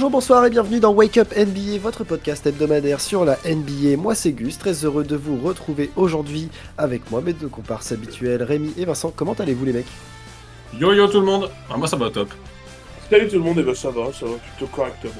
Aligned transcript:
Bonjour, 0.00 0.12
bonsoir 0.12 0.46
et 0.46 0.50
bienvenue 0.50 0.80
dans 0.80 0.94
Wake 0.94 1.18
Up 1.18 1.28
NBA, 1.36 1.78
votre 1.82 2.04
podcast 2.04 2.46
hebdomadaire 2.46 3.02
sur 3.02 3.26
la 3.26 3.36
NBA. 3.44 3.98
Moi 3.98 4.14
c'est 4.14 4.32
Gus, 4.32 4.56
très 4.56 4.72
heureux 4.86 5.04
de 5.04 5.14
vous 5.14 5.36
retrouver 5.36 5.90
aujourd'hui 5.94 6.48
avec 6.78 7.10
moi, 7.10 7.20
mes 7.20 7.34
deux 7.34 7.48
comparses 7.48 7.92
habituels, 7.92 8.42
Rémi 8.42 8.72
et 8.78 8.86
Vincent. 8.86 9.12
Comment 9.14 9.34
allez-vous 9.34 9.66
les 9.66 9.74
mecs? 9.74 9.86
Yo 10.78 10.94
yo 10.94 11.06
tout 11.06 11.20
le 11.20 11.26
monde 11.26 11.50
ah, 11.70 11.76
Moi 11.76 11.86
ça 11.86 11.98
va 11.98 12.08
top. 12.08 12.30
Salut 13.10 13.28
tout 13.28 13.34
le 13.34 13.42
monde, 13.42 13.58
et 13.58 13.62
ben 13.62 13.74
ça 13.74 13.90
va, 13.90 14.04
ça 14.18 14.24
va 14.24 14.32
plutôt 14.38 14.74
correctement. 14.74 15.12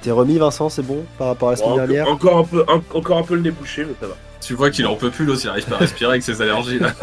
T'es 0.00 0.12
remis 0.12 0.38
Vincent, 0.38 0.70
c'est 0.70 0.80
bon 0.80 1.04
par 1.18 1.26
rapport 1.26 1.48
à 1.48 1.50
la 1.50 1.56
semaine 1.58 1.70
Bon, 1.72 1.76
dernière? 1.76 2.08
encore, 2.08 2.38
un 2.38 2.44
peu, 2.44 2.64
un- 2.68 2.96
encore 2.96 3.18
un 3.18 3.22
peu 3.22 3.34
le 3.34 3.42
nez 3.42 3.50
bouché, 3.50 3.84
mais 3.84 3.92
ça 4.00 4.06
va. 4.06 4.16
Tu 4.40 4.54
vois 4.54 4.70
qu'il 4.70 4.86
en 4.86 4.96
peut 4.96 5.10
plus 5.10 5.26
l'autre, 5.26 5.42
il 5.44 5.50
arrive 5.50 5.66
pas 5.66 5.74
à 5.76 5.80
respirer 5.80 6.12
avec 6.12 6.22
ses 6.22 6.40
allergies 6.40 6.78
là. 6.78 6.94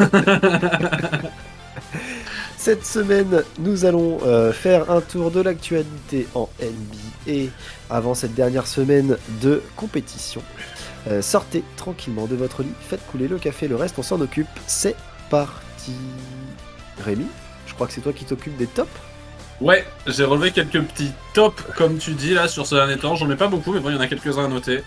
Cette 2.64 2.86
semaine, 2.86 3.42
nous 3.58 3.84
allons 3.84 4.20
euh, 4.24 4.50
faire 4.50 4.90
un 4.90 5.02
tour 5.02 5.30
de 5.30 5.42
l'actualité 5.42 6.26
en 6.34 6.48
NBA 6.62 7.50
avant 7.90 8.14
cette 8.14 8.34
dernière 8.34 8.66
semaine 8.66 9.18
de 9.42 9.62
compétition. 9.76 10.40
Euh, 11.08 11.20
sortez 11.20 11.62
tranquillement 11.76 12.24
de 12.24 12.34
votre 12.34 12.62
lit, 12.62 12.72
faites 12.88 13.06
couler 13.08 13.28
le 13.28 13.36
café, 13.36 13.68
le 13.68 13.76
reste 13.76 13.98
on 13.98 14.02
s'en 14.02 14.18
occupe. 14.22 14.46
C'est 14.66 14.96
parti. 15.28 15.92
Rémi, 17.04 17.26
je 17.66 17.74
crois 17.74 17.86
que 17.86 17.92
c'est 17.92 18.00
toi 18.00 18.14
qui 18.14 18.24
t'occupes 18.24 18.56
des 18.56 18.66
tops. 18.66 18.88
Ouais, 19.60 19.84
j'ai 20.06 20.24
relevé 20.24 20.50
quelques 20.50 20.80
petits 20.84 21.12
tops 21.34 21.62
comme 21.76 21.98
tu 21.98 22.12
dis 22.12 22.32
là 22.32 22.48
sur 22.48 22.66
ce 22.66 22.76
dernier 22.76 22.96
temps. 22.96 23.14
J'en 23.14 23.30
ai 23.30 23.36
pas 23.36 23.48
beaucoup, 23.48 23.74
mais 23.74 23.80
bon, 23.80 23.90
il 23.90 23.96
y 23.96 23.98
en 23.98 24.00
a 24.00 24.06
quelques-uns 24.06 24.46
à 24.46 24.48
noter. 24.48 24.80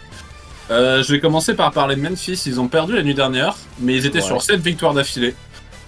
Euh, 0.71 1.03
je 1.03 1.11
vais 1.13 1.19
commencer 1.19 1.53
par 1.53 1.71
parler 1.71 1.95
de 1.95 2.01
Memphis. 2.01 2.41
Ils 2.47 2.59
ont 2.59 2.69
perdu 2.69 2.95
la 2.95 3.03
nuit 3.03 3.13
dernière, 3.13 3.55
mais 3.79 3.93
ils 3.93 4.07
étaient 4.07 4.17
Ouais. 4.17 4.25
sur 4.25 4.41
7 4.41 4.61
victoires 4.61 4.95
d'affilée. 4.95 5.35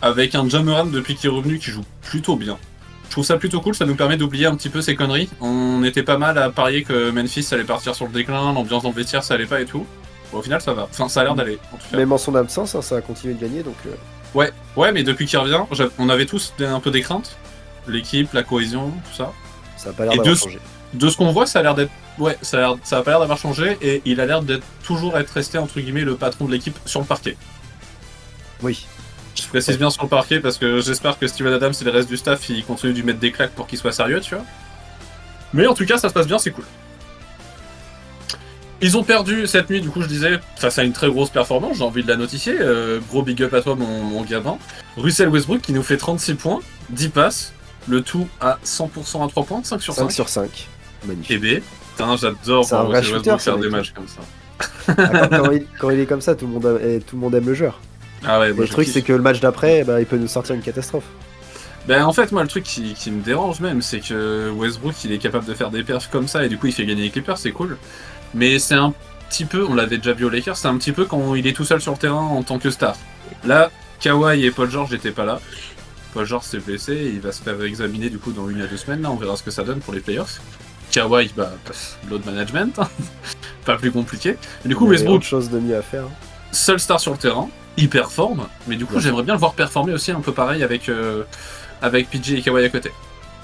Avec 0.01 0.35
un 0.35 0.47
Jamoran 0.47 0.85
depuis 0.85 1.15
qu'il 1.15 1.29
est 1.29 1.33
revenu 1.33 1.59
qui 1.59 1.71
joue 1.71 1.83
plutôt 2.01 2.35
bien. 2.35 2.57
Je 3.05 3.11
trouve 3.11 3.25
ça 3.25 3.37
plutôt 3.37 3.59
cool, 3.59 3.73
ça 3.75 3.85
nous 3.85 3.95
permet 3.95 4.17
d'oublier 4.17 4.45
un 4.45 4.55
petit 4.55 4.69
peu 4.69 4.81
ces 4.81 4.95
conneries. 4.95 5.29
On 5.41 5.83
était 5.83 6.03
pas 6.03 6.17
mal 6.17 6.37
à 6.37 6.49
parier 6.51 6.83
que 6.83 7.09
Memphis 7.09 7.47
allait 7.51 7.63
partir 7.63 7.95
sur 7.95 8.05
le 8.05 8.11
déclin, 8.13 8.53
l'ambiance 8.53 8.83
dans 8.83 8.89
le 8.89 8.95
vestiaire 8.95 9.23
ça 9.23 9.33
allait 9.33 9.45
pas 9.47 9.59
et 9.61 9.65
tout. 9.65 9.85
Bon, 10.31 10.37
au 10.39 10.41
final 10.43 10.61
ça 10.61 10.73
va. 10.73 10.83
Enfin, 10.91 11.09
ça 11.09 11.21
a 11.21 11.23
l'air 11.23 11.35
d'aller 11.35 11.57
en 11.73 11.77
tout 11.77 11.83
cas. 11.91 11.97
Même 11.97 12.11
en 12.11 12.17
son 12.19 12.35
absence, 12.35 12.75
hein, 12.75 12.81
ça 12.83 12.97
a 12.97 13.01
continué 13.01 13.33
de 13.33 13.41
gagner 13.41 13.63
donc. 13.63 13.75
euh, 13.87 13.91
Ouais, 14.35 14.51
ouais, 14.75 14.91
mais 14.91 15.01
depuis 15.03 15.25
qu'il 15.25 15.39
revient, 15.39 15.61
on 15.97 16.07
avait 16.07 16.27
tous 16.27 16.53
un 16.59 16.79
peu 16.79 16.91
des 16.91 17.01
craintes. 17.01 17.35
L'équipe, 17.87 18.31
la 18.33 18.43
cohésion, 18.43 18.91
tout 18.91 19.17
ça. 19.17 19.31
Ça 19.75 19.89
a 19.89 19.93
pas 19.93 20.03
l'air 20.03 20.13
d'avoir 20.17 20.35
changé. 20.37 20.59
De 20.93 21.09
ce 21.09 21.17
qu'on 21.17 21.31
voit, 21.31 21.47
ça 21.47 21.59
a 21.59 21.63
l'air 21.63 21.73
d'être. 21.73 21.91
Ouais, 22.19 22.37
ça 22.43 22.57
a, 22.57 22.59
l'air- 22.59 22.75
ça 22.83 22.97
a 22.99 23.01
pas 23.01 23.09
l'air 23.11 23.19
d'avoir 23.21 23.39
changé 23.39 23.75
et 23.81 24.03
il 24.05 24.21
a 24.21 24.27
l'air 24.27 24.43
d'être 24.43 24.65
toujours 24.83 25.17
être 25.17 25.31
resté 25.31 25.57
entre 25.57 25.79
guillemets 25.79 26.01
le 26.05 26.15
patron 26.15 26.45
de 26.45 26.51
l'équipe 26.51 26.77
sur 26.85 26.99
le 26.99 27.07
parquet. 27.07 27.37
Oui. 28.61 28.85
Je 29.41 29.47
précise 29.47 29.77
bien 29.77 29.89
sur 29.89 30.03
le 30.03 30.09
parquet 30.09 30.39
parce 30.39 30.57
que 30.57 30.81
j'espère 30.81 31.17
que 31.17 31.27
Steven 31.27 31.53
Adams 31.53 31.73
et 31.79 31.83
le 31.83 31.91
reste 31.91 32.09
du 32.09 32.17
staff 32.17 32.49
ils 32.49 32.63
continuent 32.63 32.91
de 32.91 32.97
lui 32.97 33.03
mettre 33.03 33.19
des 33.19 33.31
claques 33.31 33.51
pour 33.51 33.67
qu'il 33.67 33.77
soit 33.77 33.91
sérieux, 33.91 34.19
tu 34.21 34.35
vois. 34.35 34.43
Mais 35.53 35.65
en 35.65 35.73
tout 35.73 35.85
cas, 35.85 35.97
ça 35.97 36.09
se 36.09 36.13
passe 36.13 36.27
bien, 36.27 36.37
c'est 36.37 36.51
cool. 36.51 36.65
Ils 38.81 38.95
ont 38.97 39.03
perdu 39.03 39.45
cette 39.45 39.69
nuit, 39.69 39.81
du 39.81 39.89
coup, 39.89 40.01
je 40.01 40.07
disais, 40.07 40.39
face 40.57 40.77
à 40.77 40.83
une 40.83 40.93
très 40.93 41.09
grosse 41.09 41.29
performance, 41.29 41.77
j'ai 41.77 41.83
envie 41.83 42.03
de 42.03 42.07
la 42.07 42.15
notifier. 42.15 42.55
euh, 42.59 42.99
gros 43.09 43.23
big 43.23 43.41
up 43.43 43.53
à 43.53 43.61
toi, 43.61 43.75
mon, 43.75 44.03
mon 44.03 44.23
gamin. 44.23 44.57
Russell 44.95 45.27
Westbrook 45.29 45.61
qui 45.61 45.73
nous 45.73 45.83
fait 45.83 45.97
36 45.97 46.35
points, 46.35 46.59
10 46.91 47.09
passes, 47.09 47.53
le 47.89 48.01
tout 48.01 48.27
à 48.39 48.57
100% 48.63 49.25
à 49.25 49.27
3 49.27 49.43
points, 49.43 49.61
5 49.63 49.81
sur 49.81 49.93
5 49.93 50.03
5. 50.03 50.11
sur 50.11 50.29
5. 50.29 50.67
Magnifique. 51.05 51.31
Et 51.31 51.37
B, 51.59 51.61
putain, 51.91 52.15
j'adore 52.15 52.65
voir 52.65 52.87
Russell 52.87 53.13
Westbrook 53.15 53.39
faire 53.41 53.57
des 53.57 53.69
matchs 53.69 53.91
comme 53.93 54.07
ça. 54.07 54.21
Ah, 54.97 55.27
quand, 55.27 55.51
il, 55.51 55.65
quand 55.77 55.89
il 55.89 55.99
est 55.99 56.05
comme 56.05 56.21
ça, 56.21 56.35
tout 56.35 56.47
le 56.47 56.53
monde 56.53 56.79
aime, 56.81 57.01
tout 57.01 57.15
le 57.17 57.21
monde 57.21 57.35
aime 57.35 57.47
le 57.47 57.53
joueur. 57.53 57.81
Ah 58.25 58.39
ouais, 58.39 58.53
moi, 58.53 58.65
le 58.65 58.69
truc, 58.69 58.87
c'est 58.87 59.01
que 59.01 59.13
le 59.13 59.21
match 59.21 59.39
d'après, 59.39 59.83
bah, 59.83 59.99
il 59.99 60.05
peut 60.05 60.17
nous 60.17 60.27
sortir 60.27 60.55
une 60.55 60.61
catastrophe. 60.61 61.05
Ben 61.87 62.03
en 62.03 62.13
fait 62.13 62.31
moi 62.31 62.43
le 62.43 62.47
truc 62.49 62.65
qui, 62.65 62.93
qui 62.93 63.09
me 63.09 63.23
dérange 63.23 63.61
même 63.61 63.81
c'est 63.81 64.01
que 64.01 64.51
Westbrook 64.51 64.93
il 65.05 65.11
est 65.13 65.17
capable 65.17 65.45
de 65.45 65.53
faire 65.55 65.71
des 65.71 65.81
perfs 65.81 66.09
comme 66.11 66.27
ça 66.27 66.45
et 66.45 66.49
du 66.49 66.57
coup 66.57 66.67
il 66.67 66.73
fait 66.73 66.85
gagner 66.85 67.03
les 67.03 67.09
Clippers 67.09 67.37
c'est 67.37 67.51
cool. 67.51 67.77
Mais 68.35 68.59
c'est 68.59 68.75
un 68.75 68.93
petit 69.29 69.45
peu, 69.45 69.65
on 69.67 69.73
l'avait 69.73 69.97
déjà 69.97 70.13
vu 70.13 70.25
aux 70.25 70.29
Lakers, 70.29 70.57
c'est 70.57 70.67
un 70.67 70.77
petit 70.77 70.91
peu 70.91 71.05
quand 71.05 71.35
il 71.35 71.47
est 71.47 71.53
tout 71.53 71.65
seul 71.65 71.81
sur 71.81 71.93
le 71.93 71.97
terrain 71.97 72.21
en 72.21 72.43
tant 72.43 72.59
que 72.59 72.69
star. 72.69 72.95
Là, 73.45 73.71
Kawhi 74.01 74.45
et 74.45 74.51
Paul 74.51 74.69
George 74.69 74.91
n'étaient 74.91 75.11
pas 75.11 75.25
là. 75.25 75.39
Paul 76.13 76.25
George 76.25 76.45
s'est 76.45 76.59
blessé, 76.59 76.93
et 76.93 77.07
il 77.09 77.21
va 77.21 77.31
se 77.31 77.41
faire 77.41 77.61
examiner 77.63 78.09
du 78.09 78.17
coup 78.17 78.31
dans 78.31 78.49
une 78.49 78.61
à 78.61 78.67
deux 78.67 78.77
semaines, 78.77 79.01
là 79.01 79.11
on 79.11 79.15
verra 79.15 79.35
ce 79.35 79.43
que 79.43 79.51
ça 79.51 79.63
donne 79.63 79.79
pour 79.79 79.93
les 79.93 79.99
playoffs. 79.99 80.41
Kawhi, 80.91 81.31
bah, 81.37 81.51
load 82.09 82.25
management, 82.25 82.79
hein. 82.79 82.89
pas 83.65 83.77
plus 83.77 83.91
compliqué. 83.91 84.35
Et 84.65 84.67
du 84.67 84.75
coup 84.75 84.87
Westbrook, 84.87 85.21
chose 85.21 85.49
de 85.49 85.59
mieux 85.59 85.77
à 85.77 85.83
faire. 85.83 86.05
seul 86.51 86.79
star 86.79 86.99
sur 86.99 87.11
le 87.11 87.17
terrain, 87.17 87.49
il 87.79 87.89
performe, 87.89 88.47
mais 88.67 88.75
du 88.75 88.85
coup 88.85 88.95
Ouais. 88.95 89.01
j'aimerais 89.01 89.23
bien 89.23 89.33
le 89.33 89.39
voir 89.39 89.53
performer 89.53 89.93
aussi 89.93 90.11
un 90.11 90.21
peu 90.21 90.31
pareil 90.33 90.63
avec, 90.63 90.89
euh, 90.89 91.23
avec 91.81 92.09
PG 92.09 92.37
et 92.37 92.41
Kawhi 92.41 92.65
à 92.65 92.69
côté. 92.69 92.91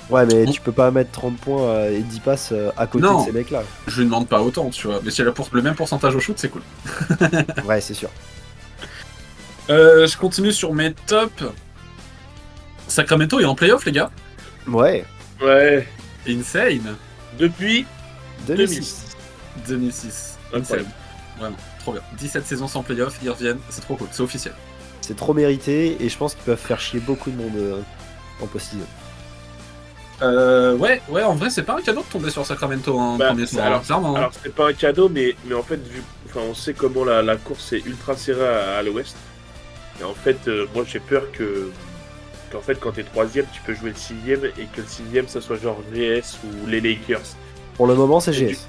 Ouais, 0.09 0.25
mais 0.27 0.45
Bon. 0.45 0.51
tu 0.51 0.61
peux 0.61 0.71
pas 0.71 0.91
mettre 0.91 1.09
30 1.11 1.37
points 1.39 1.63
euh, 1.63 1.97
et 1.97 2.01
10 2.01 2.19
passes 2.19 2.49
euh, 2.51 2.69
à 2.77 2.85
côté 2.85 3.05
Non. 3.05 3.21
de 3.21 3.25
ces 3.25 3.31
mecs-là. 3.31 3.63
Je 3.87 3.97
lui 4.01 4.05
demande 4.05 4.27
pas 4.27 4.41
autant, 4.41 4.69
tu 4.69 4.85
vois. 4.87 4.99
Mais 5.03 5.09
si 5.09 5.21
elle 5.21 5.27
a 5.27 5.31
pour 5.31 5.47
le 5.51 5.61
même 5.63 5.73
pourcentage 5.75 6.15
au 6.15 6.19
shoot, 6.19 6.37
c'est 6.37 6.49
cool. 6.49 6.61
Ouais, 7.65 7.81
c'est 7.81 7.95
sûr. 7.95 8.09
Euh, 9.71 10.05
je 10.05 10.15
continue 10.17 10.51
sur 10.51 10.73
mes 10.73 10.93
tops. 10.93 11.43
Sacramento 12.87 13.39
est 13.39 13.45
en 13.45 13.55
playoff, 13.55 13.83
les 13.85 13.91
gars. 13.91 14.11
Ouais, 14.67 15.05
Ouais, 15.41 15.87
Insane. 16.27 16.95
depuis 17.39 17.85
2006. 18.47 19.15
2006. 19.67 20.37
Insane. 20.53 20.61
Incroyable. 20.61 20.89
Vraiment, 21.39 21.57
trop 21.85 21.93
bien. 21.93 22.01
17 22.17 22.45
saisons 22.45 22.67
sans 22.67 22.81
playoff, 22.83 23.17
ils 23.23 23.29
reviennent. 23.29 23.59
C'est 23.69 23.81
trop 23.81 23.95
cool, 23.95 24.07
c'est 24.11 24.21
officiel. 24.23 24.53
C'est 25.01 25.15
trop 25.15 25.33
mérité 25.33 25.97
et 26.03 26.09
je 26.09 26.17
pense 26.17 26.33
qu'ils 26.33 26.43
peuvent 26.43 26.57
faire 26.59 26.79
chier 26.79 26.99
beaucoup 26.99 27.29
de 27.29 27.37
monde 27.37 27.55
euh, 27.57 27.79
en 28.41 28.47
post-season. 28.47 28.85
Euh, 30.21 30.75
ouais, 30.77 31.01
ouais, 31.09 31.23
en 31.23 31.35
vrai, 31.35 31.49
c'est 31.49 31.63
pas 31.63 31.77
un 31.77 31.81
cadeau 31.81 32.01
de 32.01 32.05
tomber 32.11 32.29
sur 32.29 32.45
Sacramento 32.45 32.97
en 32.97 33.17
Bah, 33.17 33.27
premier 33.27 33.45
c'est- 33.45 33.59
alors- 33.59 33.79
hein, 33.79 33.83
clairement. 33.85 34.15
Alors, 34.15 34.31
c'était 34.33 34.49
pas 34.49 34.69
un 34.69 34.73
cadeau, 34.73 35.09
mais, 35.09 35.35
mais 35.45 35.55
en 35.55 35.61
fait, 35.63 35.75
vu, 35.75 36.01
enfin, 36.27 36.39
on 36.49 36.53
sait 36.53 36.73
comment 36.73 37.03
la, 37.03 37.21
la 37.21 37.35
course 37.35 37.73
est 37.73 37.85
ultra 37.85 38.15
serrée 38.15 38.47
à, 38.47 38.77
à 38.77 38.83
l'ouest. 38.83 39.15
Et 39.99 40.03
en 40.03 40.13
fait, 40.13 40.37
euh, 40.47 40.65
moi, 40.73 40.83
j'ai 40.87 40.99
peur 40.99 41.23
que. 41.33 41.69
Qu'en 42.51 42.61
fait, 42.61 42.75
quand 42.79 42.93
t'es 42.93 43.03
troisième, 43.03 43.45
tu 43.53 43.61
peux 43.61 43.73
jouer 43.75 43.89
le 43.89 43.95
sixième 43.95 44.45
et 44.45 44.65
que 44.73 44.81
le 44.81 44.87
sixième, 44.87 45.27
ça 45.27 45.41
soit 45.41 45.57
genre 45.57 45.79
VS 45.91 46.37
ou 46.45 46.67
les 46.67 46.79
Lakers. 46.79 47.21
Pour 47.75 47.87
le 47.87 47.95
moment, 47.95 48.19
c'est 48.19 48.31
GS. 48.31 48.67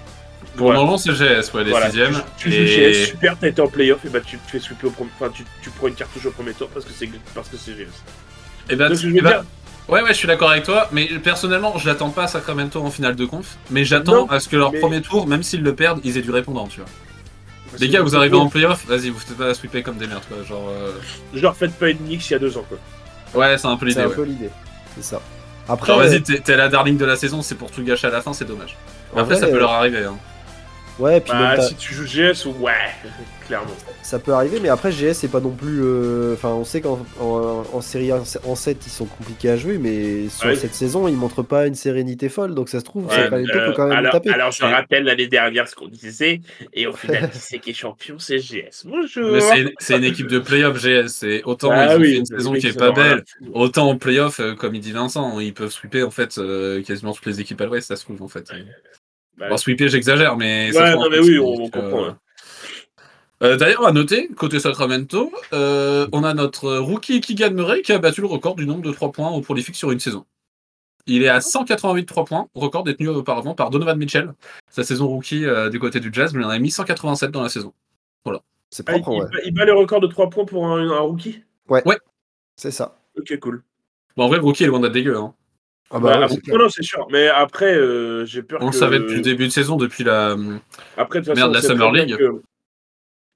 Pour 0.57 0.67
Voilà. 0.69 0.81
le 0.81 0.87
moment, 0.87 0.97
c'est 0.99 1.11
GS, 1.13 1.53
ouais, 1.55 1.65
les 1.65 1.71
Voilà, 1.71 1.87
sixièmes. 1.91 2.23
Tu, 2.39 2.51
tu 2.51 2.67
joues. 2.67 2.93
GS, 2.93 3.07
super, 3.09 3.37
t'as 3.39 3.49
été 3.49 3.61
en 3.61 3.69
playoff, 3.69 4.05
et 4.05 4.09
bah 4.09 4.21
tu 4.21 4.39
te 4.39 4.51
fais 4.51 4.59
sweeper 4.59 4.87
au 4.89 4.91
premier. 4.91 5.11
Enfin, 5.21 5.31
tu, 5.35 5.45
tu 5.63 5.69
prends 5.71 5.89
une 5.89 5.95
cartouche 5.95 6.25
au 6.27 6.31
premier 6.31 6.53
tour 6.55 6.69
parce 6.69 6.85
que 6.87 6.93
c'est 6.97 7.09
parce 7.35 7.49
que 7.49 7.57
c'est 7.59 7.73
GS. 7.73 7.87
et 8.71 8.77
bah, 8.77 8.89
Donc, 8.89 8.97
que 8.97 9.03
je 9.03 9.09
eh 9.09 9.13
veux 9.13 9.21
bah, 9.23 9.31
dire, 9.31 9.45
Ouais, 9.89 10.03
ouais, 10.03 10.09
je 10.09 10.15
suis 10.15 10.27
d'accord 10.27 10.51
avec 10.51 10.65
toi, 10.65 10.89
mais 10.93 11.07
personnellement, 11.23 11.77
je 11.79 11.87
l'attends 11.87 12.11
pas 12.11 12.25
à 12.25 12.27
Sacramento 12.27 12.81
en 12.81 12.91
finale 12.91 13.15
de 13.17 13.25
conf, 13.25 13.57
mais 13.71 13.85
j'attends 13.85 14.27
à 14.27 14.41
ce 14.41 14.49
que 14.49 14.57
leur 14.57 14.73
mais- 14.73 14.81
premier 14.81 15.01
tour, 15.03 15.29
même 15.29 15.43
s'ils 15.45 15.63
le 15.63 15.75
perdent, 15.77 16.01
ils 16.05 16.17
aient 16.19 16.23
du 16.23 16.31
répondant, 16.33 16.67
tu 16.67 16.81
vois. 16.81 16.89
parce 17.71 17.81
Les 17.83 17.89
gars, 17.89 18.01
vous 18.03 18.17
arrivez 18.17 18.37
en 18.37 18.49
playoff, 18.49 18.85
vas-y, 18.87 19.11
vous 19.11 19.19
faites 19.21 19.37
pas 19.37 19.53
sweeper 19.55 19.83
comme 19.85 19.97
des 19.99 20.07
merdes, 20.09 20.25
quoi. 20.29 20.43
Genre, 20.43 20.69
euh, 20.71 20.93
Genre, 21.35 21.55
faites 21.55 21.75
pas 21.79 21.91
une 21.91 21.99
Knicks 21.99 22.31
il 22.31 22.33
y 22.33 22.37
a 22.37 22.39
deux 22.41 22.57
ans, 22.57 22.65
quoi. 22.69 22.79
ouais, 23.41 23.59
c'est 23.59 23.67
un 23.69 23.77
peu 23.77 23.87
C'est 23.91 23.91
l'idée. 23.91 24.01
un 24.03 24.09
Ouais. 24.09 24.15
peu 24.17 24.23
l'idée. 24.25 24.51
C'est 24.97 25.05
ça. 25.05 25.21
Après, 25.69 25.89
Genre, 25.93 25.99
vas-y, 25.99 26.23
t'es 26.23 26.41
t'es 26.41 26.57
la 26.57 26.69
darling 26.69 26.97
de 26.97 27.05
la 27.05 27.15
saison, 27.17 27.43
c'est 27.43 27.55
pour 27.57 27.71
tout 27.71 27.83
gâcher 27.85 28.07
à 28.07 28.11
la 28.11 28.23
fin, 28.23 28.33
c'est 28.33 28.45
dommage. 28.45 28.77
Après, 29.13 29.25
vrai, 29.25 29.37
ça 29.37 29.47
peut 29.47 29.57
euh, 29.57 29.61
leur 29.61 29.73
arriver. 29.73 30.05
Hein. 30.05 30.17
Ouais, 30.99 31.21
puis 31.21 31.31
Bah, 31.33 31.61
si 31.61 31.77
tu 31.77 31.93
joues 31.93 32.07
GS, 32.07 32.47
ouais, 32.47 32.73
clairement. 33.47 33.77
ça 34.03 34.19
peut 34.19 34.33
arriver, 34.33 34.61
mais 34.61 34.71
après, 34.71 34.91
GS, 34.93 35.13
c'est 35.13 35.29
pas 35.29 35.41
non 35.41 35.51
plus. 35.51 35.83
euh, 35.83 36.33
Enfin, 36.35 36.49
on 36.51 36.65
sait 36.65 36.81
qu'en 36.81 37.05
en, 37.21 37.65
en 37.71 37.81
série 37.83 38.11
1, 38.13 38.23
en 38.45 38.55
7, 38.55 38.87
ils 38.87 38.91
sont 38.91 39.05
compliqués 39.05 39.51
à 39.51 39.57
jouer, 39.59 39.77
mais 39.79 40.29
sur 40.31 40.57
cette 40.57 40.75
saison, 40.75 41.07
ils 41.07 41.17
montrent 41.17 41.43
pas 41.43 41.67
une 41.67 41.75
sérénité 41.75 42.29
folle, 42.31 42.55
donc 42.55 42.71
ça 42.71 42.81
se 42.81 42.85
trouve, 42.85 43.07
Ouais, 43.09 43.31
euh, 43.31 43.47
peut 43.67 43.73
quand 43.77 43.89
même 43.89 43.99
alors, 43.99 44.13
taper. 44.13 44.31
alors, 44.31 44.53
je 44.53 44.65
rappelle 44.65 45.05
l'année 45.05 45.29
dernière 45.29 45.69
ce 45.69 45.75
qu'on 45.75 45.89
disait, 45.89 46.41
et 46.73 46.87
au 46.87 46.93
final, 46.95 47.29
qui 47.31 47.39
c'est 47.39 47.59
qui 47.59 47.71
est 47.71 47.75
champion, 47.75 48.19
c'est 48.19 48.39
GS. 48.39 48.85
Bonjour. 48.87 49.31
Mais 49.33 49.41
c'est 49.41 49.61
une- 49.61 49.73
c'est 49.79 49.97
une 49.99 50.05
équipe 50.05 50.29
de 50.29 50.39
playoff 50.39 50.79
GS, 50.83 51.09
c'est 51.09 51.43
autant 51.45 51.73
Ah 51.73 51.93
ils 51.93 51.97
ont 51.97 52.01
oui, 52.01 52.11
fait 52.13 52.17
une 52.19 52.27
saison 52.27 52.53
qui 52.55 52.67
est 52.69 52.79
pas 52.79 52.91
ont 52.91 52.95
belle, 52.95 53.25
autant 53.53 53.91
en 53.91 53.99
playoff, 53.99 54.41
euh, 54.41 54.55
comme 54.55 54.75
il 54.75 54.81
dit 54.81 54.93
Vincent, 54.93 55.41
ils 55.41 55.53
peuvent 55.53 55.71
sweeper 55.71 56.05
en 56.07 56.11
fait 56.11 56.39
euh, 56.39 56.83
quasiment 56.83 57.13
toutes 57.13 57.27
les 57.27 57.41
équipes 57.41 57.61
à 57.61 57.67
l'ouest, 57.67 57.89
ça 57.89 57.97
se 57.97 58.05
trouve 58.05 58.23
en 58.23 58.29
fait. 58.29 58.51
Bah, 59.39 59.49
Bon, 59.51 59.57
sweeper, 59.57 59.89
j'exagère, 59.89 60.37
mais. 60.37 60.77
Ouais, 60.77 60.95
non, 60.95 61.09
mais 61.11 61.19
oui, 61.19 61.39
on- 61.39 61.65
on 61.65 61.69
comprend, 61.71 62.05
euh, 62.05 62.09
ouais. 62.09 62.15
euh, 63.43 63.57
D'ailleurs, 63.57 63.87
à 63.87 63.93
noter, 63.93 64.29
côté 64.29 64.61
Sacramento, 64.61 65.31
euh, 65.53 66.07
on 66.13 66.25
a 66.25 66.33
notre 66.35 66.77
rookie 66.79 67.21
Keegan 67.21 67.51
Murray 67.53 67.83
qui 67.83 67.93
a 67.93 67.99
battu 67.99 68.21
le 68.23 68.27
record 68.29 68.55
du 68.57 68.67
nombre 68.67 68.83
de 68.83 68.93
3 68.93 69.13
points 69.13 69.31
au 69.31 69.41
prolifique 69.43 69.77
sur 69.77 69.91
une 69.91 70.01
saison. 70.01 70.25
Il 71.09 71.23
est 71.23 71.29
à 71.29 71.41
188 71.41 72.07
3 72.07 72.25
points, 72.25 72.49
record 72.55 72.83
détenu 72.83 73.09
auparavant 73.09 73.55
par 73.55 73.71
Donovan 73.71 73.97
Mitchell. 73.97 74.33
Sa 74.71 74.83
saison 74.83 75.07
rookie 75.07 75.45
euh, 75.45 75.69
du 75.71 75.79
côté 75.79 76.01
du 76.01 76.11
Jazz, 76.13 76.35
mais 76.35 76.43
il 76.43 76.47
en 76.47 76.49
a 76.51 76.59
mis 76.59 76.71
187 76.71 77.31
dans 77.31 77.43
la 77.43 77.49
saison. 77.49 77.73
C'est 78.69 78.83
Ah, 78.89 78.97
il, 78.97 79.01
propre, 79.03 79.21
ouais. 79.21 79.31
bat- 79.31 79.39
il 79.45 79.55
bat 79.55 79.65
le 79.65 79.75
record 79.75 80.01
de 80.01 80.09
3 80.09 80.29
points 80.29 80.45
pour 80.45 80.67
un, 80.67 80.91
un 80.91 80.99
rookie? 80.99 81.45
C'est 82.57 82.73
ça. 82.73 82.99
Ok, 83.17 83.39
cool. 83.39 83.63
Bon, 84.17 84.25
en 84.25 84.29
vrai, 84.29 84.39
le 84.39 84.43
rookie 84.43 84.65
est 84.65 84.67
loin 84.67 84.81
d'être 84.81 84.93
dégueu. 84.93 85.17
Hein. 85.17 85.35
Ah 85.91 86.01
Bah, 86.01 86.19
ouais, 86.19 86.25
après- 86.25 86.37
c'est 86.45 86.53
non, 86.53 86.69
sûr. 86.69 87.07
Mais 87.11 87.29
après, 87.29 87.75
euh, 87.75 88.25
j'ai 88.27 88.43
peur 88.43 88.59
On 88.63 88.69
que. 88.71 88.75
le 88.75 88.79
savait 88.79 88.99
depuis 88.99 89.17
le 89.17 89.23
début 89.23 89.45
de 89.47 89.53
saison, 89.53 89.77
depuis 89.77 90.03
la. 90.05 90.37
Après, 90.97 91.21
de 91.21 91.33
Merde, 91.33 91.53
la 91.55 91.63
Summer 91.63 91.89
très 91.93 92.05
bien 92.05 92.05
League. 92.05 92.17
que- 92.19 92.43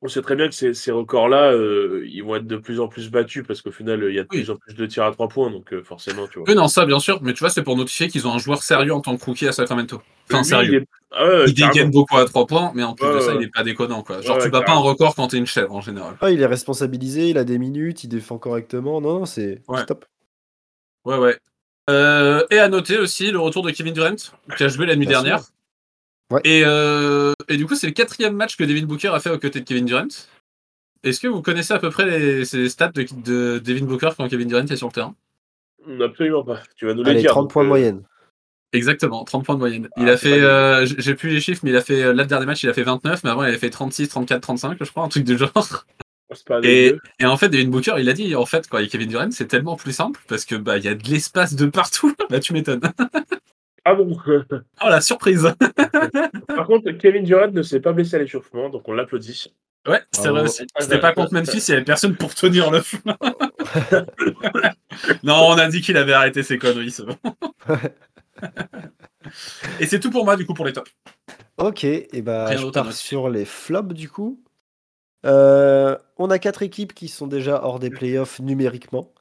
On 0.03 0.09
sait 0.09 0.23
très 0.23 0.35
bien 0.35 0.49
que 0.49 0.55
ces, 0.55 0.73
ces 0.73 0.93
records-là, 0.93 1.53
euh, 1.53 2.03
ils 2.11 2.23
vont 2.25 2.35
être 2.37 2.47
de 2.47 2.57
plus 2.57 2.81
en 2.81 2.89
plus 2.89 3.11
battus 3.11 3.45
parce 3.47 3.61
qu'au 3.61 3.71
final, 3.71 4.03
il 4.09 4.15
y 4.15 4.19
a 4.19 4.23
de 4.23 4.29
Oui. 4.33 4.39
plus 4.39 4.51
en 4.51 4.57
plus 4.57 4.73
de 4.75 4.87
tirs 4.87 5.05
à 5.05 5.13
3 5.13 5.29
points. 5.29 5.51
Donc, 5.51 5.75
euh, 5.75 5.83
forcément, 5.85 6.27
tu 6.27 6.39
vois. 6.39 6.49
Oui, 6.49 6.55
non, 6.55 6.69
ça, 6.69 6.87
bien 6.87 6.99
sûr, 6.99 7.21
mais 7.23 7.35
tu 7.35 7.41
vois, 7.41 7.51
c'est 7.51 7.63
pour 7.63 7.77
notifier 7.77 8.09
qu'ils 8.09 8.27
ont 8.27 8.33
un 8.33 8.39
joueur 8.39 8.63
sérieux 8.63 8.95
en 8.95 9.03
tant 9.03 9.15
que 9.19 9.23
rookie 9.23 9.47
à 9.47 9.53
Sacramento. 9.53 10.01
Enfin, 10.31 10.39
Lui, 10.39 10.45
sérieux. 10.47 10.73
il 10.73 10.75
est- 10.77 10.87
Ah 11.13 11.27
ouais, 11.27 11.45
Il 11.49 11.55
carrément. 11.55 11.73
dégaine 11.75 11.91
beaucoup 11.91 12.17
à 12.17 12.25
3 12.25 12.47
points, 12.47 12.73
mais 12.75 12.83
en 12.83 12.95
plus 12.95 13.07
de 13.13 13.21
ça, 13.21 13.33
ouais. 13.33 13.43
il 13.43 13.45
est 13.45 13.53
pas 13.53 13.63
déconnant 13.63 14.03
quoi. 14.03 14.23
Genre, 14.23 14.39
Ouais, 14.39 14.43
tu 14.45 14.49
bats 14.51 14.63
pas 14.63 14.73
un 14.73 14.79
record 14.79 15.15
quand 15.15 15.29
t'es 15.29 15.37
une 15.37 15.45
chèvre 15.47 15.75
en 15.75 15.83
général. 15.83 16.17
Ah, 16.23 16.31
il 16.31 16.41
est 16.41 16.47
responsabilisé, 16.47 17.29
il 17.29 17.37
a 17.37 17.45
des 17.45 17.59
minutes, 17.59 18.03
il 18.05 18.09
défend 18.09 18.39
correctement. 18.39 19.03
Non, 19.03 19.19
non, 19.19 19.27
c'est 19.27 19.61
Ouais. 19.69 19.81
c'est 19.81 19.87
top. 19.87 20.07
Ouais, 21.05 21.19
ouais. 21.19 21.37
Euh, 21.91 22.45
et 22.51 22.59
à 22.59 22.69
noter 22.69 22.99
aussi 22.99 23.31
le 23.31 23.39
retour 23.39 23.63
de 23.63 23.71
Kevin 23.71 23.93
Durant, 23.95 24.17
qui 24.57 24.63
a 24.63 24.69
joué 24.69 24.87
la 24.87 24.97
nuit 24.97 25.07
Bien 25.07 25.23
dernière. 25.23 25.41
sûr. 25.45 25.53
Ouais. 26.31 26.41
Et, 26.45 26.63
euh, 26.65 27.33
et 27.49 27.57
du 27.57 27.67
coup, 27.67 27.75
c'est 27.75 27.89
le 27.89 27.93
quatrième 27.93 28.37
match 28.37 28.57
que 28.57 28.65
Devin 28.65 28.87
Booker 28.87 29.09
a 29.09 29.21
fait 29.21 29.31
aux 29.31 29.39
côtés 29.39 29.61
de 29.61 29.65
Kevin 29.65 29.85
Durant. 29.85 30.07
Est-ce 31.03 31.21
que 31.21 31.27
vous 31.27 31.43
connaissez 31.43 31.73
à 31.73 31.79
peu 31.79 31.91
près 31.91 32.07
les, 32.07 32.45
ces 32.45 32.69
stats 32.69 32.93
de, 32.93 33.05
de 33.25 33.59
Devin 33.59 33.87
Booker 33.87 34.11
quand 34.17 34.29
Kevin 34.29 34.47
Durant 34.49 34.67
est 34.67 34.77
sur 34.77 34.87
le 34.89 34.93
terrain? 34.93 35.15
Absolument 36.01 36.45
pas. 36.45 36.61
Tu 36.77 36.87
vas 36.87 36.95
nous 36.95 37.03
les 37.03 37.11
Allez, 37.11 37.21
dire. 37.21 37.31
30 37.31 37.45
donc, 37.45 37.53
points 37.53 37.63
de 37.63 37.67
euh, 37.67 37.71
moyenne. 37.71 38.03
Exactement, 38.73 39.25
30 39.25 39.45
points 39.45 39.55
de 39.57 39.61
moyenne. 39.61 39.89
Ah, 39.97 40.03
il 40.03 40.09
a 40.09 40.17
c'est 40.17 40.29
fait, 40.29 40.41
euh, 40.41 40.87
j'ai 40.87 41.15
plus 41.17 41.31
les 41.31 41.41
chiffres, 41.41 41.63
mais 41.65 41.71
il 41.71 41.77
a 41.77 41.81
fait, 41.81 42.05
là, 42.05 42.13
le 42.13 42.27
dernier 42.27 42.47
match, 42.47 42.63
il 42.63 42.69
a 42.69 42.75
fait 42.75 42.85
29, 42.85 43.25
mais 43.25 43.31
avant, 43.31 43.43
il 43.43 43.49
avait 43.49 43.59
fait 43.59 43.71
36, 43.71 44.09
34, 44.09 44.41
35, 44.41 44.77
je 44.81 44.91
crois, 44.91 45.03
un 45.03 45.09
truc 45.09 45.25
du 45.25 45.37
genre. 45.37 45.85
Et, 46.63 46.97
en 47.25 47.37
fait, 47.37 47.49
Devin 47.49 47.69
Booker, 47.69 47.95
il 47.99 48.09
a 48.09 48.13
dit, 48.13 48.35
en 48.35 48.47
fait, 48.47 48.69
quand 48.69 48.79
il 48.79 48.85
y 48.85 48.87
a 48.87 48.91
Kevin 48.91 49.09
Durant, 49.09 49.31
c'est 49.31 49.47
tellement 49.47 49.77
plus 49.77 49.93
simple, 49.93 50.21
parce 50.29 50.45
que, 50.45 50.55
bah, 50.55 50.79
il 50.79 50.85
y 50.85 50.89
a 50.89 50.95
de 50.95 51.09
l'espace 51.09 51.55
de 51.55 51.67
partout. 51.67 52.15
bah, 52.31 52.41
tu 52.41 52.53
m'étonnes. 52.53 52.81
Ah 53.87 53.95
bon 53.95 54.15
Oh, 54.29 54.89
la 54.91 55.01
surprise 55.01 55.55
Par 56.49 56.67
contre, 56.67 56.91
Kevin 56.91 57.25
Durant 57.25 57.51
ne 57.51 57.63
s'est 57.63 57.81
pas 57.81 57.95
blessé 57.95 58.17
à 58.17 58.19
l'échauffement, 58.19 58.69
donc 58.69 58.87
on 58.87 58.93
l'applaudit. 58.93 59.55
Ouais, 59.89 60.03
c'est 60.13 60.29
vrai 60.29 60.43
aussi. 60.43 60.67
C'était 60.79 61.01
pas 61.01 61.13
contre 61.13 61.33
Memphis, 61.33 61.65
il 61.67 61.71
y 61.71 61.73
avait 61.73 61.85
personne 61.85 62.15
pour 62.15 62.35
tenir 62.35 62.71
le 62.71 62.83
feu. 62.83 62.99
non, 65.23 65.47
on 65.49 65.57
a 65.57 65.67
dit 65.69 65.81
qu'il 65.81 65.97
avait 65.97 66.13
arrêté 66.13 66.43
ses 66.43 66.59
conneries, 66.59 66.91
c'est 66.91 67.07
bon. 67.07 67.17
Et 69.81 69.87
c'est 69.87 69.99
tout 69.99 70.11
pour 70.11 70.27
moi, 70.27 70.37
du 70.37 70.45
coup, 70.45 70.53
pour 70.53 70.67
les 70.67 70.75
tops. 70.75 70.93
Ok, 71.57 71.85
et 71.85 72.23
bah 72.23 72.47
Rien 72.47 72.59
je 72.59 72.67
pars 72.67 72.93
sur 72.93 73.29
les 73.29 73.45
flops 73.45 73.95
du 73.95 74.09
coup. 74.09 74.43
Euh, 75.27 75.97
on 76.19 76.31
a 76.31 76.39
quatre 76.39 76.63
équipes 76.63 76.95
qui 76.95 77.09
sont 77.09 77.27
déjà 77.27 77.63
hors 77.65 77.79
des 77.79 77.91
playoffs 77.91 78.41
numériquement. 78.41 79.13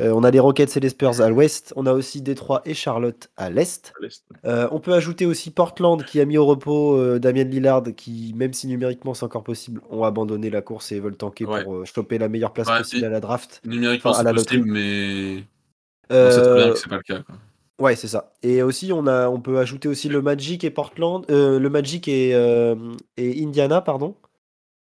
Euh, 0.00 0.12
on 0.14 0.22
a 0.22 0.30
les 0.30 0.38
Rockets 0.38 0.76
et 0.76 0.80
les 0.80 0.90
Spurs 0.90 1.20
à 1.20 1.28
l'ouest. 1.28 1.72
On 1.74 1.84
a 1.86 1.92
aussi 1.92 2.22
Détroit 2.22 2.62
et 2.64 2.74
Charlotte 2.74 3.30
à 3.36 3.50
l'est. 3.50 3.92
Euh, 4.44 4.68
on 4.70 4.78
peut 4.78 4.92
ajouter 4.94 5.26
aussi 5.26 5.50
Portland 5.50 6.04
qui 6.04 6.20
a 6.20 6.24
mis 6.24 6.38
au 6.38 6.46
repos 6.46 7.18
Damien 7.18 7.42
Lillard 7.44 7.82
qui, 7.96 8.32
même 8.36 8.52
si 8.52 8.68
numériquement 8.68 9.14
c'est 9.14 9.24
encore 9.24 9.42
possible, 9.42 9.80
ont 9.90 10.04
abandonné 10.04 10.50
la 10.50 10.62
course 10.62 10.92
et 10.92 11.00
veulent 11.00 11.16
tanker 11.16 11.46
Ouais. 11.46 11.64
pour 11.64 11.84
choper 11.84 12.18
la 12.18 12.28
meilleure 12.28 12.52
place 12.52 12.68
Ouais, 12.68 12.78
possible 12.78 13.04
à 13.06 13.08
la 13.08 13.18
draft. 13.20 13.60
Numériquement, 13.64 14.12
Enfin, 14.12 14.22
c'est 14.24 14.32
possible, 14.34 14.70
mais 14.70 15.42
on 16.10 16.30
sait 16.30 16.42
très 16.42 16.54
bien 16.56 16.70
que 16.70 16.78
c'est 16.78 16.88
pas 16.88 16.96
le 16.96 17.02
cas. 17.02 17.22
quoi. 17.22 17.34
Ouais, 17.80 17.96
c'est 17.96 18.08
ça. 18.08 18.32
Et 18.42 18.62
aussi, 18.62 18.92
on, 18.92 19.06
a, 19.06 19.28
on 19.28 19.40
peut 19.40 19.58
ajouter 19.58 19.88
aussi 19.88 20.08
le 20.08 20.20
Magic 20.22 20.62
et 20.64 20.70
Portland, 20.70 21.24
euh, 21.30 21.58
le 21.60 21.70
Magic 21.70 22.08
et, 22.08 22.34
euh, 22.34 22.74
et 23.16 23.42
Indiana, 23.44 23.80
pardon, 23.80 24.14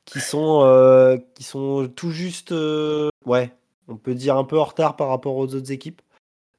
qui 0.05 0.21
sont, 0.21 0.63
euh, 0.63 1.17
qui 1.35 1.45
sont 1.45 1.89
tout 1.89 2.11
juste, 2.11 2.53
euh, 2.53 3.09
ouais, 3.27 3.53
on 3.89 3.97
peut 3.97 4.15
dire 4.15 4.37
un 4.37 4.45
peu 4.45 4.59
en 4.59 4.65
retard 4.65 4.97
par 4.97 5.09
rapport 5.09 5.37
aux 5.37 5.55
autres 5.55 5.73
équipes. 5.73 6.03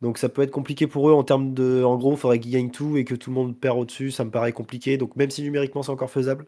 Donc 0.02 0.18
ça 0.18 0.30
peut 0.30 0.42
être 0.42 0.52
compliqué 0.52 0.88
pour 0.88 1.10
eux 1.10 1.14
en 1.14 1.24
termes 1.24 1.54
de, 1.54 1.84
en 1.84 1.98
gros, 1.98 2.12
il 2.12 2.18
faudrait 2.18 2.40
qu'ils 2.40 2.52
gagnent 2.52 2.72
tout 2.72 2.98
et 2.98 3.06
que 3.06 3.16
tout 3.16 3.30
le 3.30 3.36
monde 3.36 3.58
perd 3.58 3.78
au-dessus. 3.78 4.12
Ça 4.12 4.26
me 4.26 4.32
paraît 4.32 4.52
compliqué. 4.52 4.98
Donc 4.98 5.16
même 5.16 5.32
si 5.32 5.42
numériquement 5.42 5.84
c'est 5.84 5.92
encore 5.92 6.12
faisable, 6.12 6.48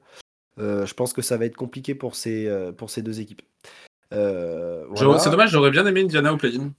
euh, 0.60 0.86
je 0.86 0.94
pense 0.94 1.14
que 1.14 1.22
ça 1.22 1.38
va 1.38 1.46
être 1.46 1.56
compliqué 1.56 1.96
pour 1.96 2.16
ces, 2.16 2.48
euh, 2.48 2.72
pour 2.72 2.90
ces 2.90 3.02
deux 3.02 3.20
équipes. 3.20 3.42
Euh, 4.14 4.86
voilà. 4.90 5.20
C'est 5.20 5.30
dommage, 5.30 5.52
j'aurais 5.52 5.72
bien 5.72 5.86
aimé 5.86 6.02
Indiana 6.02 6.34
au 6.34 6.38
play-in. 6.38 6.72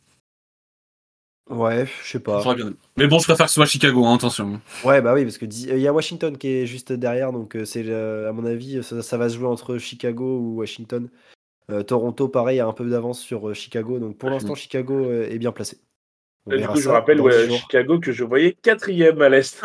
Ouais, 1.50 1.86
je 2.04 2.08
sais 2.10 2.20
pas. 2.20 2.54
Bien. 2.54 2.72
Mais 2.96 3.06
bon, 3.06 3.18
je 3.18 3.24
préfère 3.24 3.46
que 3.46 3.50
ce 3.50 3.54
soit 3.54 3.66
Chicago, 3.66 4.04
hein, 4.04 4.14
attention. 4.16 4.60
Ouais, 4.84 5.00
bah 5.00 5.14
oui, 5.14 5.24
parce 5.24 5.38
que 5.38 5.46
di- 5.46 5.68
il 5.70 5.78
y 5.78 5.88
a 5.88 5.92
Washington 5.92 6.36
qui 6.36 6.48
est 6.48 6.66
juste 6.66 6.92
derrière, 6.92 7.32
donc 7.32 7.56
euh, 7.56 7.64
c'est 7.64 7.82
le- 7.82 8.26
à 8.28 8.32
mon 8.32 8.44
avis, 8.44 8.82
ça, 8.82 9.02
ça 9.02 9.16
va 9.16 9.28
se 9.28 9.36
jouer 9.36 9.46
entre 9.48 9.78
Chicago 9.78 10.38
ou 10.38 10.56
Washington. 10.58 11.08
Euh, 11.70 11.82
Toronto, 11.82 12.28
pareil, 12.28 12.60
a 12.60 12.66
un 12.66 12.72
peu 12.72 12.88
d'avance 12.88 13.20
sur 13.20 13.48
euh, 13.50 13.54
Chicago, 13.54 13.98
donc 13.98 14.18
pour 14.18 14.30
l'instant, 14.30 14.54
Chicago 14.56 14.94
euh, 15.06 15.28
est 15.30 15.38
bien 15.38 15.52
placé. 15.52 15.78
Du 16.56 16.66
coup, 16.66 16.80
je 16.80 16.88
rappelle 16.88 17.20
ouais, 17.20 17.46
dix. 17.46 17.56
Chicago 17.58 18.00
que 18.00 18.12
je 18.12 18.24
voyais 18.24 18.56
quatrième 18.62 19.20
à 19.22 19.28
l'Est. 19.28 19.60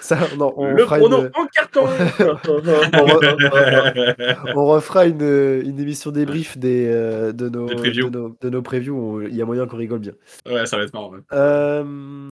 Ça, 0.00 0.18
non, 0.38 0.52
on, 0.56 0.72
le 0.72 0.84
fera 0.84 0.98
pronom 0.98 1.20
une, 1.22 1.30
en 1.34 1.46
carton 1.46 1.84
on 4.56 4.66
refera 4.66 5.06
une, 5.06 5.22
une 5.64 5.80
émission 5.80 6.10
débrief 6.10 6.58
des, 6.58 6.86
euh, 6.88 7.32
de, 7.32 7.48
nos, 7.48 7.66
de, 7.66 8.08
nos, 8.10 8.36
de 8.40 8.50
nos 8.50 8.62
previews. 8.62 9.22
Il 9.22 9.34
y 9.36 9.42
a 9.42 9.44
moyen 9.44 9.66
qu'on 9.66 9.76
rigole 9.76 10.00
bien. 10.00 10.12
ouais, 10.46 10.66
ça 10.66 10.76
va 10.76 10.84
être 10.84 10.94
marrant. 10.94 11.10
ouais. 11.12 11.20
Euh, 11.32 12.28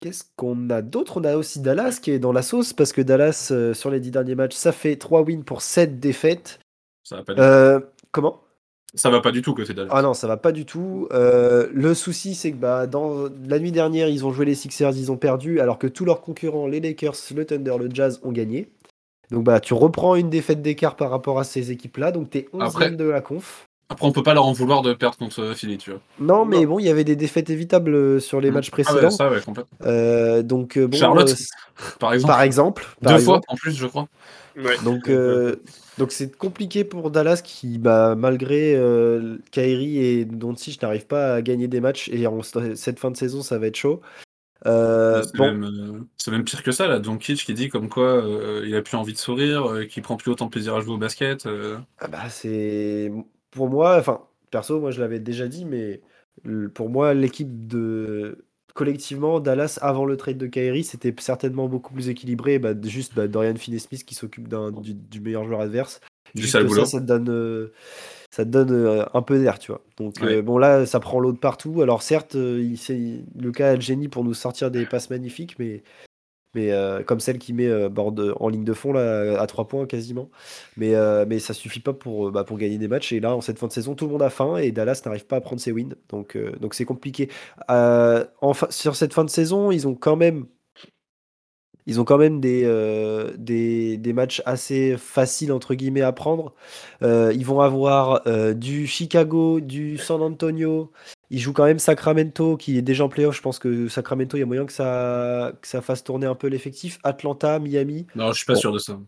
Qu'est-ce 0.00 0.24
qu'on 0.36 0.68
a 0.70 0.82
d'autre? 0.82 1.20
On 1.20 1.24
a 1.24 1.36
aussi 1.36 1.60
Dallas 1.60 1.98
qui 2.02 2.10
est 2.10 2.18
dans 2.18 2.32
la 2.32 2.42
sauce 2.42 2.72
parce 2.72 2.92
que 2.92 3.00
Dallas, 3.00 3.48
euh, 3.50 3.72
sur 3.74 3.90
les 3.90 3.98
10 3.98 4.10
derniers 4.10 4.34
matchs, 4.34 4.54
ça 4.54 4.72
fait 4.72 4.96
3 4.96 5.22
wins 5.22 5.42
pour 5.42 5.62
7 5.62 5.98
défaites. 5.98 6.60
Ça 7.02 7.16
va 7.16 7.22
pas 7.24 7.32
Euh, 7.38 7.80
comment? 8.12 8.42
Ça 8.94 9.10
va 9.10 9.20
pas 9.20 9.32
du 9.32 9.42
tout 9.42 9.52
côté 9.54 9.74
Dallas. 9.74 9.90
Ah 9.92 10.02
non, 10.02 10.14
ça 10.14 10.26
va 10.26 10.36
pas 10.36 10.52
du 10.52 10.64
tout. 10.64 11.08
Euh, 11.12 11.68
le 11.72 11.94
souci, 11.94 12.34
c'est 12.34 12.52
que 12.52 12.56
bah, 12.56 12.86
dans 12.86 13.24
la 13.46 13.58
nuit 13.58 13.72
dernière, 13.72 14.08
ils 14.08 14.24
ont 14.24 14.32
joué 14.32 14.46
les 14.46 14.54
Sixers, 14.54 14.96
ils 14.96 15.12
ont 15.12 15.16
perdu, 15.16 15.60
alors 15.60 15.78
que 15.78 15.86
tous 15.86 16.04
leurs 16.04 16.20
concurrents, 16.22 16.66
les 16.66 16.80
Lakers, 16.80 17.14
le 17.34 17.44
Thunder, 17.44 17.74
le 17.78 17.88
Jazz, 17.92 18.20
ont 18.22 18.32
gagné. 18.32 18.70
Donc 19.30 19.44
bah, 19.44 19.58
tu 19.60 19.74
reprends 19.74 20.14
une 20.14 20.30
défaite 20.30 20.62
d'écart 20.62 20.94
par 20.96 21.10
rapport 21.10 21.38
à 21.38 21.44
ces 21.44 21.72
équipes-là, 21.72 22.12
donc 22.12 22.30
t'es 22.30 22.48
11 22.52 22.62
Après- 22.62 22.90
de 22.90 23.04
la 23.04 23.20
conf. 23.20 23.66
Après, 23.88 24.04
on 24.06 24.10
peut 24.12 24.22
pas 24.24 24.34
leur 24.34 24.44
en 24.46 24.52
vouloir 24.52 24.82
de 24.82 24.94
perdre 24.94 25.16
contre 25.16 25.40
euh, 25.40 25.54
Philly, 25.54 25.78
tu 25.78 25.90
vois. 25.90 26.00
Non, 26.18 26.44
mais 26.44 26.62
Non. 26.62 26.70
bon, 26.70 26.78
il 26.80 26.86
y 26.86 26.88
avait 26.88 27.04
des 27.04 27.14
défaites 27.14 27.50
évitables 27.50 27.94
euh, 27.94 28.18
sur 28.20 28.40
les 28.40 28.50
Mm. 28.50 28.54
matchs 28.54 28.70
Ah 28.72 28.76
ouais, 28.78 28.84
précédents. 28.84 29.10
ça, 29.10 29.30
ouais, 29.30 29.40
complètement. 29.40 29.78
Euh, 29.86 30.42
donc 30.42 30.76
bon, 30.76 30.96
Charlotte, 30.96 31.28
euh, 31.30 31.84
Par 32.00 32.12
exemple, 32.12 32.32
par 32.32 32.42
exemple. 32.42 32.86
deux 33.02 33.18
fois 33.18 33.40
en 33.46 33.54
plus, 33.54 33.76
je 33.76 33.86
crois. 33.86 34.08
Ouais. 34.56 34.76
Donc, 34.84 35.08
euh, 35.08 35.56
donc 35.98 36.12
c'est 36.12 36.36
compliqué 36.36 36.84
pour 36.84 37.10
Dallas 37.10 37.40
qui, 37.42 37.78
bah, 37.78 38.14
malgré 38.16 38.74
euh, 38.76 39.38
Kyrie 39.50 39.98
et 39.98 40.24
Doncic, 40.24 40.80
n'arrive 40.82 41.06
pas 41.06 41.34
à 41.34 41.42
gagner 41.42 41.68
des 41.68 41.80
matchs 41.80 42.08
et 42.10 42.26
en 42.26 42.42
cette 42.42 42.98
fin 42.98 43.10
de 43.10 43.16
saison, 43.16 43.42
ça 43.42 43.58
va 43.58 43.66
être 43.66 43.76
chaud. 43.76 44.00
Euh, 44.66 45.22
c'est, 45.22 45.36
bon, 45.36 45.44
même, 45.44 45.64
euh, 45.64 46.00
c'est 46.16 46.30
même 46.30 46.44
pire 46.44 46.62
que 46.62 46.72
ça, 46.72 46.86
là. 46.86 46.98
Doncic 46.98 47.44
qui 47.44 47.54
dit 47.54 47.68
comme 47.68 47.88
quoi 47.88 48.24
euh, 48.24 48.64
il 48.66 48.74
a 48.74 48.82
plus 48.82 48.96
envie 48.96 49.12
de 49.12 49.18
sourire, 49.18 49.86
qu'il 49.88 50.02
prend 50.02 50.16
plus 50.16 50.30
autant 50.30 50.46
de 50.46 50.50
plaisir 50.50 50.74
à 50.74 50.80
jouer 50.80 50.94
au 50.94 50.98
basket. 50.98 51.48
ah 51.98 52.08
bah, 52.08 52.28
c'est 52.28 53.12
pour 53.50 53.68
moi, 53.68 53.98
enfin 53.98 54.22
perso, 54.50 54.80
moi 54.80 54.90
je 54.90 55.00
l'avais 55.00 55.20
déjà 55.20 55.48
dit, 55.48 55.64
mais 55.64 56.02
pour 56.74 56.90
moi 56.90 57.14
l'équipe 57.14 57.66
de 57.66 58.45
collectivement 58.76 59.40
Dallas 59.40 59.78
avant 59.80 60.04
le 60.04 60.16
trade 60.16 60.38
de 60.38 60.46
Kyrie, 60.46 60.84
c'était 60.84 61.12
certainement 61.18 61.66
beaucoup 61.66 61.92
plus 61.92 62.08
équilibré. 62.08 62.60
Bah, 62.60 62.74
juste 62.84 63.14
bah, 63.16 63.26
Dorian 63.26 63.56
Finney-Smith 63.56 64.04
qui 64.04 64.14
s'occupe 64.14 64.48
du, 64.82 64.94
du 64.94 65.20
meilleur 65.20 65.44
joueur 65.44 65.60
adverse. 65.60 66.00
Juste 66.34 66.52
ça, 66.52 66.84
ça 66.84 67.00
te 67.00 67.06
donne, 67.06 67.30
euh, 67.30 67.72
ça 68.30 68.44
te 68.44 68.50
donne 68.50 68.70
euh, 68.70 69.04
un 69.14 69.22
peu 69.22 69.38
d'air, 69.38 69.58
tu 69.58 69.72
vois. 69.72 69.80
Donc 69.96 70.16
Ouais. 70.20 70.36
euh, 70.36 70.42
bon 70.42 70.58
là, 70.58 70.84
ça 70.84 71.00
prend 71.00 71.18
l'eau 71.18 71.32
de 71.32 71.38
partout. 71.38 71.80
Alors 71.80 72.02
certes, 72.02 72.34
il, 72.34 73.24
Lucas 73.34 73.70
a 73.70 73.74
le 73.74 73.80
génie 73.80 74.08
pour 74.08 74.22
nous 74.22 74.34
sortir 74.34 74.70
des 74.70 74.84
passes 74.84 75.08
magnifiques, 75.08 75.58
mais, 75.58 75.82
euh, 76.72 77.02
comme 77.02 77.20
celle 77.20 77.38
qui 77.38 77.52
met 77.52 77.66
euh, 77.66 77.88
en 78.40 78.48
ligne 78.48 78.64
de 78.64 78.72
fond 78.72 78.92
là, 78.92 79.40
à 79.40 79.46
3 79.46 79.68
points 79.68 79.86
quasiment. 79.86 80.30
Mais, 80.76 80.94
euh, 80.94 81.24
mais 81.28 81.38
ça 81.38 81.54
suffit 81.54 81.80
pas 81.80 81.92
pour, 81.92 82.28
euh, 82.28 82.30
bah, 82.30 82.44
pour 82.44 82.58
gagner 82.58 82.78
des 82.78 82.88
matchs. 82.88 83.12
Et 83.12 83.20
là, 83.20 83.34
en 83.34 83.40
cette 83.40 83.58
fin 83.58 83.66
de 83.66 83.72
saison, 83.72 83.94
tout 83.94 84.06
le 84.06 84.12
monde 84.12 84.22
a 84.22 84.30
faim 84.30 84.56
et 84.56 84.72
Dallas 84.72 85.02
n'arrive 85.04 85.26
pas 85.26 85.36
à 85.36 85.40
prendre 85.40 85.60
ses 85.60 85.72
wins. 85.72 85.94
Donc 86.08 86.36
c'est 86.72 86.84
compliqué. 86.84 87.28
En 87.68 88.52
sur 88.70 88.96
cette 88.96 89.14
fin 89.14 89.24
de 89.24 89.30
saison, 89.30 89.70
ils 89.70 89.86
ont 89.88 89.94
quand 89.94 90.16
même 90.16 90.46
ils 91.88 92.00
ont 92.00 92.04
quand 92.04 92.18
même 92.18 92.40
des, 92.40 92.64
des, 93.38 94.12
matchs 94.12 94.42
assez 94.44 94.96
faciles 94.96 95.52
entre 95.52 95.74
guillemets 95.74 96.00
à 96.02 96.12
prendre. 96.12 96.54
Ils 97.02 97.44
vont 97.44 97.60
avoir 97.60 98.22
du 98.54 98.86
Chicago, 98.86 99.60
du 99.60 99.96
San 99.98 100.20
Antonio. 100.22 100.90
Ils 101.30 101.40
jouent 101.40 101.52
quand 101.52 101.64
même 101.64 101.78
Sacramento 101.80 102.56
qui 102.56 102.78
est 102.78 102.82
déjà 102.82 103.04
en 103.04 103.08
playoff. 103.08 103.36
Je 103.36 103.42
pense 103.42 103.58
que 103.58 103.88
Sacramento, 103.88 104.36
il 104.36 104.40
y 104.40 104.42
a 104.42 104.46
moyen 104.46 104.64
que 104.66 104.72
ça, 104.72 105.52
que 105.60 105.66
ça 105.68 105.80
fasse 105.82 106.04
tourner 106.04 106.26
un 106.26 106.34
peu 106.36 106.46
l'effectif. 106.46 106.98
Atlanta, 107.02 107.58
Miami. 107.58 108.06
Non, 108.14 108.28
je 108.32 108.36
suis 108.38 108.46
pas 108.46 108.54
Bon. 108.54 108.60
sûr 108.60 108.72
de 108.72 108.78
ça. 108.78 108.98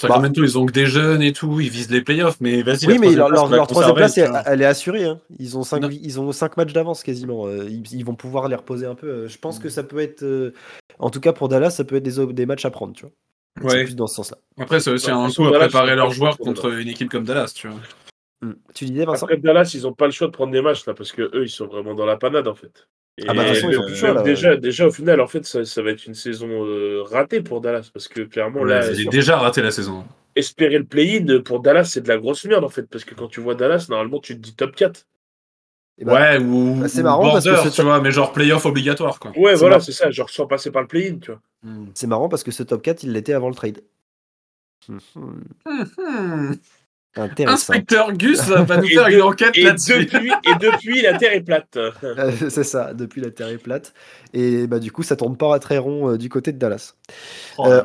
Sacramento, 0.00 0.42
ils 0.42 0.56
ont 0.58 0.64
que 0.64 0.72
des 0.72 0.86
jeunes 0.86 1.20
et 1.22 1.32
tout, 1.34 1.60
ils 1.60 1.68
visent 1.68 1.90
les 1.90 2.00
playoffs, 2.00 2.38
mais 2.40 2.62
vas-y. 2.62 2.86
oui, 2.86 2.94
la 2.94 2.98
mais 2.98 3.10
leur, 3.12 3.26
place, 3.28 3.36
leur, 3.36 3.44
on 3.44 3.48
va 3.48 3.56
leur 3.56 3.66
troisième 3.66 3.94
place, 3.94 4.16
elle, 4.46 4.62
est 4.62 4.64
assurée. 4.64 5.04
hein. 5.04 5.20
Ils, 5.38 5.58
ont 5.58 5.64
cinq, 5.64 5.82
ils 5.90 6.18
ont 6.18 6.32
5 6.32 6.56
matchs 6.56 6.72
d'avance 6.72 7.02
quasiment. 7.02 7.46
Euh, 7.46 7.66
Ils, 7.68 7.82
ils 7.92 8.04
vont 8.04 8.14
pouvoir 8.14 8.48
les 8.48 8.56
reposer 8.56 8.86
un 8.86 8.94
peu. 8.94 9.06
Euh, 9.06 9.28
Je 9.28 9.36
pense 9.38 9.58
que 9.58 9.68
ça 9.68 9.82
peut 9.82 9.98
être, 9.98 10.22
euh, 10.22 10.54
en 10.98 11.10
tout 11.10 11.20
cas 11.20 11.34
pour 11.34 11.48
Dallas, 11.48 11.70
ça 11.72 11.84
peut 11.84 11.96
être 11.96 12.02
des, 12.04 12.26
des 12.32 12.46
matchs 12.46 12.64
à 12.64 12.70
prendre. 12.70 12.94
Tu 12.94 13.02
vois. 13.02 13.12
C'est 13.60 13.64
Ouais. 13.66 13.84
plus 13.84 13.94
dans 13.94 14.06
ce 14.06 14.14
sens-là. 14.16 14.38
Après, 14.58 14.80
c'est 14.80 14.90
aussi 14.90 15.10
un 15.10 15.30
coup 15.30 15.44
à 15.46 15.52
préparer 15.52 15.94
leurs 15.94 16.10
joueurs 16.10 16.38
contre 16.38 16.72
une 16.72 16.88
équipe 16.88 17.10
comme 17.10 17.24
Dallas, 17.24 17.52
tu 17.54 17.68
vois. 17.68 17.78
Hmm. 18.42 18.54
Tu 18.74 18.86
disais, 18.86 19.04
Vincent 19.04 19.24
Après 19.26 19.36
Dallas, 19.38 19.70
ils 19.74 19.82
n'ont 19.82 19.92
pas 19.92 20.06
le 20.06 20.10
choix 20.12 20.26
de 20.26 20.32
prendre 20.32 20.52
des 20.52 20.60
matchs 20.62 20.84
là 20.86 20.94
parce 20.94 21.12
que 21.12 21.22
eux, 21.22 21.44
ils 21.44 21.48
sont 21.48 21.66
vraiment 21.66 21.94
dans 21.94 22.06
la 22.06 22.16
panade 22.16 22.48
en 22.48 22.54
fait. 22.56 22.88
Et 23.18 23.24
Ah 23.28 23.34
bah, 23.34 23.44
de 23.44 23.48
toute 23.48 23.56
façon, 23.56 23.70
ils 23.70 24.02
même- 24.02 24.14
là. 24.16 24.22
Déjà, 24.22 24.56
déjà, 24.56 24.86
au 24.86 24.90
final, 24.90 25.20
en 25.20 25.26
fait, 25.28 25.44
ça, 25.44 25.64
ça 25.64 25.82
va 25.82 25.90
être 25.90 26.06
une 26.06 26.14
saison 26.14 26.48
euh, 26.48 27.02
ratée 27.04 27.40
pour 27.40 27.60
Dallas 27.60 27.88
parce 27.92 28.08
que 28.08 28.22
clairement, 28.22 28.64
là, 28.64 28.90
il 28.90 29.00
est 29.02 29.10
déjà 29.10 29.38
raté 29.38 29.62
la 29.62 29.70
saison. 29.70 30.04
espérer 30.34 30.78
le 30.78 30.84
play-in 30.84 31.40
pour 31.42 31.60
Dallas, 31.60 31.84
c'est 31.84 32.00
de 32.00 32.08
la 32.08 32.18
grosse 32.18 32.44
merde 32.46 32.64
en 32.64 32.68
fait 32.68 32.88
parce 32.88 33.04
que 33.04 33.14
quand 33.14 33.28
tu 33.28 33.40
vois 33.40 33.54
Dallas, 33.54 33.86
normalement, 33.88 34.18
tu 34.18 34.34
te 34.34 34.40
dis 34.40 34.54
top 34.56 34.74
4. 34.74 35.06
Et 35.98 36.04
bah, 36.04 36.14
ouais, 36.14 36.42
ou, 36.42 36.80
bah, 36.80 36.88
c'est 36.88 37.02
marrant 37.02 37.30
parce 37.32 37.44
que 37.44 37.54
ce 37.54 37.68
tu 37.68 37.82
vois, 37.82 38.00
mais 38.00 38.10
genre 38.10 38.32
playoff 38.32 38.64
obligatoire, 38.66 39.20
quoi. 39.20 39.30
Ouais, 39.36 39.54
voilà, 39.54 39.78
c'est 39.78 39.92
ça, 39.92 40.10
genre 40.10 40.30
sans 40.30 40.46
passer 40.46 40.72
par 40.72 40.82
le 40.82 40.88
play-in, 40.88 41.18
tu 41.18 41.30
vois. 41.30 41.40
Hmm. 41.62 41.90
c'est 41.94 42.08
marrant 42.08 42.28
parce 42.28 42.42
que 42.42 42.50
ce 42.50 42.64
top 42.64 42.82
4, 42.82 43.04
il 43.04 43.12
l'était 43.12 43.34
avant 43.34 43.50
le 43.50 43.54
trade. 43.54 43.82
Mhm. 44.88 45.44
Hmm. 45.64 46.54
Inspecteur 47.16 48.12
Gus 48.12 48.40
va 48.48 48.76
nous 48.78 48.86
faire 48.88 49.08
une 49.08 49.22
enquête 49.22 49.56
Et 49.56 49.64
là-dessus. 49.64 50.06
depuis, 50.06 50.30
et 50.30 50.54
depuis, 50.60 51.02
la 51.02 51.18
Terre 51.18 51.34
est 51.34 51.42
plate. 51.42 51.76
Euh, 51.76 52.32
c'est 52.48 52.64
ça, 52.64 52.94
depuis 52.94 53.20
la 53.20 53.30
Terre 53.30 53.48
est 53.48 53.58
plate. 53.58 53.92
Et 54.32 54.66
bah, 54.66 54.78
du 54.78 54.90
coup, 54.92 55.02
ça 55.02 55.16
tourne 55.16 55.36
pas 55.36 55.58
très 55.58 55.78
rond 55.78 56.10
euh, 56.12 56.18
du 56.18 56.28
côté 56.28 56.52
de 56.52 56.58
Dallas. 56.58 56.94
Oh 57.58 57.66
Euh, 57.66 57.82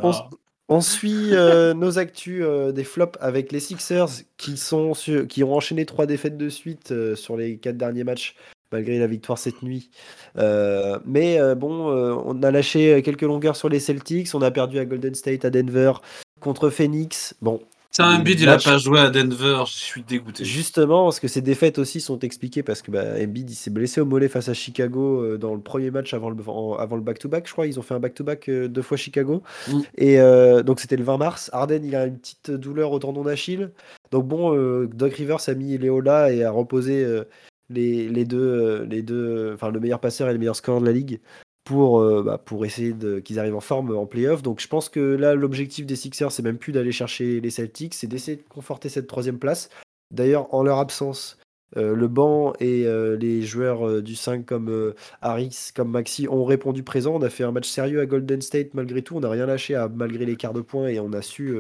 on, 0.69 0.81
suit 0.81 1.29
euh, 1.33 1.73
nos 1.73 1.97
actus 1.99 2.41
euh, 2.43 2.71
des 2.71 2.83
flops 2.83 3.17
avec 3.21 3.51
les 3.51 3.59
Sixers 3.59 4.09
qui, 4.37 4.57
sont 4.57 4.93
sur- 4.93 5.27
qui 5.27 5.43
ont 5.43 5.53
enchaîné 5.53 5.85
trois 5.85 6.05
défaites 6.05 6.37
de 6.37 6.49
suite 6.49 6.91
euh, 6.91 7.15
sur 7.15 7.35
les 7.37 7.57
quatre 7.57 7.77
derniers 7.77 8.03
matchs, 8.03 8.35
malgré 8.71 8.97
la 8.99 9.07
victoire 9.07 9.37
cette 9.37 9.61
nuit. 9.61 9.89
Euh, 10.37 10.99
mais 11.05 11.39
euh, 11.39 11.55
bon, 11.55 11.89
euh, 11.91 12.15
on 12.25 12.43
a 12.43 12.51
lâché 12.51 13.01
quelques 13.01 13.21
longueurs 13.21 13.55
sur 13.55 13.69
les 13.69 13.79
Celtics, 13.79 14.29
on 14.33 14.41
a 14.41 14.51
perdu 14.51 14.77
à 14.79 14.85
Golden 14.85 15.15
State, 15.15 15.45
à 15.45 15.49
Denver, 15.49 15.93
contre 16.41 16.69
Phoenix. 16.69 17.33
Bon, 17.41 17.61
C'est 17.91 18.03
un 18.03 18.17
les 18.17 18.23
bid, 18.23 18.39
il 18.39 18.49
a 18.49 18.57
pas 18.57 18.77
joué 18.77 18.99
à 18.99 19.09
Denver, 19.09 19.63
je 19.65 19.71
suis 19.73 20.03
dégoûté. 20.03 20.43
Justement, 20.43 21.05
parce 21.05 21.19
que 21.19 21.27
ces 21.27 21.41
défaites 21.41 21.79
aussi 21.79 21.99
sont 22.01 22.19
expliquées 22.19 22.61
parce 22.61 22.81
que 22.81 22.91
bah, 22.91 23.03
Embiid 23.19 23.49
il 23.49 23.55
s'est 23.55 23.69
blessé 23.71 24.01
au 24.01 24.05
mollet 24.05 24.27
face 24.27 24.49
à 24.49 24.53
Chicago 24.53 25.21
euh, 25.23 25.37
dans 25.37 25.53
le 25.55 25.61
premier 25.61 25.89
match 25.89 26.13
avant 26.13 26.29
le, 26.29 26.35
en- 26.47 26.75
avant 26.75 26.95
le 26.95 27.01
back-to-back, 27.01 27.47
je 27.47 27.53
crois. 27.53 27.65
Ils 27.65 27.79
ont 27.79 27.81
fait 27.81 27.95
un 27.95 27.99
back-to-back 27.99 28.49
euh, 28.49 28.67
deux 28.67 28.81
fois 28.81 28.97
Chicago. 28.97 29.41
Mm. 29.67 29.79
Et 29.97 30.19
euh, 30.19 30.63
donc 30.63 30.79
c'était 30.79 30.97
le 30.97 31.03
20 31.03 31.17
mars. 31.17 31.49
Arden, 31.53 31.83
il 31.83 31.95
a 31.95 32.05
une 32.05 32.17
petite 32.19 32.51
douleur 32.51 32.91
au 32.91 32.99
tendon 32.99 33.23
d'Achille. 33.23 33.71
Donc 34.11 34.27
bon, 34.27 34.55
euh, 34.55 34.87
Doc 34.93 35.13
Rivers 35.13 35.47
a 35.47 35.53
mis 35.53 35.77
Léo 35.77 36.01
là 36.01 36.31
et 36.31 36.43
a 36.43 36.51
reposé 36.51 37.03
euh, 37.03 37.23
les, 37.69 38.07
les 38.09 38.25
deux, 38.25 38.83
les 38.83 39.01
deux, 39.01 39.51
enfin 39.53 39.69
le 39.71 39.79
meilleur 39.79 39.99
passeur 39.99 40.29
et 40.29 40.33
le 40.33 40.39
meilleur 40.39 40.55
scoreur 40.55 40.81
de 40.81 40.85
la 40.85 40.91
ligue 40.93 41.19
pour, 41.67 41.99
euh, 41.99 42.23
bah, 42.23 42.37
pour 42.37 42.65
essayer 42.65 42.95
qu'ils 43.25 43.39
arrivent 43.39 43.57
en 43.57 43.59
forme 43.59 43.93
en 43.93 44.05
playoff. 44.05 44.41
Donc 44.41 44.61
je 44.61 44.69
pense 44.69 44.87
que 44.87 45.01
là, 45.01 45.35
l'objectif 45.35 45.85
des 45.85 45.97
Sixers, 45.97 46.31
c'est 46.31 46.41
même 46.41 46.57
plus 46.57 46.71
d'aller 46.71 46.93
chercher 46.93 47.41
les 47.41 47.49
Celtics, 47.49 47.93
c'est 47.93 48.07
d'essayer 48.07 48.37
de 48.37 48.43
conforter 48.47 48.87
cette 48.87 49.07
troisième 49.07 49.37
place. 49.37 49.69
D'ailleurs, 50.09 50.53
en 50.53 50.63
leur 50.63 50.77
absence, 50.77 51.37
euh, 51.75 51.93
le 51.93 52.07
banc 52.07 52.53
et 52.61 52.85
euh, 52.85 53.17
les 53.17 53.41
joueurs 53.41 54.01
du 54.01 54.15
5 54.15 54.45
comme 54.45 54.93
Harris, 55.21 55.71
comme 55.75 55.91
Maxi 55.91 56.29
ont 56.29 56.45
répondu 56.45 56.83
présent. 56.83 57.15
On 57.15 57.21
a 57.21 57.29
fait 57.29 57.43
un 57.43 57.51
match 57.51 57.67
sérieux 57.67 57.99
à 57.99 58.05
Golden 58.05 58.41
State 58.41 58.73
malgré 58.73 59.01
tout. 59.01 59.17
On 59.17 59.19
n'a 59.19 59.29
rien 59.29 59.45
lâché 59.45 59.77
malgré 59.93 60.25
les 60.25 60.37
quarts 60.37 60.53
de 60.53 60.61
points 60.61 60.87
et 60.87 61.01
on 61.01 61.11
a 61.11 61.21
su 61.21 61.53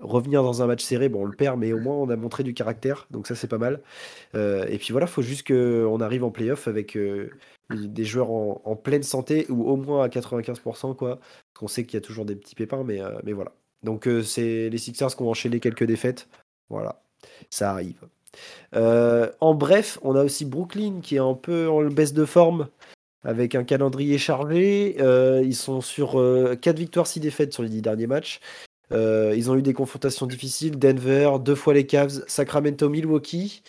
revenir 0.00 0.42
dans 0.42 0.62
un 0.62 0.66
match 0.66 0.82
serré. 0.82 1.10
On 1.14 1.24
le 1.24 1.36
perd, 1.36 1.58
mais 1.58 1.72
au 1.72 1.80
moins 1.80 1.94
on 1.94 2.08
a 2.10 2.16
montré 2.16 2.42
du 2.42 2.54
caractère. 2.54 3.06
Donc 3.10 3.26
ça, 3.26 3.34
c'est 3.34 3.48
pas 3.48 3.58
mal. 3.58 3.80
Euh, 4.34 4.66
et 4.68 4.78
puis 4.78 4.92
voilà, 4.92 5.06
faut 5.06 5.22
juste 5.22 5.46
qu'on 5.46 6.00
arrive 6.00 6.24
en 6.24 6.30
playoff 6.30 6.68
avec 6.68 6.96
euh, 6.96 7.30
des 7.70 8.04
joueurs 8.04 8.30
en, 8.30 8.76
pleine 8.76 9.02
santé 9.02 9.46
ou 9.48 9.64
au 9.68 9.76
moins 9.76 10.04
à 10.04 10.08
95%. 10.08 10.94
Quoi. 10.96 11.16
Parce 11.16 11.20
qu'on 11.54 11.68
sait 11.68 11.84
qu'il 11.84 11.94
y 11.94 12.02
a 12.02 12.06
toujours 12.06 12.24
des 12.24 12.36
petits 12.36 12.54
pépins, 12.54 12.84
mais, 12.84 13.00
euh, 13.00 13.18
mais 13.24 13.32
voilà. 13.32 13.52
Donc 13.82 14.08
c'est 14.24 14.68
les 14.68 14.78
Sixers 14.78 15.14
qui 15.14 15.22
ont 15.22 15.30
enchaîné 15.30 15.60
quelques 15.60 15.84
défaites. 15.84 16.28
Voilà, 16.70 17.02
ça 17.50 17.70
arrive. 17.70 18.00
En 18.72 19.54
bref, 19.54 19.98
on 20.02 20.16
a 20.16 20.24
aussi 20.24 20.44
Brooklyn 20.44 21.00
qui 21.02 21.16
est 21.16 21.20
un 21.20 21.34
peu 21.34 21.68
en 21.68 21.84
baisse 21.84 22.12
de 22.12 22.24
forme 22.24 22.68
avec 23.22 23.54
un 23.54 23.64
calendrier 23.64 24.18
chargé. 24.18 24.96
Ils 25.44 25.54
sont 25.54 25.80
sur 25.82 26.12
4 26.60 26.78
victoires, 26.78 27.06
6 27.06 27.20
défaites 27.20 27.52
sur 27.52 27.62
les 27.62 27.68
10 27.68 27.82
derniers 27.82 28.06
matchs. 28.08 28.40
Euh, 28.92 29.34
ils 29.36 29.50
ont 29.50 29.56
eu 29.56 29.62
des 29.62 29.72
confrontations 29.72 30.26
difficiles. 30.26 30.78
Denver, 30.78 31.32
deux 31.40 31.54
fois 31.54 31.74
les 31.74 31.86
Cavs, 31.86 32.22
Sacramento, 32.26 32.88
Milwaukee. 32.88 33.62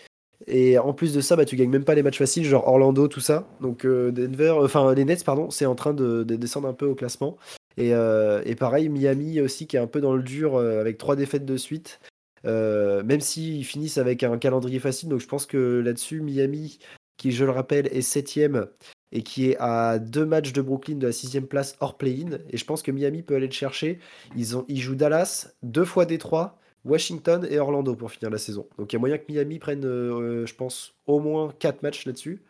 Et 0.46 0.78
en 0.78 0.94
plus 0.94 1.14
de 1.14 1.22
ça, 1.22 1.36
bah, 1.36 1.46
tu 1.46 1.56
gagnes 1.56 1.72
même 1.72 1.84
pas 1.84 1.96
les 1.96 2.04
matchs 2.04 2.20
faciles, 2.20 2.46
genre 2.46 2.68
Orlando, 2.68 3.08
tout 3.08 3.20
ça. 3.20 3.48
Donc 3.60 3.86
euh, 3.86 4.12
Denver, 4.12 4.56
enfin 4.62 4.94
les 4.94 5.04
Nets, 5.04 5.24
pardon, 5.24 5.50
c'est 5.50 5.66
en 5.66 5.76
train 5.76 5.94
de, 5.94 6.24
de 6.24 6.36
descendre 6.36 6.68
un 6.68 6.74
peu 6.74 6.86
au 6.86 6.96
classement. 6.96 7.38
Et, 7.78 7.94
euh, 7.94 8.42
et 8.46 8.56
pareil, 8.56 8.90
Miami 8.90 9.42
aussi 9.42 9.68
qui 9.68 9.78
est 9.78 9.80
un 9.80 9.88
peu 9.88 10.02
dans 10.02 10.14
le 10.14 10.24
dur 10.24 10.56
euh, 10.56 10.80
avec 10.80 10.98
trois 10.98 11.16
défaites 11.16 11.46
de 11.46 11.58
suite. 11.58 12.00
Euh, 12.46 13.04
même 13.04 13.20
s'ils 13.20 13.66
finissent 13.66 13.98
avec 13.98 14.24
un 14.24 14.38
calendrier 14.38 14.80
facile, 14.80 15.10
donc 15.10 15.22
je 15.22 15.28
pense 15.28 15.46
que 15.46 15.82
là-dessus, 15.84 16.22
Miami, 16.22 16.80
qui 17.18 17.32
je 17.32 17.44
le 17.44 17.52
rappelle 17.52 17.88
est 17.88 18.02
septième 18.02 18.68
et 19.12 19.24
qui 19.24 19.50
est 19.50 19.58
à 19.60 20.00
deux 20.00 20.26
matchs 20.26 20.54
de 20.54 20.62
Brooklyn 20.62 20.96
de 20.96 21.08
la 21.08 21.14
sixième 21.14 21.48
place 21.48 21.78
hors 21.80 21.98
play-in, 21.98 22.40
et 22.50 22.58
je 22.58 22.66
pense 22.66 22.82
que 22.82 22.92
Miami 22.92 23.24
peut 23.24 23.36
aller 23.36 23.48
le 23.48 23.54
chercher. 23.54 24.00
Ils, 24.36 24.58
ont, 24.58 24.66
ils 24.68 24.82
jouent 24.82 24.96
Dallas, 24.96 25.50
deux 25.64 25.86
fois 25.86 26.06
Détroit, 26.06 26.58
Washington 26.84 27.48
et 27.50 27.60
Orlando 27.60 27.96
pour 27.96 28.12
finir 28.12 28.30
la 28.30 28.38
saison. 28.38 28.68
Donc 28.78 28.92
il 28.92 28.96
y 28.96 28.98
a 28.98 29.00
moyen 29.00 29.18
que 29.18 29.32
Miami 29.32 29.60
prenne, 29.60 29.86
euh, 29.86 30.46
je 30.46 30.56
pense, 30.56 30.94
au 31.06 31.20
moins 31.20 31.54
quatre 31.60 31.84
matchs 31.84 32.06
là-dessus, 32.06 32.42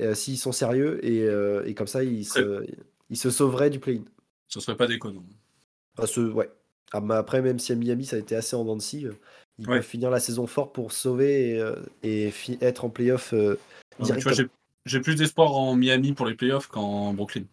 euh, 0.00 0.14
s'ils 0.14 0.38
sont 0.38 0.52
sérieux, 0.52 1.04
et, 1.04 1.22
euh, 1.22 1.64
et 1.66 1.74
comme 1.74 1.86
ça, 1.86 2.04
ils 2.04 2.24
se, 2.24 2.64
ils 3.10 3.16
se 3.16 3.30
sauveraient 3.30 3.70
du 3.70 3.80
play-in. 3.80 4.04
Ce 4.48 4.60
serait 4.60 4.76
pas 4.76 4.86
déconnant. 4.86 5.24
Ah, 5.96 6.04
ouais. 6.34 6.50
Ah, 6.92 7.02
après, 7.10 7.42
même 7.42 7.58
si 7.58 7.72
à 7.72 7.74
Miami, 7.74 8.06
ça 8.06 8.16
a 8.16 8.18
été 8.20 8.36
assez 8.36 8.56
en 8.56 8.64
dents 8.64 8.76
de 8.76 8.82
scie, 8.82 9.06
ils 9.58 9.68
Ouais. 9.68 9.76
peuvent 9.78 9.82
finir 9.86 10.10
la 10.10 10.20
saison 10.20 10.46
fort 10.46 10.72
pour 10.72 10.92
sauver 10.92 11.60
et, 12.04 12.32
être 12.60 12.84
en 12.84 12.90
playoff 12.90 13.34
euh, 13.34 13.58
J'ai- 14.88 15.00
plus 15.00 15.14
d'espoir 15.14 15.52
en 15.56 15.74
Miami 15.76 16.12
pour 16.12 16.26
les 16.26 16.34
playoffs 16.34 16.66
qu'en 16.66 17.12
Brooklyn. 17.14 17.44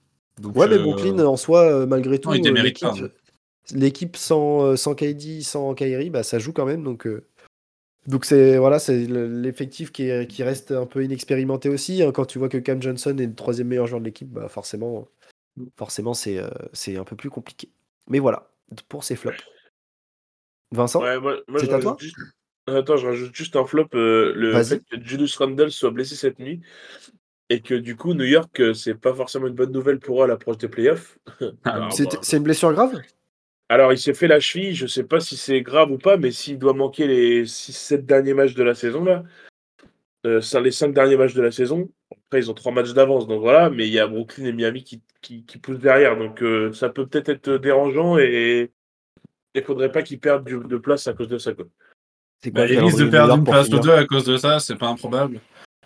Donc, 0.42 0.56
Ouais, 0.56 0.68
mais 0.68 0.76
euh, 0.76 0.84
Brooklyn, 0.84 1.20
en 1.20 1.38
soi, 1.38 1.62
euh, 1.62 1.86
malgré 1.86 2.20
tout, 2.20 2.30
euh, 2.32 3.10
l'équipe, 3.74 4.16
sans, 4.18 4.76
sans 4.76 4.96
KD, 4.96 5.42
sans 5.42 5.74
Kyrie, 5.74 6.10
bah, 6.10 6.24
ça 6.24 6.40
joue 6.40 6.54
quand 6.54 6.66
même. 6.66 6.84
Donc, 6.84 7.08
euh, 7.08 7.24
donc 8.08 8.26
c'est 8.26 8.58
voilà, 8.58 8.78
c'est 8.80 9.06
l'effectif 9.08 9.92
qui, 9.92 10.04
est- 10.10 10.28
qui 10.30 10.44
reste 10.44 10.72
un 10.72 10.86
peu 10.86 11.04
inexpérimenté 11.04 11.70
aussi. 11.70 12.04
hein. 12.04 12.12
Quand 12.12 12.26
tu 12.26 12.38
vois 12.40 12.50
que 12.50 12.58
Cam 12.58 12.82
Johnson 12.82 13.18
est 13.18 13.26
le 13.28 13.34
troisième 13.36 13.68
meilleur 13.68 13.88
joueur 13.88 14.02
de 14.02 14.06
l'équipe, 14.06 14.30
bah, 14.30 14.48
forcément, 14.50 15.08
forcément 15.78 16.14
c'est 16.14 16.38
euh, 16.38 16.50
c'est 16.74 16.98
un 16.98 17.04
peu 17.04 17.16
plus 17.16 17.30
compliqué. 17.30 17.70
Mais 18.10 18.20
voilà, 18.20 18.50
pour 18.90 19.04
ces 19.04 19.16
flops. 19.16 19.38
Vincent 20.72 21.02
Ouais, 21.02 21.20
moi, 21.20 21.38
moi, 21.48 21.60
C'est 21.60 21.68
je 21.68 21.72
à 21.72 21.80
toi 21.80 21.98
juste- 22.00 22.16
Attends, 22.68 22.98
je 22.98 23.06
rajoute 23.06 23.36
juste 23.36 23.56
un 23.56 23.66
flop. 23.66 23.88
euh, 23.94 24.34
le 24.36 24.52
Vas-y. 24.52 24.66
fait 24.70 24.80
que 24.80 25.04
Julius 25.04 25.38
Randle 25.38 25.72
soit 25.72 25.92
blessé 25.92 26.16
cette 26.16 26.40
nuit 26.40 26.62
et 27.50 27.62
que 27.62 27.76
du 27.76 27.96
coup, 27.96 28.14
New 28.14 28.26
York, 28.26 28.60
euh, 28.60 28.74
c'est 28.74 28.96
pas 28.96 29.14
forcément 29.14 29.48
une 29.48 29.54
bonne 29.54 29.72
nouvelle 29.72 30.00
pour 30.00 30.22
eux 30.22 30.26
à 30.26 30.28
l'approche 30.28 30.58
des 30.58 30.70
playoffs. 30.70 31.18
Ah, 31.64 31.90
C'est 31.92 32.06
bah, 32.06 32.20
c'est 32.22 32.38
une 32.38 32.44
blessure 32.44 32.74
grave? 32.74 33.02
Alors, 33.70 33.92
il 33.92 33.98
s'est 33.98 34.14
fait 34.14 34.28
la 34.28 34.40
cheville, 34.40 34.76
je 34.76 34.86
sais 34.86 35.04
pas 35.04 35.20
si 35.20 35.38
c'est 35.38 35.62
grave 35.62 35.92
ou 35.92 35.98
pas, 35.98 36.18
mais 36.18 36.32
s'il 36.32 36.60
doit 36.60 36.74
manquer 36.74 37.08
les 37.08 37.46
6-7 37.46 38.06
derniers 38.06 38.36
matchs 38.36 38.54
de 38.54 38.64
la 38.64 38.76
saison, 38.76 39.04
là, 39.04 39.24
euh, 40.26 40.42
les 40.62 40.72
5 40.72 40.94
derniers 40.94 41.18
matchs 41.18 41.34
de 41.34 41.42
la 41.42 41.52
saison, 41.52 41.90
après 42.12 42.40
ils 42.40 42.52
ont 42.52 42.54
3 42.54 42.72
matchs 42.72 42.94
d'avance, 42.94 43.28
donc 43.28 43.42
voilà, 43.42 43.70
mais 43.72 43.88
il 43.88 43.94
y 43.94 44.00
a 44.00 44.08
Brooklyn 44.08 44.46
et 44.46 44.54
Miami 44.54 44.84
qui, 44.84 45.02
qui, 45.22 45.44
qui 45.46 45.58
poussent 45.58 45.80
derrière, 45.80 46.18
donc 46.18 46.42
euh, 46.44 46.74
ça 46.74 46.90
peut 46.90 47.08
peut-être 47.08 47.30
être 47.30 47.58
dérangeant 47.58 48.18
et 48.20 48.72
il 49.56 49.64
faudrait 49.64 49.92
pas 49.92 50.04
qu'ils 50.04 50.20
perdent 50.20 50.46
du- 50.46 50.60
de 50.68 50.78
place 50.78 51.08
à 51.08 51.14
cause 51.14 51.28
de 51.28 51.38
ça. 51.38 51.54
Quoi. 51.54 51.66
Bah, 52.52 52.66
le 52.68 52.74
ils 52.74 52.80
risquent 52.80 53.00
de 53.00 53.10
perdre 53.10 53.36
une 53.36 53.44
place 53.44 53.68
ou 53.70 53.80
deux 53.80 53.92
à 53.92 54.06
cause 54.06 54.26
de 54.26 54.38
ça, 54.38 54.60
c'est 54.60 54.76
pas 54.76 54.88
improbable. 54.88 55.40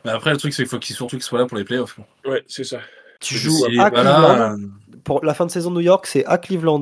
Mais 0.06 0.12
après, 0.12 0.32
le 0.32 0.38
truc, 0.38 0.54
c'est 0.54 0.64
qu'il 0.64 0.70
faut 0.70 0.80
qu'il 0.80 0.96
surtout 0.96 1.18
qu'il 1.18 1.24
soit 1.24 1.40
là 1.40 1.46
pour 1.46 1.58
les 1.58 1.64
playoffs. 1.66 1.94
quoi. 1.96 2.08
Ouais, 2.32 2.44
c'est 2.48 2.64
ça. 2.64 2.80
Tu 3.20 3.36
joues 3.36 3.66
à 3.80 3.92
Cleveland. 3.92 4.58
Pour 5.04 5.24
la 5.26 5.34
fin 5.34 5.46
de 5.46 5.52
saison 5.52 5.72
de 5.72 5.76
New 5.76 5.82
York, 5.82 6.06
c'est 6.08 6.26
à 6.26 6.38
Cleveland. 6.38 6.82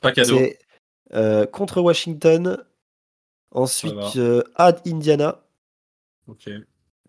pas 0.00 0.12
cadeau. 0.12 0.38
C'est 0.38 0.58
euh, 1.14 1.46
contre 1.46 1.80
Washington. 1.80 2.62
Ensuite, 3.50 3.94
euh, 4.16 4.42
à 4.56 4.72
Indiana. 4.86 5.42
Ok. 6.26 6.50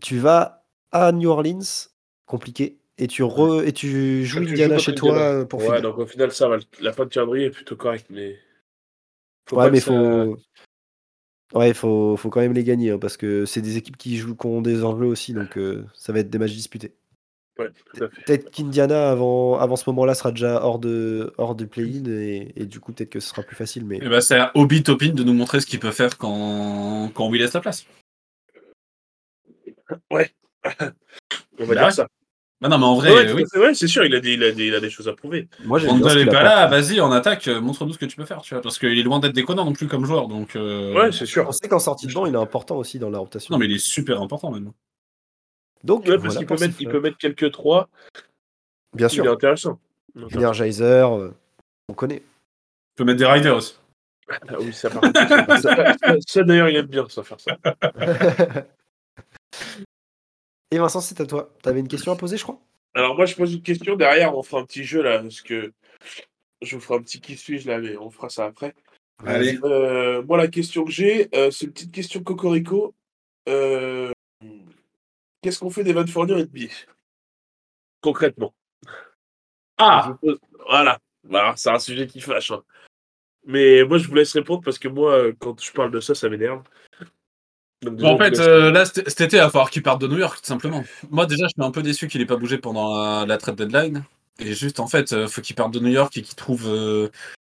Tu 0.02 0.18
vas 0.20 0.66
à 0.92 1.12
New 1.12 1.30
Orleans. 1.30 1.88
Compliqué. 2.26 2.78
Et 2.98 3.08
tu, 3.08 3.24
re- 3.24 3.64
et 3.66 3.72
tu 3.74 4.26
joues 4.26 4.40
Tu 4.40 4.46
joues 4.48 4.52
Indiana 4.54 4.78
chez 4.78 4.94
toi 4.96 5.12
Indiana. 5.12 5.46
pour 5.46 5.60
ouais, 5.62 5.66
finir. 5.68 5.82
donc 5.82 5.98
au 6.00 6.06
final, 6.06 6.32
ça 6.34 6.48
va. 6.50 6.58
La 6.82 6.92
fin 6.94 7.06
de 7.06 7.10
calendrier 7.10 7.46
est 7.48 7.52
plutôt 7.52 7.76
correcte, 7.76 8.08
mais. 8.10 8.38
Faut 9.50 9.58
ouais, 9.58 9.72
mais 9.72 9.80
ça- 9.80 9.86
faut. 9.92 10.38
Ouais, 11.54 11.74
faut, 11.74 12.16
faut 12.16 12.30
quand 12.30 12.42
même 12.42 12.54
les 12.54 12.64
gagner 12.64 12.92
hein, 12.92 13.00
parce 13.00 13.18
que 13.18 13.46
c'est 13.46 13.62
des 13.62 13.78
équipes 13.78 13.98
qui 13.98 14.18
jouent 14.18 14.36
qui 14.36 14.46
ont 14.46 14.62
des 14.62 14.84
enjeux 14.84 15.08
aussi, 15.08 15.34
donc 15.34 15.58
euh, 15.58 15.84
ça 15.96 16.14
va 16.14 16.20
être 16.20 16.30
des 16.30 16.38
matchs 16.38 16.54
disputés. 16.54 16.94
Ouais. 17.58 17.70
Peut-être 17.94 18.52
qu'Indiana 18.52 19.10
avant, 19.10 19.60
avant 19.60 19.76
ce 19.76 19.90
moment-là 19.90 20.14
sera 20.14 20.32
déjà 20.32 20.64
hors 20.64 20.80
de 20.80 21.34
hors 21.38 21.56
du 21.56 21.68
play-in 21.68 22.06
et, 22.06 22.54
et 22.56 22.66
du 22.66 22.80
coup 22.80 22.94
peut-être 22.94 23.10
que 23.10 23.20
ce 23.20 23.30
sera 23.30 23.42
plus 23.42 23.56
facile. 23.56 23.84
Mais 23.86 23.98
Et 23.98 24.08
bah, 24.08 24.22
c'est 24.22 24.38
à 24.38 24.52
Obi 24.56 24.82
Topin 24.84 25.10
de 25.10 25.24
nous 25.24 25.34
montrer 25.34 25.60
ce 25.60 25.66
qu'il 25.66 25.80
peut 25.80 25.92
faire 25.92 26.18
quand, 26.18 27.12
quand 27.14 27.28
Will 27.28 27.42
laisse 27.42 27.54
la 27.54 27.62
place. 27.62 27.86
On 31.60 31.66
va 31.66 31.76
dire 31.76 31.84
ouais. 31.84 31.92
ça. 31.92 32.08
Bah 32.62 32.68
non, 32.68 32.78
mais 32.78 32.86
en 32.86 32.96
vrai, 32.96 33.12
Ouais, 33.14 33.32
oui. 33.32 33.46
ouais, 33.56 33.74
c'est 33.74 33.88
sûr, 33.88 34.04
il 34.04 34.14
a, 34.14 34.20
des, 34.20 34.34
il, 34.34 34.44
a 34.44 34.52
des, 34.52 34.68
il 34.68 34.76
a 34.76 34.82
des 34.82 34.90
choses 34.90 35.08
à 35.08 35.14
prouver. 35.14 35.48
moi 35.64 35.80
j'aime 35.80 35.92
bien 35.92 36.00
Randall 36.00 36.12
ce 36.12 36.18
est 36.18 36.22
qu'il 36.24 36.32
pas 36.32 36.44
là, 36.44 36.68
vas-y, 36.68 37.00
en 37.00 37.10
attaque, 37.12 37.48
euh, 37.48 37.62
montre-nous 37.62 37.94
ce 37.94 37.98
que 37.98 38.06
tu 38.06 38.18
peux 38.18 38.26
faire, 38.26 38.42
tu 38.42 38.54
vois. 38.54 38.62
Parce 38.62 38.78
qu'il 38.78 39.00
est 39.00 39.04
loin 39.04 39.20
d'être 39.20 39.34
déconnant 39.34 39.64
non 39.64 39.72
plus 39.72 39.88
comme 39.88 40.04
joueur, 40.06 40.28
donc. 40.28 40.58
euh, 40.58 40.94
Ouais, 40.94 41.12
c'est 41.14 41.26
sûr. 41.26 41.46
On 41.48 41.54
sait 41.54 41.70
qu'en 41.70 41.80
sortie 41.80 42.08
de 42.08 42.14
banc, 42.14 42.26
il 42.26 42.34
est 42.34 42.38
important 42.38 42.76
aussi 42.76 43.00
dans 43.00 43.10
la 43.10 43.20
rotation. 43.20 43.54
Non, 43.54 43.60
mais 43.60 43.66
il 43.66 43.72
est 43.76 43.80
super 43.80 44.22
important 44.22 44.52
maintenant. 44.52 44.74
Donc, 45.86 46.02
Ouais, 46.02 46.18
parce 46.18 46.22
voilà 46.26 46.38
qu'il 46.40 46.48
pour 46.48 46.58
peut, 46.58 46.62
ces 46.64 46.68
mettre, 46.68 46.82
il 46.82 46.90
peut 46.90 47.00
mettre 47.00 47.18
quelques 47.18 47.52
3. 47.52 47.88
Bien 48.94 49.08
Il 49.08 49.12
est 49.12 49.16
sûr, 49.16 49.32
intéressant. 49.32 49.80
Energizer, 50.36 51.16
euh, 51.18 51.34
on 51.88 51.94
connaît. 51.94 52.20
Tu 52.20 52.24
peux 52.98 53.04
mettre 53.06 53.20
des 53.20 53.26
riders 53.26 53.56
aussi. 53.56 53.76
Ah 54.50 54.56
oui, 54.60 54.74
ça 54.74 54.90
par 54.90 55.02
contre, 55.02 55.18
ça, 55.18 55.58
ça- 55.58 56.16
ça, 56.28 56.44
d'ailleurs, 56.44 56.68
il 56.70 56.76
aime 56.76 56.86
bien 56.88 57.08
ça 57.08 57.24
faire 57.24 57.40
ça. 57.40 57.58
Et 60.72 60.78
Vincent, 60.78 61.02
c'est 61.02 61.20
à 61.22 61.26
toi. 61.26 61.52
T'avais 61.64 61.80
une 61.80 61.88
question 61.88 62.12
à 62.12 62.16
poser, 62.16 62.38
je 62.38 62.44
crois? 62.44 62.60
Alors 62.94 63.16
moi, 63.16 63.26
je 63.26 63.36
pose 63.36 63.54
une 63.54 63.62
question. 63.62 63.96
Derrière, 63.96 64.36
on 64.38 64.44
fera 64.44 64.62
un 64.62 64.66
petit 64.66 64.84
jeu 64.84 65.02
là, 65.02 65.20
parce 65.20 65.42
que 65.42 65.74
je 66.62 66.76
vous 66.76 66.82
ferai 66.82 67.00
un 67.00 67.02
petit 67.02 67.22
qui 67.22 67.36
suis-je 67.38 67.68
là, 67.68 67.80
mais 67.80 67.98
on 67.98 68.10
fera 68.10 68.30
ça 68.30 68.46
après. 68.46 68.76
Allez. 69.26 69.60
Euh, 69.64 70.22
moi, 70.24 70.38
la 70.38 70.48
question 70.48 70.86
que 70.86 70.92
j'ai, 70.92 71.28
euh, 71.36 71.52
c'est 71.52 71.66
une 71.66 71.74
petite 71.74 71.92
question 71.92 72.24
cocorico. 72.24 72.96
Euh, 73.48 74.12
Qu'est-ce 75.42 75.60
qu'on 75.60 75.70
fait 75.70 75.84
d'Evan 75.84 76.06
Fournier 76.08 76.34
et 76.40 76.46
de 76.46 76.50
NBA 76.58 76.74
Concrètement. 78.02 78.54
Ah 79.78 80.18
pose- 80.22 80.40
Voilà. 80.68 81.00
Voilà, 81.24 81.54
c'est 81.58 81.70
un 81.70 81.80
sujet 81.80 82.08
qui 82.08 82.22
fâche. 82.22 82.52
hein. 82.52 82.64
Mais 83.46 83.84
moi, 83.84 83.98
je 83.98 84.08
vous 84.08 84.16
laisse 84.16 84.34
répondre 84.34 84.62
parce 84.64 84.80
que 84.80 84.88
moi, 84.88 85.32
quand 85.40 85.62
je 85.62 85.72
parle 85.72 85.92
de 85.92 86.00
ça, 86.00 86.14
ça 86.16 86.30
m'énerve. 86.30 86.64
Donc, 87.82 87.96
déjà, 87.96 88.10
En 88.10 88.18
fait, 88.18 88.38
euh, 88.40 88.72
là, 88.72 88.86
cet 88.86 89.22
été, 89.22 89.38
il 89.38 89.40
va 89.40 89.50
falloir 89.50 89.70
qu'il 89.70 89.84
parte 89.84 90.02
de 90.02 90.08
New 90.08 90.18
York, 90.18 90.40
tout 90.42 90.48
simplement. 90.48 90.84
Moi, 91.10 91.26
déjà, 91.26 91.46
je 91.46 91.50
suis 91.54 91.62
un 91.64 91.72
peu 91.72 91.82
déçu 91.82 92.08
qu'il 92.08 92.20
ait 92.22 92.26
pas 92.26 92.36
bougé 92.36 92.58
pendant 92.58 92.98
la, 92.98 93.26
la 93.26 93.38
trade 93.38 93.56
deadline. 93.56 94.04
Et 94.40 94.54
juste, 94.54 94.80
en 94.80 94.88
fait, 94.88 95.14
euh, 95.14 95.28
faut 95.28 95.42
qu'il 95.42 95.56
parte 95.56 95.74
de 95.74 95.80
New 95.80 95.90
York 95.92 96.16
et 96.18 96.22
qu'il 96.22 96.36
trouve. 96.36 96.68
euh, 96.68 97.10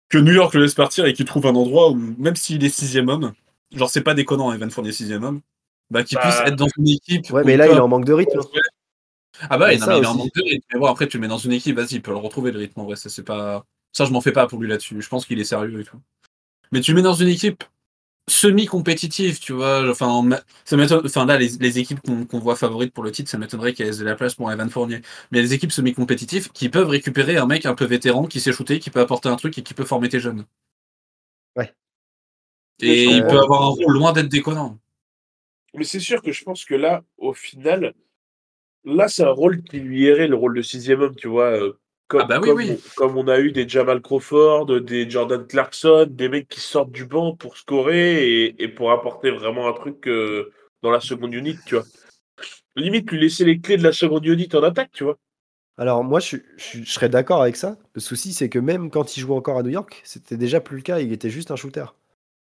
que 0.08 0.18
New 0.18 0.32
York 0.32 0.54
le 0.54 0.62
laisse 0.62 0.74
partir 0.74 1.04
et 1.06 1.12
qu'il 1.14 1.24
trouve 1.26 1.46
un 1.46 1.54
endroit 1.54 1.90
où, 1.90 1.94
même 1.96 2.36
s'il 2.36 2.64
est 2.64 2.68
sixième 2.68 3.08
homme, 3.08 3.32
genre, 3.72 3.90
c'est 3.90 4.02
pas 4.02 4.14
déconnant, 4.14 4.52
Evan 4.52 4.70
Fournier 4.70 4.92
sixième 4.92 5.24
homme, 5.24 5.40
bah, 5.90 6.04
qu'il 6.04 6.16
Bah, 6.16 6.22
puisse 6.22 6.38
être 6.46 6.54
dans 6.56 6.68
une 6.78 6.88
équipe. 6.88 7.28
Ouais, 7.30 7.42
mais 7.44 7.56
là, 7.56 7.66
il 7.68 7.76
est 7.76 7.80
en 7.80 7.88
manque 7.88 8.04
de 8.04 8.12
rythme. 8.12 8.38
hein. 8.38 8.60
Ah 9.50 9.58
bah, 9.58 9.76
non, 9.76 9.86
mais 9.88 9.98
il 9.98 10.02
est 10.04 10.06
en 10.06 10.14
manque 10.14 10.34
de 10.34 10.42
rythme. 10.42 10.64
Mais 10.72 10.78
bon, 10.80 10.86
après, 10.86 11.08
tu 11.08 11.16
le 11.16 11.22
mets 11.22 11.28
dans 11.28 11.38
une 11.38 11.52
équipe, 11.52 11.76
vas-y, 11.76 11.94
il 11.96 12.02
peut 12.02 12.12
le 12.12 12.16
retrouver 12.18 12.52
le 12.52 12.58
rythme. 12.60 12.80
En 12.80 12.84
vrai, 12.84 12.96
ça, 12.96 13.08
c'est 13.08 13.24
pas. 13.24 13.64
Ça, 13.92 14.04
je 14.04 14.12
m'en 14.12 14.20
fais 14.20 14.32
pas 14.32 14.46
pour 14.46 14.60
lui 14.60 14.68
là-dessus. 14.68 15.00
Je 15.00 15.08
pense 15.08 15.26
qu'il 15.26 15.40
est 15.40 15.44
sérieux 15.44 15.80
et 15.80 15.84
tout. 15.84 16.00
Mais 16.72 16.80
tu 16.80 16.92
le 16.92 16.96
mets 16.96 17.02
dans 17.02 17.14
une 17.14 17.28
équipe 17.28 17.64
semi-compétitive, 18.28 19.38
tu 19.40 19.52
vois. 19.52 19.88
Enfin, 19.90 20.28
ça 20.64 20.76
m'étonne- 20.76 21.04
enfin 21.06 21.26
là, 21.26 21.38
les, 21.38 21.48
les 21.60 21.78
équipes 21.78 22.00
qu'on 22.02 22.38
voit 22.38 22.56
favorites 22.56 22.92
pour 22.92 23.04
le 23.04 23.12
titre, 23.12 23.30
ça 23.30 23.38
m'étonnerait 23.38 23.72
qu'elles 23.72 23.94
aient 23.96 23.98
de 24.00 24.04
la 24.04 24.16
place 24.16 24.34
pour 24.34 24.50
Evan 24.50 24.68
Fournier. 24.70 25.00
Mais 25.30 25.42
les 25.42 25.54
équipes 25.54 25.72
semi-compétitives 25.72 26.50
qui 26.52 26.68
peuvent 26.68 26.88
récupérer 26.88 27.36
un 27.36 27.46
mec 27.46 27.66
un 27.66 27.74
peu 27.74 27.84
vétéran 27.84 28.26
qui 28.26 28.40
sait 28.40 28.52
shooter, 28.52 28.80
qui 28.80 28.90
peut 28.90 29.00
apporter 29.00 29.28
un 29.28 29.36
truc 29.36 29.56
et 29.58 29.62
qui 29.62 29.74
peut 29.74 29.84
former 29.84 30.08
tes 30.08 30.20
jeunes. 30.20 30.44
Ouais. 31.56 31.74
Et 32.80 33.06
Euh, 33.06 33.10
il 33.12 33.22
peut 33.22 33.38
avoir 33.38 33.62
un 33.62 33.66
rôle 33.68 33.92
loin 33.92 34.12
d'être 34.12 34.28
déconnant. 34.28 34.78
Mais 35.74 35.84
c'est 35.84 36.00
sûr 36.00 36.22
que 36.22 36.32
je 36.32 36.42
pense 36.42 36.64
que 36.64 36.74
là, 36.74 37.04
au 37.18 37.32
final, 37.32 37.94
là, 38.84 39.08
c'est 39.08 39.24
un 39.24 39.30
rôle 39.30 39.62
qui 39.62 39.78
lui 39.78 40.02
irait, 40.02 40.28
le 40.28 40.36
rôle 40.36 40.54
de 40.56 40.62
sixième 40.62 41.00
homme, 41.02 41.16
tu 41.16 41.28
vois. 41.28 41.50
euh, 41.50 41.78
Comme, 42.08 42.20
Ah 42.22 42.26
bah 42.26 42.38
oui, 42.40 42.48
comme, 42.48 42.56
oui. 42.58 42.70
On, 42.70 42.90
comme 42.94 43.16
on 43.18 43.28
a 43.28 43.40
eu 43.40 43.50
des 43.52 43.68
Jamal 43.68 44.00
Crawford, 44.00 44.66
des 44.82 45.10
Jordan 45.10 45.46
Clarkson, 45.46 46.06
des 46.08 46.28
mecs 46.28 46.48
qui 46.48 46.60
sortent 46.60 46.92
du 46.92 47.04
banc 47.04 47.34
pour 47.34 47.56
scorer 47.56 48.44
et, 48.44 48.62
et 48.62 48.68
pour 48.68 48.92
apporter 48.92 49.30
vraiment 49.30 49.68
un 49.68 49.72
truc 49.72 50.06
euh, 50.06 50.52
dans 50.82 50.90
la 50.90 51.00
seconde 51.00 51.34
unit, 51.34 51.56
tu 51.66 51.74
vois. 51.74 51.84
Limite, 52.76 53.10
lui 53.10 53.20
laisser 53.20 53.44
les 53.44 53.58
clés 53.58 53.76
de 53.76 53.82
la 53.82 53.92
seconde 53.92 54.24
unit 54.26 54.48
en 54.54 54.62
attaque, 54.62 54.90
tu 54.92 55.04
vois. 55.04 55.18
Alors, 55.78 56.04
moi, 56.04 56.20
je, 56.20 56.36
je 56.56 56.84
serais 56.84 57.08
d'accord 57.08 57.42
avec 57.42 57.56
ça. 57.56 57.76
Le 57.94 58.00
souci, 58.00 58.32
c'est 58.32 58.48
que 58.48 58.58
même 58.58 58.90
quand 58.90 59.16
il 59.16 59.20
jouait 59.20 59.34
encore 59.36 59.58
à 59.58 59.62
New 59.62 59.70
York, 59.70 60.00
c'était 60.04 60.36
déjà 60.36 60.60
plus 60.60 60.76
le 60.76 60.82
cas. 60.82 61.00
Il 61.00 61.12
était 61.12 61.30
juste 61.30 61.50
un 61.50 61.56
shooter. 61.56 61.86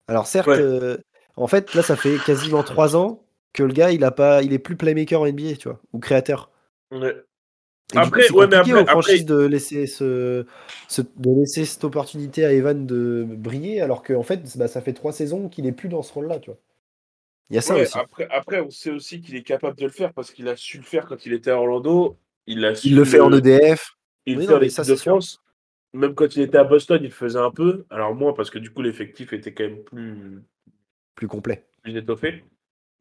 Alors, 0.08 0.28
certes, 0.28 0.48
Ouais. 0.48 0.60
euh, 0.60 0.98
en 1.36 1.48
fait, 1.48 1.74
là, 1.74 1.82
ça 1.82 1.96
fait 1.96 2.18
quasiment 2.26 2.64
trois 2.64 2.96
ans 2.96 3.24
que 3.54 3.64
le 3.64 3.74
gars, 3.74 3.92
il 3.92 4.04
a 4.04 4.12
pas, 4.12 4.42
il 4.44 4.54
est 4.54 4.60
plus 4.60 4.76
playmaker 4.76 5.22
en 5.22 5.26
NBA, 5.26 5.56
tu 5.56 5.70
vois, 5.70 5.80
ou 5.92 6.00
créateur. 6.00 6.50
Ouais. 6.92 7.16
Et 7.94 7.98
Après, 7.98 8.28
coup, 8.28 8.38
ouais, 8.38 8.48
mais 8.48 8.58
après- 8.58 8.86
après- 8.88 9.24
de 9.24 9.38
laisser 9.46 9.88
ce, 9.88 10.46
ce- 10.88 11.02
de 11.02 11.40
laisser 11.40 11.66
cette 11.66 11.84
opportunité 11.84 12.46
à 12.46 12.54
Evan 12.54 12.86
de 12.86 13.26
briller, 13.28 13.82
alors 13.82 14.04
qu'en 14.04 14.22
fait, 14.22 14.42
bah, 14.58 14.68
ça 14.68 14.82
fait 14.82 14.94
trois 14.94 15.12
saisons 15.12 15.50
qu'il 15.50 15.66
est 15.66 15.72
plus 15.72 15.90
dans 15.90 16.04
ce 16.04 16.14
rôle-là, 16.14 16.40
tu 16.40 16.52
vois. 16.52 16.60
Il 17.50 17.56
y 17.56 17.58
a 17.58 17.62
ça 17.62 17.74
Ouais, 17.74 17.82
aussi. 17.82 17.98
après, 17.98 18.28
après, 18.30 18.60
on 18.62 18.70
sait 18.70 18.92
aussi 18.92 19.22
qu'il 19.22 19.36
est 19.36 19.42
capable 19.42 19.76
de 19.76 19.86
le 19.86 19.90
faire 19.92 20.14
parce 20.14 20.32
qu'il 20.32 20.48
a 20.48 20.56
su 20.56 20.78
le 20.78 20.84
faire 20.84 21.08
quand 21.08 21.26
il 21.26 21.34
était 21.34 21.50
à 21.50 21.58
Orlando. 21.58 22.16
Il, 22.46 22.64
a 22.64 22.76
su 22.76 22.90
Il 22.90 22.96
le 22.96 23.06
fait 23.06 23.20
en 23.20 23.32
E 23.32 23.38
EDF. 23.38 23.96
Il 24.28 24.38
Oui, 24.38 24.46
fait 24.46 24.52
non, 24.52 24.58
en 24.58 24.60
mais 24.60 24.70
ça, 24.70 24.84
de 24.84 24.88
c'est 24.90 24.96
sûr. 24.98 25.14
France. 25.14 25.42
Même 25.94 26.14
quand 26.14 26.36
il 26.36 26.44
était 26.44 26.60
à 26.60 26.64
Boston, 26.64 27.00
il 27.02 27.06
le 27.08 27.10
faisait 27.14 27.40
un 27.40 27.50
peu. 27.50 27.86
Alors 27.90 28.14
moins 28.14 28.34
parce 28.34 28.52
que 28.52 28.60
du 28.60 28.70
coup 28.70 28.84
l'effectif 28.84 29.34
était 29.34 29.52
quand 29.52 29.64
même 29.64 29.84
plus, 29.84 30.44
Plus 31.16 31.28
complet. 31.28 31.66
plus 31.82 31.98
étoffé. 31.98 32.44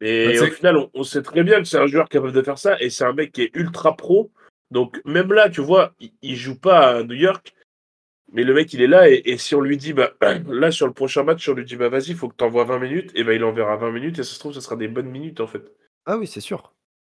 Et 0.01 0.25
Bah, 0.25 0.31
tu 0.33 0.39
au 0.39 0.47
final, 0.55 0.77
on, 0.77 0.89
on 0.95 1.03
sait 1.03 1.21
très 1.21 1.43
bien 1.43 1.59
que 1.59 1.65
c'est 1.65 1.77
un 1.77 1.85
joueur 1.85 2.09
capable 2.09 2.31
de 2.33 2.41
faire 2.41 2.57
ça. 2.57 2.81
Et 2.81 2.89
c'est 2.89 3.03
un 3.03 3.13
mec 3.13 3.31
qui 3.31 3.43
est 3.43 3.51
ultra 3.53 3.95
pro. 3.95 4.31
Donc 4.71 5.01
même 5.05 5.33
là, 5.33 5.49
tu 5.49 5.61
vois, 5.61 5.93
il, 5.99 6.11
il 6.21 6.35
joue 6.35 6.59
pas 6.59 6.97
à 6.97 7.03
New 7.03 7.15
York. 7.15 7.53
Mais 8.31 8.43
le 8.43 8.53
mec, 8.53 8.71
il 8.73 8.81
est 8.81 8.87
là. 8.87 9.09
Et, 9.09 9.21
et 9.25 9.37
si 9.37 9.55
on 9.55 9.61
lui 9.61 9.77
dit, 9.77 9.93
bah, 9.93 10.13
là, 10.47 10.71
sur 10.71 10.85
le 10.87 10.93
prochain 10.93 11.23
match, 11.23 11.47
on 11.49 11.53
lui 11.53 11.65
dit, 11.65 11.75
bah, 11.75 11.89
vas-y, 11.89 12.09
il 12.09 12.15
faut 12.15 12.29
que 12.29 12.35
tu 12.37 12.43
envoies 12.43 12.63
20 12.63 12.79
minutes, 12.79 13.11
et 13.15 13.23
ben 13.23 13.33
il 13.33 13.43
enverra 13.43 13.75
20 13.75 13.91
minutes. 13.91 14.19
Et 14.19 14.23
ça 14.23 14.33
se 14.33 14.39
trouve, 14.39 14.53
ça 14.53 14.61
sera 14.61 14.75
des 14.75 14.87
bonnes 14.87 15.09
minutes, 15.09 15.39
en 15.41 15.47
fait. 15.47 15.63
Ah 16.05 16.17
oui, 16.17 16.27
c'est 16.27 16.41
sûr. 16.41 16.73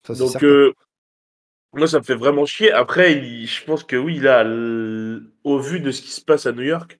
Ça, 0.06 0.14
Donc, 0.14 0.44
euh, 0.44 0.72
moi, 1.74 1.88
ça 1.88 2.00
me 2.00 2.04
fait 2.04 2.16
vraiment 2.16 2.46
chier. 2.46 2.72
Après, 2.72 3.14
il- 3.14 3.48
je 3.48 3.64
pense 3.66 3.84
que 3.84 3.96
oui, 3.96 4.20
là, 4.20 4.44
au 5.44 5.60
vu 5.60 5.80
de 5.80 5.92
ce 5.92 6.02
qui 6.02 6.12
se 6.12 6.22
passe 6.22 6.46
à 6.46 6.52
New 6.52 6.62
York, 6.64 7.00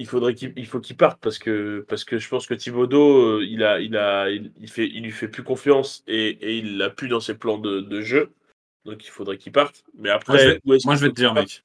il 0.00 0.06
faudrait 0.06 0.34
qu'il 0.34 0.52
il 0.56 0.66
faut 0.66 0.80
qu'il 0.80 0.96
parte 0.96 1.20
parce 1.20 1.38
que, 1.38 1.84
parce 1.88 2.04
que 2.04 2.18
je 2.18 2.28
pense 2.28 2.46
que 2.46 2.54
Thibodeau, 2.54 3.38
euh, 3.38 3.44
il, 3.44 3.62
a, 3.62 3.80
il, 3.80 3.96
a, 3.96 4.28
il, 4.30 4.52
il 4.60 4.68
fait, 4.68 4.86
il 4.88 5.02
lui 5.04 5.12
fait 5.12 5.28
plus 5.28 5.44
confiance 5.44 6.02
et, 6.08 6.30
et 6.30 6.58
il 6.58 6.78
l'a 6.78 6.90
plus 6.90 7.08
dans 7.08 7.20
ses 7.20 7.36
plans 7.36 7.58
de, 7.58 7.80
de 7.80 8.00
jeu. 8.00 8.32
Donc, 8.84 9.04
il 9.04 9.10
faudrait 9.10 9.38
qu'il 9.38 9.52
parte. 9.52 9.84
Mais 9.98 10.10
après, 10.10 10.32
Moi, 10.32 10.42
je 10.42 10.48
vais, 10.48 10.78
moi, 10.84 10.96
je 10.96 11.06
te 11.06 11.12
dire, 11.14 11.34
mec. 11.34 11.62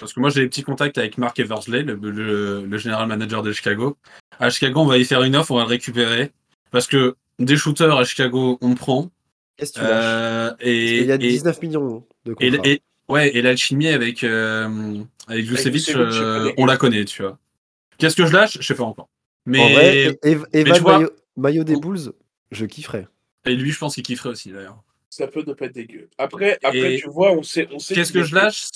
Parce 0.00 0.12
que 0.12 0.20
moi, 0.20 0.28
j'ai 0.30 0.40
des 0.42 0.48
petits 0.48 0.62
contacts 0.64 0.98
avec 0.98 1.18
Mark 1.18 1.38
Eversley, 1.38 1.82
le, 1.82 1.94
le, 1.94 2.64
le 2.66 2.78
général 2.78 3.06
manager 3.08 3.42
de 3.42 3.52
Chicago. 3.52 3.96
À 4.40 4.50
Chicago, 4.50 4.80
on 4.80 4.86
va 4.86 4.98
y 4.98 5.04
faire 5.04 5.22
une 5.22 5.36
offre, 5.36 5.52
on 5.52 5.56
va 5.56 5.62
le 5.62 5.68
récupérer. 5.68 6.32
Parce 6.70 6.86
que 6.86 7.16
des 7.38 7.56
shooters 7.56 7.96
à 7.96 8.04
Chicago, 8.04 8.58
on 8.60 8.74
prend. 8.74 9.10
Qu'est-ce 9.56 9.72
que 9.72 9.78
tu 9.78 9.84
lâches 9.84 9.92
Euh, 9.92 10.54
et, 10.60 10.98
qu'il 10.98 11.06
y 11.06 11.12
a 11.12 11.14
et, 11.14 11.18
19 11.18 11.62
millions 11.62 12.04
de 12.24 12.34
et, 12.40 12.50
contrats. 12.50 12.68
et- 12.70 12.82
ouais, 13.08 13.36
et 13.36 13.40
l'alchimie 13.42 13.88
avec, 13.88 14.24
euh, 14.24 15.00
avec 15.28 15.46
euh, 15.48 16.52
on 16.58 16.66
la 16.66 16.76
connaît, 16.76 17.04
tu 17.04 17.22
vois. 17.22 17.38
Qu'est-ce 17.98 18.16
que 18.16 18.26
je 18.26 18.32
lâche? 18.32 18.58
Je 18.60 18.66
sais 18.66 18.74
pas 18.74 18.84
encore. 18.84 19.08
Mais 19.46 19.60
En 19.60 19.68
vrai, 19.70 20.18
Ev- 20.22 20.44
Evan 20.52 20.74
tu 20.76 20.80
vois- 20.82 20.98
maillot, 20.98 21.10
maillot 21.36 21.64
des 21.64 21.76
Bulls, 21.76 22.12
je 22.50 22.66
kifferais. 22.66 23.08
et 23.46 23.54
lui, 23.56 23.70
je 23.70 23.78
pense 23.78 23.94
qu'il 23.94 24.04
kifferait 24.04 24.30
aussi, 24.30 24.50
d'ailleurs. 24.52 24.82
Ça 25.10 25.26
peut 25.26 25.44
ne 25.46 25.52
pas 25.52 25.66
être 25.66 25.74
dégueu. 25.74 26.08
Après, 26.18 26.58
après 26.62 26.94
Et 26.94 26.98
tu 26.98 27.08
vois, 27.08 27.32
on 27.32 27.42
sait. 27.42 27.68
On 27.72 27.78
sait 27.78 27.94
Qu'est-ce 27.94 28.12
que 28.12 28.22
je 28.22 28.34
lâche? 28.34 28.68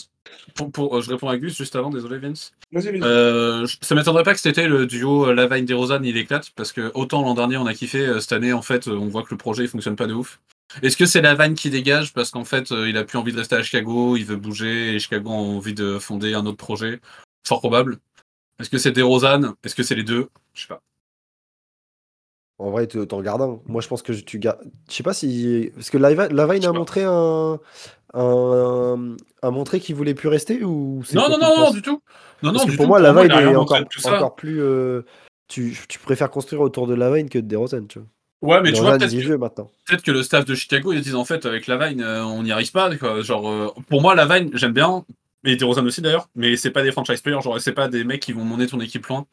Pour, 0.54 0.70
pour, 0.70 0.96
euh, 0.96 1.02
Je 1.02 1.10
réponds 1.10 1.28
à 1.28 1.36
Gus 1.36 1.56
juste 1.56 1.76
avant, 1.76 1.90
désolé 1.90 2.18
Vince. 2.18 2.52
Vas-y, 2.72 2.84
vas-y. 2.86 3.02
Euh, 3.02 3.66
ça 3.80 3.94
m'étonnerait 3.94 4.22
pas 4.22 4.32
que 4.34 4.40
c'était 4.40 4.66
le 4.66 4.86
duo 4.86 5.28
euh, 5.28 5.34
Lavagne 5.34 5.66
des 5.66 5.74
Rosanne 5.74 6.04
il 6.04 6.16
éclate 6.16 6.50
parce 6.56 6.72
que 6.72 6.90
autant 6.94 7.22
l'an 7.22 7.34
dernier 7.34 7.58
on 7.58 7.66
a 7.66 7.74
kiffé 7.74 7.98
euh, 8.06 8.20
cette 8.20 8.32
année 8.32 8.52
en 8.52 8.62
fait 8.62 8.88
on 8.88 9.08
voit 9.08 9.24
que 9.24 9.30
le 9.32 9.36
projet 9.36 9.64
il 9.64 9.68
fonctionne 9.68 9.96
pas 9.96 10.06
de 10.06 10.14
ouf. 10.14 10.40
Est-ce 10.82 10.96
que 10.96 11.04
c'est 11.04 11.20
Lavagne 11.20 11.54
qui 11.54 11.68
dégage? 11.68 12.14
Parce 12.14 12.30
qu'en 12.30 12.44
fait 12.44 12.70
il 12.70 12.96
a 12.96 13.04
plus 13.04 13.18
envie 13.18 13.32
de 13.32 13.38
rester 13.38 13.56
à 13.56 13.62
Chicago, 13.62 14.16
il 14.16 14.24
veut 14.24 14.36
bouger 14.36 14.94
et 14.94 14.98
Chicago 14.98 15.30
a 15.30 15.34
envie 15.34 15.74
de 15.74 15.98
fonder 15.98 16.32
un 16.34 16.46
autre 16.46 16.56
projet 16.56 17.00
Fort 17.46 17.58
probable. 17.58 17.98
Est-ce 18.58 18.70
que 18.70 18.78
c'est 18.78 18.92
des 18.92 19.02
Rosanne 19.02 19.54
Est-ce 19.64 19.74
que 19.74 19.82
c'est 19.82 19.96
les 19.96 20.04
deux? 20.04 20.28
Je 20.54 20.62
sais 20.62 20.68
pas. 20.68 20.80
En 22.62 22.70
vrai, 22.70 22.86
tu- 22.86 23.04
t'en 23.06 23.20
gardes 23.22 23.42
un. 23.42 23.58
Moi, 23.66 23.80
je 23.80 23.88
pense 23.88 24.02
que 24.02 24.12
tu 24.12 24.38
gardes. 24.38 24.60
Je 24.88 24.94
sais 24.94 25.02
pas 25.02 25.14
si. 25.14 25.70
Parce 25.74 25.90
que 25.90 25.98
Lava- 25.98 26.28
Lavine 26.28 26.64
a 26.64 26.72
montré 26.72 27.02
un. 27.04 27.58
un... 28.14 29.16
a 29.42 29.50
montré 29.50 29.80
qu'il 29.80 29.94
voulait 29.96 30.14
plus 30.14 30.28
rester 30.28 30.62
ou 30.64 31.02
c'est 31.04 31.16
Non 31.16 31.28
non 31.28 31.38
non, 31.38 31.56
non 31.58 31.70
du 31.70 31.82
tout. 31.82 32.00
Non 32.42 32.52
Parce 32.52 32.58
non 32.58 32.64
que 32.66 32.70
du 32.70 32.76
pour 32.76 32.84
tout. 32.84 32.88
moi, 32.88 33.00
Lavine 33.00 33.30
est 33.30 33.56
encore, 33.56 33.78
encore 34.06 34.34
plus. 34.36 34.60
euh, 34.62 35.02
Tu, 35.48 35.76
tu 35.88 35.98
préfères 35.98 36.30
construire 36.30 36.62
autour 36.62 36.86
de 36.86 36.94
Lavine 36.94 37.28
que 37.28 37.38
de 37.38 37.46
DeRozan, 37.46 37.86
tu 37.88 37.98
vois. 37.98 38.08
Ouais 38.42 38.60
mais 38.60 38.72
tu 38.72 38.80
vois 38.80 38.98
peut-être 38.98 39.12
que- 39.12 39.36
maintenant. 39.36 39.70
peut-être 39.86 40.02
que 40.02 40.10
le 40.10 40.22
staff 40.24 40.44
de 40.44 40.54
Chicago 40.56 40.92
ils 40.92 40.98
se 40.98 41.04
disent 41.04 41.14
en 41.14 41.24
fait 41.24 41.46
avec 41.46 41.68
Lavine 41.68 42.00
euh, 42.02 42.24
on 42.24 42.42
n'y 42.42 42.50
arrive 42.50 42.72
pas 42.72 42.92
quoi. 42.96 43.20
genre 43.22 43.48
euh, 43.48 43.68
pour 43.88 44.02
moi 44.02 44.16
Lavine 44.16 44.50
j'aime 44.54 44.72
bien 44.72 45.04
et 45.44 45.54
DeRozan 45.54 45.86
aussi 45.86 46.00
d'ailleurs 46.02 46.28
mais 46.34 46.56
c'est 46.56 46.72
pas 46.72 46.82
des 46.82 46.90
franchise 46.90 47.20
players 47.20 47.40
genre 47.40 47.60
c'est 47.60 47.70
pas 47.72 47.86
des 47.86 48.02
mecs 48.02 48.20
qui 48.20 48.32
vont 48.32 48.44
mener 48.44 48.66
ton 48.66 48.80
équipe 48.80 49.06
loin 49.06 49.26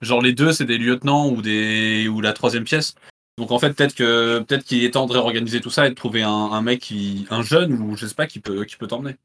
genre 0.00 0.22
les 0.22 0.32
deux 0.32 0.52
c'est 0.52 0.64
des 0.64 0.78
lieutenants 0.78 1.28
ou 1.30 1.42
des 1.42 2.08
ou 2.08 2.20
la 2.20 2.32
troisième 2.32 2.64
pièce 2.64 2.94
donc 3.38 3.50
en 3.52 3.58
fait 3.58 3.72
peut-être 3.72 3.94
que 3.94 4.40
peut-être 4.40 4.64
qu'il 4.64 4.82
est 4.84 4.90
temps 4.92 5.06
de 5.06 5.12
réorganiser 5.12 5.60
tout 5.60 5.70
ça 5.70 5.86
et 5.86 5.90
de 5.90 5.94
trouver 5.94 6.22
un, 6.22 6.30
un 6.30 6.62
mec 6.62 6.80
qui 6.80 7.26
un 7.30 7.42
jeune 7.42 7.72
ou 7.74 7.96
je 7.96 8.06
sais 8.06 8.14
pas 8.14 8.26
qui 8.26 8.40
peut 8.40 8.64
qui 8.64 8.76
peut 8.76 8.86
t'emmener 8.86 9.16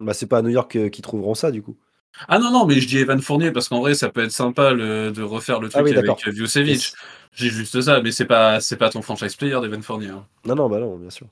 Bah, 0.00 0.14
c'est 0.14 0.26
pas 0.26 0.38
à 0.38 0.42
New 0.42 0.48
York 0.50 0.74
euh, 0.76 0.88
qu'ils 0.88 1.02
trouveront 1.02 1.34
ça, 1.34 1.50
du 1.50 1.62
coup. 1.62 1.76
ah 2.28 2.38
non 2.38 2.50
non 2.50 2.66
mais 2.66 2.80
je 2.80 2.88
dis 2.88 2.98
Evan 2.98 3.20
Fournier 3.20 3.52
parce 3.52 3.68
qu'en 3.68 3.80
vrai 3.80 3.94
ça 3.94 4.08
peut 4.08 4.22
être 4.22 4.32
sympa 4.32 4.72
le- 4.72 5.12
de 5.12 5.22
refaire 5.22 5.60
le 5.60 5.68
truc 5.68 5.80
Ah 5.80 5.84
oui, 5.84 5.90
avec 5.96 6.06
d'accord. 6.06 6.20
Vucevic 6.26 6.92
j'ai 7.32 7.48
juste 7.50 7.80
ça 7.80 8.00
mais 8.00 8.10
c'est 8.12 8.24
pas 8.24 8.60
c'est 8.60 8.76
pas 8.76 8.90
ton 8.90 9.02
franchise 9.02 9.36
player 9.36 9.60
d'Evan 9.60 9.82
Fournier 9.82 10.08
hein. 10.08 10.26
Non, 10.44 10.54
non, 10.56 10.68
bah 10.68 10.80
non, 10.80 10.96
bien 10.96 11.10
sûr. 11.10 11.26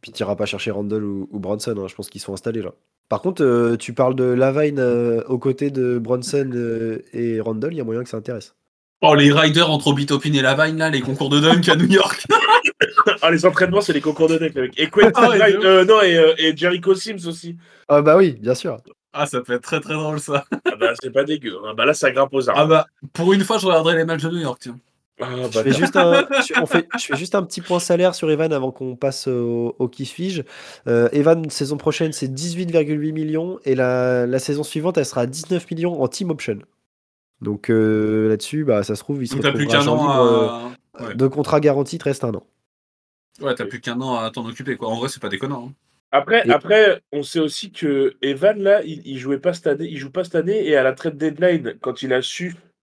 Puis 0.00 0.12
tu 0.12 0.22
iras 0.22 0.36
pas 0.36 0.46
chercher 0.46 0.70
Randall 0.70 1.02
ou, 1.04 1.28
ou 1.30 1.38
Bronson, 1.40 1.74
hein, 1.78 1.88
je 1.88 1.94
pense 1.94 2.08
qu'ils 2.10 2.20
sont 2.20 2.32
installés 2.34 2.62
là. 2.62 2.72
Par 3.08 3.20
contre, 3.20 3.42
euh, 3.44 3.76
tu 3.76 3.92
parles 3.92 4.14
de 4.16 4.24
Lavine 4.24 4.78
euh, 4.78 5.22
aux 5.28 5.38
côtés 5.38 5.70
de 5.70 5.98
Bronson 5.98 6.50
euh, 6.54 7.02
et 7.12 7.40
Randall, 7.40 7.72
il 7.74 7.76
y 7.76 7.80
a 7.80 7.84
moyen 7.84 8.02
que 8.02 8.08
ça 8.08 8.16
intéresse. 8.16 8.54
oh 9.02 9.14
les 9.14 9.30
riders 9.32 9.70
entre 9.70 9.88
Obitopin 9.88 10.32
et 10.32 10.42
Lavine 10.42 10.78
là 10.78 10.90
les 10.90 11.00
concours 11.00 11.28
de 11.28 11.38
dunk 11.40 11.68
à 11.70 11.76
New 11.76 11.86
York 11.88 12.26
Ah, 13.22 13.30
les 13.30 13.44
entraînements, 13.46 13.80
c'est 13.80 13.92
les 13.92 14.00
concours 14.00 14.28
de 14.28 14.36
deck, 14.38 14.54
mec. 14.54 14.72
Et 14.78 14.88
Quentin 14.88 15.10
Ah 15.32 15.50
de 15.50 15.56
euh, 15.64 15.84
non, 15.84 16.00
et, 16.02 16.16
euh, 16.16 16.34
et 16.38 16.56
Jericho 16.56 16.94
Sims 16.94 17.26
aussi. 17.26 17.56
Ah 17.88 18.02
bah 18.02 18.16
oui, 18.16 18.32
bien 18.40 18.54
sûr. 18.54 18.78
ah 19.12 19.26
ça 19.26 19.40
peut 19.42 19.54
être 19.54 19.62
très 19.62 19.80
très 19.80 19.94
drôle 19.94 20.20
ça 20.20 20.44
Ah 20.66 20.76
bah, 20.78 20.92
c'est 21.02 21.10
pas 21.10 21.24
dégueu. 21.24 21.56
Ah 21.66 21.74
bah 21.74 21.84
là, 21.84 21.94
ça 21.94 22.10
grimpe 22.10 22.32
aux 22.32 22.48
arbres. 22.48 22.60
Ah 22.60 22.66
bah, 22.66 22.86
pour 23.12 23.32
une 23.32 23.42
fois, 23.44 23.58
je 23.58 23.66
regarderai 23.66 23.96
les 23.96 24.04
matchs 24.04 24.22
de 24.22 24.30
New 24.30 24.38
York, 24.40 24.58
tiens. 24.60 24.78
Ah, 25.20 25.28
Je 25.50 25.60
fais, 25.60 25.70
juste 25.72 25.94
un, 25.96 26.26
je, 26.48 26.60
on 26.60 26.66
fait, 26.66 26.88
je 26.98 27.04
fais 27.04 27.16
juste 27.16 27.34
un 27.36 27.42
petit 27.44 27.60
point 27.60 27.78
salaire 27.78 28.14
sur 28.14 28.30
Evan 28.30 28.52
avant 28.52 28.72
qu'on 28.72 28.96
passe 28.96 29.28
au, 29.28 29.76
au 29.78 29.88
qui 29.88 30.06
suis-je. 30.06 30.42
Euh, 30.88 31.08
Evan, 31.12 31.48
saison 31.50 31.76
prochaine, 31.76 32.12
c'est 32.12 32.26
18,8 32.28 33.12
millions 33.12 33.60
et 33.64 33.74
la, 33.76 34.26
la 34.26 34.38
saison 34.40 34.64
suivante, 34.64 34.98
elle 34.98 35.06
sera 35.06 35.22
à 35.22 35.26
19 35.26 35.70
millions 35.70 36.02
en 36.02 36.08
team 36.08 36.30
option. 36.30 36.58
Donc 37.40 37.70
euh, 37.70 38.28
là-dessus, 38.28 38.64
bah, 38.64 38.82
ça 38.82 38.96
se 38.96 39.00
trouve, 39.00 39.22
il 39.22 39.28
se 39.28 39.34
Donc 39.34 39.42
t'as 39.42 39.52
plus 39.52 39.66
qu'un 39.66 39.86
an 39.86 39.94
libre, 39.96 40.10
à. 40.10 40.26
euh, 40.26 41.06
Ouais, 41.08 41.14
De 41.14 41.26
contrat 41.26 41.58
garanti, 41.60 41.96
il 41.96 41.98
te 41.98 42.04
reste 42.04 42.22
un 42.24 42.34
an. 42.34 42.46
ouais 43.40 43.54
t'as 43.56 43.66
plus 43.66 43.80
qu'un 43.80 44.00
an 44.00 44.14
à 44.16 44.30
t'en 44.30 44.46
occuper, 44.46 44.76
quoi. 44.76 44.88
En 44.88 44.96
vrai, 44.96 45.08
c'est 45.08 45.20
pas 45.20 45.28
déconnant. 45.28 45.68
hein. 45.68 45.72
Après, 46.12 46.46
Et- 46.46 46.50
après, 46.52 47.02
on 47.12 47.24
sait 47.24 47.40
aussi 47.40 47.72
que 47.72 48.14
Evan, 48.22 48.58
là, 48.60 48.82
il, 48.84 49.02
il 49.04 49.18
jouait 49.18 49.40
pas 49.40 49.52
cette 49.52 49.66
année, 49.66 49.88
il 49.90 49.98
joue 49.98 50.10
pas 50.10 50.22
cette 50.22 50.36
année, 50.36 50.64
et 50.68 50.76
à 50.76 50.84
la 50.84 50.92
trade 50.92 51.16
deadline, 51.16 51.74
quand 51.80 52.02
il 52.02 52.12
a 52.12 52.22
su 52.22 52.54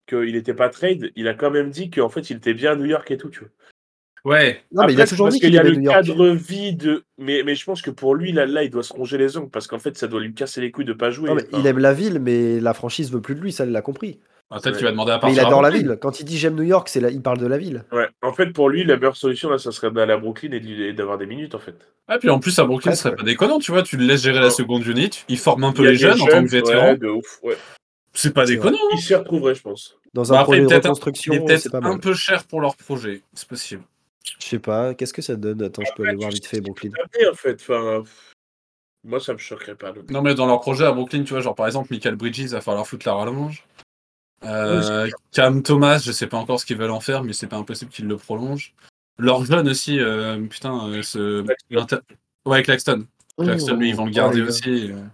qu'il 0.09 0.33
n'était 0.33 0.53
pas 0.53 0.69
trade, 0.69 1.11
il 1.15 1.27
a 1.27 1.33
quand 1.33 1.51
même 1.51 1.69
dit 1.69 1.89
qu'en 1.89 2.09
fait, 2.09 2.29
il 2.29 2.37
était 2.37 2.53
bien 2.53 2.71
à 2.71 2.75
New 2.75 2.85
York 2.85 3.09
et 3.11 3.17
tout, 3.17 3.29
tu 3.29 3.39
vois. 3.39 3.49
Ouais, 4.25 4.61
Non, 4.73 4.83
mais 4.85 4.91
il 4.93 4.99
a 4.99 5.03
Après, 5.03 5.11
toujours 5.11 5.27
parce 5.27 5.35
dit 5.35 5.39
qu'il 5.39 5.53
y 5.53 5.57
a 5.57 5.63
le 5.63 5.81
cadre 5.81 6.27
vie 6.27 6.73
de. 6.75 7.03
Mais, 7.17 7.41
mais 7.45 7.55
je 7.55 7.63
pense 7.63 7.81
que 7.81 7.89
pour 7.89 8.15
lui, 8.15 8.33
là, 8.33 8.45
là, 8.45 8.63
il 8.63 8.69
doit 8.69 8.83
se 8.83 8.91
ronger 8.91 9.17
les 9.17 9.37
ongles, 9.37 9.49
parce 9.49 9.65
qu'en 9.67 9.79
fait, 9.79 9.97
ça 9.97 10.07
doit 10.07 10.19
lui 10.19 10.33
casser 10.33 10.59
les 10.59 10.71
couilles 10.71 10.83
de 10.83 10.91
pas 10.93 11.09
jouer. 11.09 11.29
Non, 11.29 11.35
mais 11.35 11.43
Enfin, 11.47 11.59
il 11.61 11.65
aime 11.67 11.79
la 11.79 11.93
ville, 11.93 12.19
mais 12.19 12.59
la 12.59 12.73
franchise 12.73 13.11
veut 13.13 13.21
plus 13.21 13.35
de 13.35 13.39
lui, 13.39 13.53
ça, 13.53 13.65
il 13.65 13.71
l'a 13.71 13.81
compris. 13.81 14.19
Ah, 14.51 14.55
peut-être 14.59 14.73
Ouais. 14.73 14.77
qu'il 14.79 14.85
va 14.85 14.91
demander 14.91 15.11
à 15.11 15.19
Mais 15.23 15.31
il 15.31 15.39
adore 15.39 15.59
à 15.59 15.69
la 15.69 15.69
ville. 15.69 15.97
Quand 16.01 16.19
il 16.19 16.25
dit 16.25 16.37
j'aime 16.37 16.55
New 16.55 16.63
York, 16.63 16.89
c'est 16.89 16.99
la- 16.99 17.11
il 17.11 17.21
parle 17.21 17.37
de 17.37 17.45
la 17.45 17.57
ville. 17.59 17.85
Ouais. 17.91 18.07
En 18.23 18.33
fait, 18.33 18.47
pour 18.51 18.67
lui, 18.67 18.83
la 18.83 18.95
meilleure 18.97 19.15
solution, 19.15 19.49
là, 19.49 19.57
ça 19.59 19.71
serait 19.71 19.91
d'aller 19.91 20.11
à 20.13 20.17
Brooklyn 20.17 20.51
et 20.51 20.59
de 20.59 20.65
lui- 20.65 20.83
et 20.87 20.91
d'avoir 20.93 21.17
des 21.19 21.27
minutes, 21.27 21.53
en 21.55 21.59
fait. 21.59 21.75
Ah, 22.07 22.17
puis 22.17 22.29
en 22.31 22.39
plus, 22.39 22.57
à 22.59 22.65
Brooklyn, 22.65 22.91
ce 22.93 22.97
serait 23.03 23.11
ouais. 23.11 23.15
pas 23.15 23.23
déconnant, 23.23 23.59
tu 23.59 23.71
vois. 23.71 23.83
Tu 23.83 23.95
le 23.95 24.05
laisses 24.05 24.23
gérer 24.23 24.39
la 24.39 24.45
Non. 24.45 24.49
seconde 24.49 24.85
unit, 24.87 25.11
il 25.29 25.37
forme 25.37 25.63
un 25.63 25.71
peu 25.71 25.85
les 25.87 25.95
jeunes 25.95 26.19
en 26.19 26.25
tant 26.25 26.43
que 26.43 26.49
vétéran. 26.49 26.87
Ouais, 26.89 26.97
de 26.97 27.07
ouf, 27.07 27.39
ouais. 27.43 27.55
C'est 28.19 28.33
pas 28.33 28.45
déconnant. 28.45 28.77
hein. 28.77 28.95
Il 28.95 28.99
s'y 28.99 29.15
retrouverait, 29.15 29.55
je 29.55 29.61
pense. 29.61 29.97
Dans 30.13 30.33
un 30.33 30.35
Bah, 30.35 30.41
après, 30.41 30.61
projet 30.61 30.81
de 30.81 30.87
un- 30.87 31.57
c'est 31.57 31.71
pas 31.71 31.79
un 31.81 31.97
peu 31.97 32.13
cher 32.13 32.43
pour 32.43 32.59
leur 32.59 32.75
projet, 32.75 33.21
c'est 33.33 33.47
possible. 33.47 33.83
Je 34.39 34.45
sais 34.45 34.59
pas, 34.59 34.93
qu'est-ce 34.93 35.13
que 35.13 35.21
ça 35.21 35.37
donne? 35.37 35.61
Attends, 35.61 35.83
je 35.85 35.91
peux 35.95 36.03
aller 36.03 36.17
voir 36.17 36.29
vite 36.29 36.45
fait 36.45 36.59
Brooklyn. 36.59 36.91
en 37.31 37.33
fait. 37.33 37.61
Enfin, 37.61 38.03
moi, 39.05 39.21
ça 39.21 39.31
me 39.31 39.37
choquerait 39.37 39.75
pas. 39.75 39.93
donc. 39.93 40.11
Non, 40.11 40.21
mais 40.21 40.35
dans 40.35 40.47
leur 40.47 40.59
projet 40.59 40.83
à 40.83 40.91
Brooklyn, 40.91 41.23
tu 41.23 41.29
vois, 41.31 41.39
genre 41.39 41.55
par 41.55 41.67
exemple, 41.67 41.87
Michael 41.91 42.17
Bridges, 42.17 42.47
va 42.47 42.59
falloir 42.59 42.85
foutre 42.85 43.07
la 43.07 43.13
rallonge. 43.13 43.63
Euh, 44.43 45.09
Cam 45.31 45.63
Thomas, 45.63 45.99
je 45.99 46.11
sais 46.11 46.27
pas 46.27 46.37
encore 46.37 46.59
ce 46.59 46.65
qu'ils 46.65 46.77
veulent 46.77 46.91
en 46.91 46.99
faire, 46.99 47.23
mais 47.23 47.31
c'est 47.31 47.47
pas 47.47 47.57
impossible 47.57 47.89
qu'ils 47.91 48.07
le 48.07 48.17
prolongent. 48.17 48.73
Leur 49.17 49.45
jeune 49.45 49.69
aussi, 49.69 49.99
euh, 49.99 50.41
putain, 50.45 50.89
euh, 50.89 51.01
ce. 51.03 51.45
Ouais, 52.45 52.63
Claxton. 52.63 53.05
Claxton, 53.37 53.75
lui, 53.77 53.89
ils 53.89 53.95
vont 53.95 54.05
le 54.05 54.11
garder 54.11 54.41
oh, 54.41 54.45
les 54.45 54.45
gars. 54.45 54.49
aussi. 54.49 54.91
euh. 54.91 55.05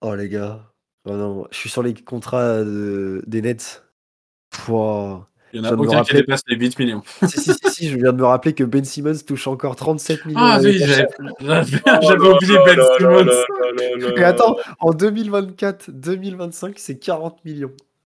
Oh 0.00 0.14
les 0.14 0.28
gars. 0.30 0.60
Oh 1.06 1.12
non, 1.12 1.46
je 1.50 1.56
suis 1.58 1.68
sur 1.70 1.82
les 1.82 1.92
contrats 1.94 2.62
de- 2.64 3.22
des 3.26 3.42
Nets. 3.42 3.84
Pouah. 4.50 5.28
Il 5.52 5.58
y 5.58 5.60
en 5.60 5.62
Je 5.62 5.68
a 5.68 5.70
viens 5.70 5.76
de 5.76 5.82
me 5.82 5.82
aucun 5.82 5.90
qui 5.90 5.96
rappeler. 5.96 6.20
dépasse 6.20 6.42
les 6.48 6.56
8 6.56 6.78
millions. 6.80 7.02
si, 7.28 7.40
si, 7.40 7.52
si, 7.54 7.70
si, 7.70 7.88
je 7.90 7.96
viens 7.96 8.12
de 8.12 8.18
me 8.18 8.24
rappeler 8.24 8.54
que 8.54 8.64
Ben 8.64 8.84
Simmons 8.84 9.14
touche 9.26 9.46
encore 9.46 9.76
37 9.76 10.24
millions. 10.26 10.40
Ah 10.42 10.56
l'année 10.58 10.70
oui, 10.70 10.78
prochaine. 10.78 11.06
j'avais 11.40 11.64
j'avais 12.02 12.18
Oh 12.20 12.34
oublié 12.34 12.54
là 12.54 12.62
Ben 12.64 12.76
là 12.78 12.86
Simmons. 12.98 13.10
là 13.10 13.22
là 13.24 13.44
là 14.00 14.08
là 14.08 14.14
Et 14.20 14.24
attends, 14.24 14.56
en 14.80 14.90
2024-2025, 14.92 16.72
c'est 16.76 16.98
40 16.98 17.44
millions. 17.44 17.70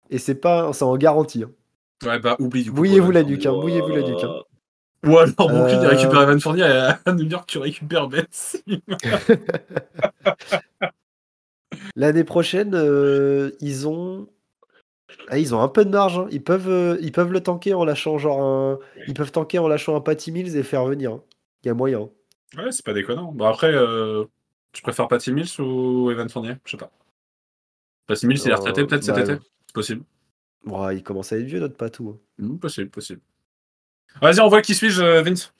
Et 0.09 0.19
c'est 0.19 0.35
pas, 0.35 0.71
c'est 0.73 0.83
en 0.85 0.95
garantie. 0.95 1.43
hein. 1.43 1.51
Ouais, 2.07 2.19
bah 2.19 2.35
oublie 2.39 2.63
du 2.63 2.69
coup. 2.71 2.77
Mouillez-vous 2.77 3.11
la 3.11 3.23
nuque, 3.23 3.45
hein, 3.45 3.53
mouillez-vous 3.53 3.89
la 3.89 4.01
nuque. 4.03 4.23
hein. 4.23 4.41
Fournier. 5.03 5.05
Ou 5.05 5.17
alors 5.17 5.33
Brooklyn, 5.35 5.67
il 5.81 5.85
Euh. 5.85 5.89
récupère 5.89 6.21
Evan 6.21 6.39
Fournier 6.39 6.63
et 6.63 7.09
à 7.09 7.13
New 7.13 7.25
York, 7.29 7.45
tu 7.49 7.57
récupères 7.57 8.07
Ben 8.07 8.25
Simmons. 8.31 8.79
L'année 11.95 12.23
prochaine, 12.23 12.73
euh, 12.73 13.51
ils 13.61 13.87
ont. 13.87 14.27
Ah, 15.27 15.37
ils 15.37 15.53
ont 15.53 15.61
un 15.61 15.67
peu 15.67 15.85
de 15.85 15.91
marge. 15.91 16.17
hein. 16.17 16.27
Ils, 16.31 16.43
peuvent, 16.43 16.69
euh, 16.69 16.97
ils 17.01 17.11
peuvent 17.11 17.31
le 17.31 17.41
tanker 17.41 17.73
en 17.75 17.85
lâchant 17.85 18.17
genre 18.17 18.41
un. 18.41 18.79
Ils 19.07 19.13
peuvent 19.13 19.31
tanker 19.31 19.59
en 19.59 19.67
lâchant 19.67 19.95
un 19.95 20.01
Patty 20.01 20.31
Mills 20.31 20.55
et 20.57 20.63
faire 20.63 20.85
venir. 20.85 21.11
hein. 21.13 21.23
Il 21.63 21.67
y 21.67 21.71
a 21.71 21.73
moyen. 21.73 22.09
Ouais, 22.57 22.71
c'est 22.71 22.83
pas 22.85 22.93
déconnant. 22.93 23.31
Bon, 23.31 23.45
après, 23.45 23.71
euh, 23.73 24.25
tu 24.71 24.81
préfères 24.81 25.07
Patty 25.07 25.31
Mills 25.31 25.59
ou 25.59 26.09
Evan 26.11 26.29
Fournier? 26.29 26.55
Je 26.65 26.71
sais 26.71 26.77
pas. 26.77 26.91
Patty 28.07 28.27
Mills, 28.27 28.39
il 28.43 28.51
est 28.51 28.53
retraité 28.55 28.85
peut-être 28.85 29.03
cet 29.03 29.15
bah, 29.15 29.21
été? 29.21 29.33
C'est 29.67 29.73
possible. 29.73 30.03
Bon, 30.65 30.89
il 30.89 31.03
commence 31.03 31.31
à 31.31 31.37
être 31.37 31.45
vieux, 31.45 31.59
notre 31.59 31.77
patou. 31.77 32.09
hein. 32.09 32.19
Hmm, 32.39 32.57
possible, 32.57 32.89
possible. 32.89 33.21
Vas-y, 34.21 34.39
on 34.39 34.47
voit 34.49 34.61
qui 34.61 34.75
suis-je, 34.75 35.21
Vince? 35.21 35.53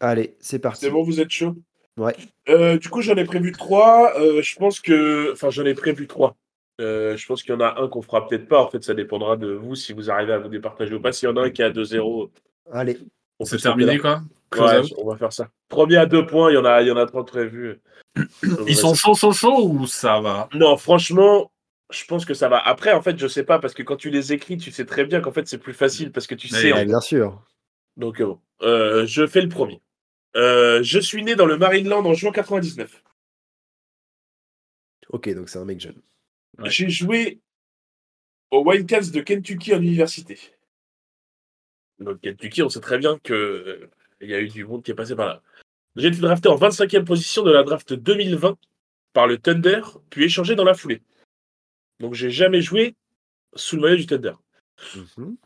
Allez, 0.00 0.36
c'est 0.40 0.58
parti. 0.58 0.84
C'est 0.84 0.90
bon, 0.90 1.02
vous 1.02 1.20
êtes 1.20 1.30
chaud? 1.30 1.56
Ouais. 1.98 2.14
Euh, 2.48 2.76
du 2.78 2.88
coup, 2.88 3.00
j'en 3.00 3.14
ai 3.14 3.24
prévu 3.24 3.52
trois. 3.52 4.12
Euh, 4.20 4.42
je 4.42 4.56
pense 4.56 4.80
que. 4.80 5.32
Enfin, 5.32 5.50
j'en 5.50 5.64
ai 5.64 5.74
prévu 5.74 6.06
trois. 6.06 6.36
Euh, 6.80 7.16
je 7.16 7.26
pense 7.26 7.42
qu'il 7.42 7.52
y 7.54 7.56
en 7.56 7.60
a 7.60 7.80
un 7.80 7.88
qu'on 7.88 8.02
fera 8.02 8.26
peut-être 8.28 8.48
pas. 8.48 8.60
En 8.62 8.68
fait, 8.70 8.84
ça 8.84 8.92
dépendra 8.94 9.36
de 9.36 9.52
vous 9.52 9.74
si 9.74 9.92
vous 9.94 10.10
arrivez 10.10 10.34
à 10.34 10.38
vous 10.38 10.48
départager 10.48 10.94
ou 10.94 11.00
pas. 11.00 11.12
S'il 11.12 11.28
y 11.28 11.32
en 11.32 11.36
a 11.36 11.42
un 11.46 11.50
qui 11.50 11.62
est 11.62 11.64
à 11.64 11.70
2-0, 11.70 12.30
Allez. 12.70 12.98
on 13.40 13.44
C'est 13.46 13.56
peut 13.56 13.62
terminé, 13.62 13.96
sauter 13.96 14.00
quoi 14.00 14.20
Ouais, 14.66 14.82
on 14.98 15.08
va 15.08 15.16
faire 15.16 15.32
ça. 15.32 15.48
Premier 15.68 15.96
à 15.96 16.06
deux 16.06 16.26
points, 16.26 16.50
il 16.50 16.54
y 16.54 16.58
en 16.58 16.64
a, 16.66 16.82
il 16.82 16.88
y 16.88 16.90
en 16.90 16.96
a 16.96 17.06
trois 17.06 17.24
prévus. 17.24 17.80
Ils 18.66 18.76
sont 18.76 18.94
chauds, 18.94 19.14
chauds, 19.14 19.32
chauds 19.32 19.66
ou 19.68 19.86
ça 19.86 20.20
va? 20.20 20.48
Non, 20.54 20.76
franchement, 20.76 21.50
je 21.90 22.04
pense 22.04 22.24
que 22.24 22.34
ça 22.34 22.48
va. 22.48 22.58
Après, 22.58 22.92
en 22.92 23.00
fait, 23.02 23.18
je 23.18 23.26
sais 23.26 23.42
pas 23.44 23.58
parce 23.58 23.74
que 23.74 23.82
quand 23.82 23.96
tu 23.96 24.10
les 24.10 24.32
écris, 24.32 24.56
tu 24.58 24.70
sais 24.70 24.84
très 24.84 25.04
bien 25.04 25.20
qu'en 25.20 25.32
fait 25.32 25.46
c'est 25.48 25.58
plus 25.58 25.72
facile 25.74 26.12
parce 26.12 26.26
que 26.26 26.34
tu 26.34 26.48
Mais 26.52 26.60
sais. 26.60 26.72
En- 26.72 26.84
bien 26.84 27.00
sûr. 27.00 27.42
Donc 27.96 28.20
bon, 28.22 28.38
Euh, 28.62 29.04
je 29.06 29.26
fais 29.26 29.40
le 29.40 29.48
premier. 29.48 29.80
Euh, 30.36 30.82
je 30.82 30.98
suis 30.98 31.24
né 31.24 31.34
dans 31.34 31.46
le 31.46 31.56
Marineland 31.56 32.04
en 32.04 32.14
juin 32.14 32.30
99. 32.30 33.02
Ok, 35.08 35.32
donc 35.34 35.48
c'est 35.48 35.58
un 35.58 35.64
mec 35.64 35.80
jeune. 35.80 36.00
Ouais. 36.58 36.70
J'ai 36.70 36.90
joué 36.90 37.40
aux 38.50 38.62
Wildcats 38.64 39.10
de 39.12 39.20
Kentucky 39.20 39.74
en 39.74 39.80
université. 39.80 40.38
Donc 41.98 42.20
Kentucky, 42.20 42.62
on 42.62 42.68
sait 42.68 42.80
très 42.80 42.98
bien 42.98 43.18
que 43.18 43.32
euh, 43.32 43.90
il 44.20 44.28
y 44.28 44.34
a 44.34 44.40
eu 44.40 44.48
du 44.48 44.64
monde 44.64 44.82
qui 44.82 44.90
est 44.90 44.94
passé 44.94 45.16
par 45.16 45.26
là. 45.26 45.42
J'ai 45.96 46.08
été 46.08 46.18
drafté 46.18 46.48
en 46.48 46.58
25e 46.58 47.04
position 47.04 47.42
de 47.42 47.50
la 47.50 47.62
draft 47.62 47.94
2020 47.94 48.58
par 49.14 49.26
le 49.26 49.38
Thunder, 49.38 49.80
puis 50.10 50.24
échangé 50.24 50.54
dans 50.54 50.64
la 50.64 50.74
foulée. 50.74 51.02
Donc 52.00 52.12
j'ai 52.12 52.30
jamais 52.30 52.60
joué 52.60 52.94
sous 53.54 53.76
le 53.76 53.82
maillot 53.82 53.96
du 53.96 54.06
Thunder. 54.06 54.34
Mhm. 54.94 55.36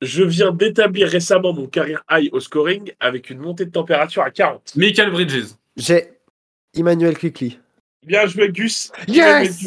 Je 0.00 0.22
viens 0.22 0.52
d'établir 0.52 1.08
récemment 1.08 1.52
mon 1.52 1.66
carrière 1.66 2.04
high 2.10 2.28
au 2.32 2.40
scoring 2.40 2.92
avec 3.00 3.30
une 3.30 3.38
montée 3.38 3.64
de 3.66 3.70
température 3.70 4.22
à 4.22 4.30
40. 4.30 4.74
Michael 4.76 5.10
Bridges. 5.10 5.54
J'ai 5.76 6.10
Emmanuel 6.74 7.18
Quickly. 7.18 7.58
Bien 8.06 8.26
joué, 8.26 8.48
Gus. 8.50 8.92
Yes. 9.08 9.60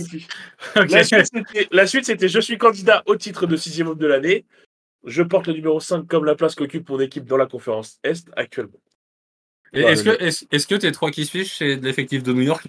La 1.72 1.86
suite, 1.86 2.06
c'était- 2.06 2.30
je 2.30 2.40
suis 2.40 2.58
candidat 2.58 3.04
au 3.06 3.16
titre 3.18 3.46
de 3.46 3.58
sixième 3.58 3.88
homme 3.88 3.98
de 3.98 4.08
l'année. 4.08 4.46
Je 5.06 5.22
porte 5.22 5.48
le 5.48 5.54
numéro 5.54 5.80
5 5.80 6.08
comme 6.08 6.26
la 6.26 6.36
place 6.36 6.56
qu'occupe 6.56 6.88
mon 6.90 7.00
équipe 7.00 7.26
dans 7.26 7.38
la 7.38 7.46
conférence 7.48 8.00
Est 8.04 8.28
actuellement. 8.38 8.80
Est-ce 9.74 10.04
que, 10.04 10.10
est 10.22 10.48
est-ce 10.52 10.68
que 10.68 10.76
tes 10.76 10.92
trois 10.92 11.12
qui 11.12 11.26
suis 11.26 11.46
c'est 11.46 11.78
de 11.78 11.86
l'effectif 11.86 12.24
de 12.24 12.34
New 12.34 12.42
York? 12.42 12.68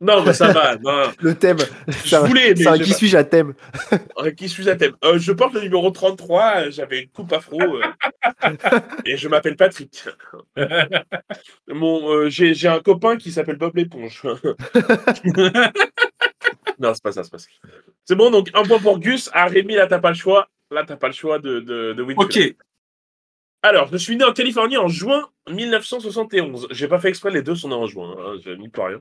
Non, 0.00 0.22
mais 0.24 0.34
ça 0.34 0.52
va. 0.52 0.76
non. 0.76 1.04
Le 1.20 1.34
thème. 1.34 1.56
Je 1.88 1.92
C'est 2.08 2.16
un, 2.16 2.24
voulais, 2.26 2.52
mais 2.54 2.66
un 2.66 2.74
j'ai 2.76 2.84
qui 2.84 2.92
suis-je 2.92 3.16
à 3.16 3.24
thème. 3.24 3.54
Euh, 4.18 4.30
qui 4.30 4.48
suis 4.48 4.68
à 4.68 4.76
thème? 4.76 4.94
Euh, 5.04 5.18
Je 5.18 5.32
porte 5.32 5.54
le 5.54 5.62
numéro 5.62 5.90
33. 5.90 6.42
euh, 6.66 6.70
J'avais 6.70 7.00
une 7.04 7.08
coupe 7.08 7.32
afro. 7.32 7.58
euh, 7.62 7.82
et 9.06 9.16
je 9.16 9.28
m'appelle 9.28 9.56
Patrick. 9.56 10.04
Mon, 11.68 12.10
euh, 12.12 12.28
J'ai 12.28 12.52
j'ai 12.54 12.68
un 12.68 12.80
copain 12.80 13.16
qui 13.16 13.32
s'appelle 13.32 13.56
Bob 13.56 13.74
l'éponge. 13.74 14.22
non, 16.78 16.92
c'est 16.92 17.02
pas 17.02 17.12
ça, 17.12 17.24
c'est 17.24 17.30
pas 17.30 17.38
ça. 17.38 17.48
C'est 18.04 18.14
bon, 18.16 18.30
donc 18.30 18.50
un 18.54 18.64
point 18.64 18.78
pour 18.78 18.98
Gus. 18.98 19.30
À 19.32 19.46
Rémi, 19.46 19.74
là, 19.76 19.86
t'as 19.86 19.98
pas 19.98 20.10
le 20.10 20.16
choix. 20.16 20.48
Là, 20.70 20.84
t'as 20.86 20.96
pas 20.96 21.06
le 21.06 21.12
choix 21.14 21.38
de, 21.38 21.60
de, 21.60 21.92
de. 21.94 22.02
Ok. 22.16 22.38
Alors, 23.62 23.88
je 23.90 23.96
suis 23.96 24.16
né 24.16 24.24
en 24.24 24.32
Californie 24.32 24.76
en 24.76 24.88
juin 24.88 25.28
1971. 25.50 26.68
J'ai 26.70 26.86
pas 26.86 27.00
fait 27.00 27.08
exprès, 27.08 27.30
les 27.30 27.42
deux 27.42 27.54
sont 27.56 27.68
nés 27.68 27.74
en 27.74 27.86
juin. 27.86 28.14
Hein, 28.18 28.36
je 28.44 28.50
n'y 28.50 28.68
peux 28.68 28.82
rien. 28.82 29.00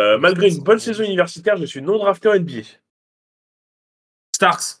Euh, 0.00 0.16
malgré 0.18 0.48
une 0.48 0.62
bonne 0.62 0.78
saison 0.78 1.04
universitaire, 1.04 1.56
je 1.58 1.66
suis 1.66 1.82
non 1.82 1.98
drafté 1.98 2.28
en 2.28 2.34
NBA. 2.34 2.62
Starks. 4.34 4.80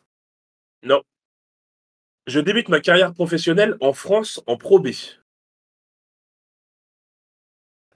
Je 2.26 2.38
débute 2.38 2.68
ma 2.68 2.80
carrière 2.80 3.12
professionnelle 3.12 3.76
en 3.80 3.92
France 3.92 4.40
en 4.46 4.56
Pro 4.56 4.78
B. 4.78 4.88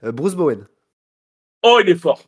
Euh, 0.03 0.11
Bruce 0.11 0.35
Bowen. 0.35 0.67
Oh, 1.63 1.79
il 1.81 1.89
est 1.89 1.95
fort. 1.95 2.23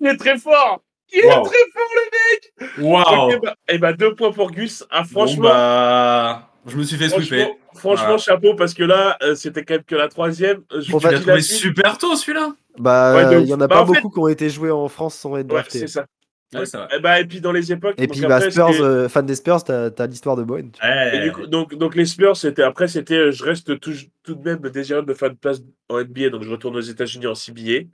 Il 0.00 0.08
est 0.08 0.16
très 0.16 0.38
fort. 0.38 0.82
Il 1.12 1.20
est 1.20 1.26
Wow. 1.36 1.44
très 1.44 1.70
fort, 1.72 1.90
le 1.94 2.82
Waouh. 2.82 3.40
mec. 3.40 3.54
Et 3.68 3.78
bah, 3.78 3.92
deux 3.92 4.14
points 4.14 4.32
pour 4.32 4.50
Gus. 4.50 4.84
Ah, 4.90 5.02
Bon, 5.02 5.08
franchement, 5.08 5.48
bah, 5.50 6.53
je 6.66 6.76
me 6.76 6.82
suis 6.82 6.96
fait 6.96 7.08
sweeper. 7.08 7.46
franchement, 7.48 7.56
franchement 7.74 8.04
Voilà. 8.06 8.18
chapeau, 8.18 8.54
parce 8.54 8.74
que 8.74 8.82
là, 8.84 9.16
euh, 9.22 9.34
c'était 9.34 9.64
quand 9.64 9.74
même 9.74 9.84
que 9.84 9.94
la 9.96 10.08
troisième. 10.08 10.62
Je 10.74 10.90
Bon, 10.90 10.98
Tu 10.98 11.06
l'as 11.08 11.18
trouvé 11.20 11.40
super 11.42 11.98
tôt 11.98 12.14
celui-là. 12.16 12.54
Bah, 12.78 13.14
Ouais, 13.14 13.34
de 13.36 13.40
il 13.42 13.48
y 13.48 13.54
en 13.54 13.60
a. 13.60 13.66
Bah, 13.68 13.76
pas 13.76 13.82
en 13.82 13.86
fait- 13.86 14.00
beaucoup 14.00 14.10
qui 14.14 14.18
ont 14.20 14.28
été 14.28 14.48
joués 14.50 14.70
en 14.70 14.88
France 14.88 15.14
sans 15.16 15.36
être 15.36 15.46
Ouais, 15.46 15.54
draftés. 15.60 15.78
c'est 15.80 15.86
ça. 15.86 16.06
Ouais, 16.54 16.66
ça 16.66 16.86
va. 16.86 16.96
Et, 16.96 17.00
bah, 17.00 17.18
et 17.20 17.24
puis 17.24 17.40
dans 17.40 17.50
les 17.50 17.72
époques. 17.72 17.94
Et 17.98 18.06
puis, 18.06 18.20
bah, 18.20 18.36
après, 18.36 18.50
Spurs, 18.52 18.68
c'était- 18.70 18.82
euh, 18.82 19.08
fan 19.08 19.26
des 19.26 19.34
Spurs, 19.34 19.64
t'as 19.64 20.06
l'histoire 20.06 20.36
de 20.36 20.44
Bowen. 20.44 20.70
Et 21.12 21.20
du 21.20 21.32
coup, 21.32 21.46
donc, 21.46 21.74
donc 21.74 21.96
les 21.96 22.06
Spurs, 22.06 22.36
c'était 22.36 22.62
après, 22.62 22.86
c'était 22.86 23.16
euh, 23.16 23.32
je 23.32 23.42
reste 23.42 23.80
tout, 23.80 23.92
tout 24.22 24.34
de 24.36 24.42
même 24.48 24.58
désireux 24.70 25.02
de 25.02 25.14
faire 25.14 25.30
une 25.30 25.36
place 25.36 25.60
en 25.88 25.98
NBA, 25.98 26.30
donc 26.30 26.42
je 26.44 26.50
retourne 26.50 26.76
aux 26.76 26.80
États-Unis 26.80 27.26
en 27.26 27.34
CBA. 27.34 27.88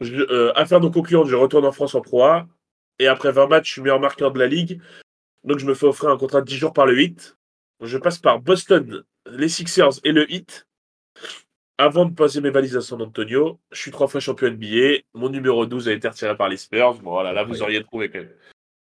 Je, 0.00 0.14
euh, 0.30 0.52
affaire 0.54 0.80
non 0.80 0.90
concluante, 0.90 1.26
je 1.28 1.34
retourne 1.36 1.64
en 1.64 1.72
France 1.72 1.94
en 1.94 2.00
Pro 2.02 2.24
A. 2.24 2.46
Et 2.98 3.06
après 3.06 3.32
20 3.32 3.46
matchs, 3.46 3.68
je 3.68 3.72
suis 3.72 3.82
meilleur 3.82 4.00
marqueur 4.00 4.32
de 4.32 4.38
la 4.38 4.46
ligue. 4.46 4.80
Donc 5.44 5.58
je 5.58 5.66
me 5.66 5.74
fais 5.74 5.86
offrir 5.86 6.10
un 6.10 6.18
contrat 6.18 6.40
de 6.42 6.46
10 6.46 6.56
jours 6.56 6.72
par 6.74 6.84
le 6.86 6.94
8. 6.94 7.36
Je 7.82 7.98
passe 7.98 8.18
par 8.18 8.40
Boston, 8.40 9.02
les 9.30 9.48
Sixers 9.48 10.00
et 10.04 10.12
le 10.12 10.30
Heat. 10.32 10.66
Avant 11.78 12.06
de 12.06 12.14
poser 12.14 12.40
mes 12.40 12.48
valises 12.50 12.76
à 12.76 12.80
San 12.80 13.02
Antonio, 13.02 13.58
je 13.70 13.78
suis 13.80 13.90
trois 13.90 14.08
fois 14.08 14.18
champion 14.20 14.48
NBA. 14.50 15.00
Mon 15.12 15.28
numéro 15.28 15.66
12 15.66 15.88
a 15.88 15.92
été 15.92 16.08
retiré 16.08 16.34
par 16.36 16.48
les 16.48 16.56
Spurs. 16.56 16.94
Bon, 16.94 17.10
voilà, 17.10 17.32
là, 17.34 17.44
vous 17.44 17.60
auriez 17.62 17.82
trouvé 17.82 18.08
quand 18.10 18.18
même. 18.20 18.30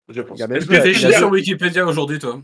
Je 0.08 0.22
pense. 0.22 0.40
Est-ce 0.40 0.66
que- 0.66 0.74
à- 0.74 0.80
T'es 0.82 0.92
deux- 0.92 1.12
sur 1.12 1.28
Wikipédia 1.30 1.84
aujourd'hui, 1.84 2.20
toi? 2.20 2.40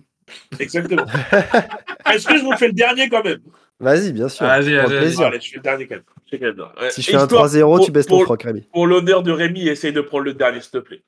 Exactement. 0.59 1.05
Est-ce 2.12 2.26
que 2.26 2.37
je 2.37 2.42
vous 2.42 2.57
fais 2.57 2.66
le 2.68 2.72
dernier 2.72 3.09
quand 3.09 3.22
même? 3.22 3.40
Vas-y, 3.78 4.12
bien 4.12 4.28
sûr. 4.28 4.44
Vas-y, 4.46 4.74
vas-y. 4.74 5.22
Allez, 5.24 5.40
je 5.40 5.50
fais 5.50 5.57
le 5.57 5.62
dernier 5.62 5.87
quand 5.87 5.94
même. 5.96 6.05
Je 6.26 6.31
fais 6.31 6.38
quand 6.40 6.46
même. 6.57 6.66
Ouais. 6.81 6.90
Si 6.90 7.02
je 7.02 7.11
fais 7.11 7.16
un 7.16 7.22
histoire- 7.22 7.46
3-0, 7.48 7.78
tu 7.78 7.85
pour- 7.87 7.90
baisses 7.92 8.07
ton 8.07 8.16
pour- 8.16 8.24
froc, 8.24 8.42
Rémi. 8.42 8.62
Pour 8.72 8.87
l'honneur 8.88 9.22
de 9.22 9.31
Rémi, 9.31 9.68
essaye 9.68 9.92
de 9.92 10.00
prendre 10.00 10.24
le 10.24 10.35
dernier, 10.35 10.61
s'il 10.61 10.72
te 10.72 10.78
plaît. 10.78 11.05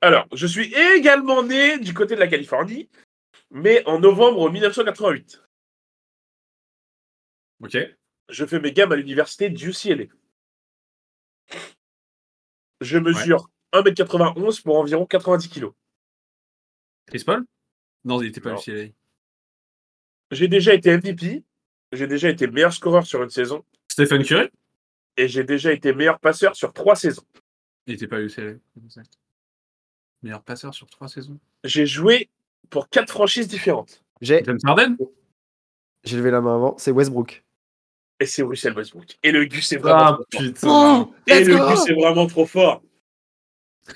Alors, 0.00 0.26
je 0.32 0.46
suis 0.46 0.72
également 0.96 1.42
né 1.42 1.78
du 1.78 1.92
côté 1.94 2.14
de 2.14 2.20
la 2.20 2.28
Californie, 2.28 2.88
mais 3.52 3.86
en 3.86 4.00
novembre 4.00 4.50
1988. 4.50 5.42
Ok. 7.60 7.76
Je 8.28 8.46
fais 8.46 8.58
mes 8.58 8.72
gammes 8.72 8.92
à 8.92 8.96
l'université 8.96 9.50
d'UCLA. 9.50 10.04
Je 12.80 12.98
mesure 12.98 13.50
1m91 13.72 14.62
pour 14.62 14.78
environ 14.78 15.06
90 15.06 15.48
kg. 15.48 15.66
Chris 17.06 17.22
Paul? 17.24 17.44
Non, 18.04 18.20
il 18.22 18.28
était 18.28 18.40
pas 18.40 18.52
Non. 18.52 18.58
UCLA. 18.58 18.88
J'ai 20.30 20.48
déjà 20.48 20.72
été 20.72 20.96
MVP, 20.96 21.44
j'ai 21.92 22.06
déjà 22.06 22.30
été 22.30 22.46
meilleur 22.46 22.72
scoreur 22.72 23.06
sur 23.06 23.22
une 23.22 23.28
saison, 23.28 23.64
Stephen 23.88 24.24
Curry 24.24 24.48
et 25.18 25.28
j'ai 25.28 25.44
déjà 25.44 25.72
été 25.72 25.92
meilleur 25.92 26.18
passeur 26.18 26.56
sur 26.56 26.72
trois 26.72 26.96
saisons. 26.96 27.24
Il 27.86 27.94
était 27.94 28.08
pas 28.08 28.20
UCLA. 28.20 28.54
exact. 28.82 29.12
Meilleur 30.22 30.42
passeur 30.42 30.72
sur 30.72 30.86
trois 30.88 31.08
saisons. 31.08 31.38
J'ai 31.64 31.84
joué 31.84 32.30
pour 32.72 32.88
quatre 32.88 33.12
franchises 33.12 33.46
différentes. 33.46 34.02
J'ai 34.20 34.42
James 34.44 34.58
Harden 34.64 34.96
j'ai 36.04 36.16
levé 36.16 36.30
la 36.32 36.40
main 36.40 36.56
avant, 36.56 36.74
c'est 36.78 36.90
Westbrook. 36.90 37.44
Et 38.18 38.26
c'est 38.26 38.42
Russell 38.42 38.74
Westbrook. 38.74 39.18
Et 39.22 39.30
le 39.30 39.44
Gus 39.44 39.72
est 39.72 39.76
vraiment 39.76 40.18
Ah 40.18 40.18
trop 40.30 40.42
fort. 40.56 41.08
Oh, 41.08 41.14
Et 41.28 41.44
le 41.44 41.56
Gus 41.56 41.88
est 41.88 41.94
vraiment 41.94 42.26
trop 42.26 42.46
fort. 42.46 42.82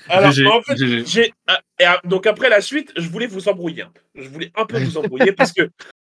Alors, 0.09 0.31
GG, 0.31 0.47
en 0.47 0.61
fait, 0.61 0.75
j'ai 0.77 1.33
et, 1.79 1.85
ah, 1.85 1.99
donc 2.03 2.27
après 2.27 2.49
la 2.49 2.61
suite, 2.61 2.91
je 2.97 3.09
voulais 3.09 3.27
vous 3.27 3.47
embrouiller 3.47 3.83
un 3.83 3.89
peu. 3.89 4.01
Je 4.15 4.29
voulais 4.29 4.51
un 4.55 4.65
peu 4.65 4.79
vous 4.79 4.97
embrouiller 4.97 5.31
parce 5.31 5.53
que 5.53 5.69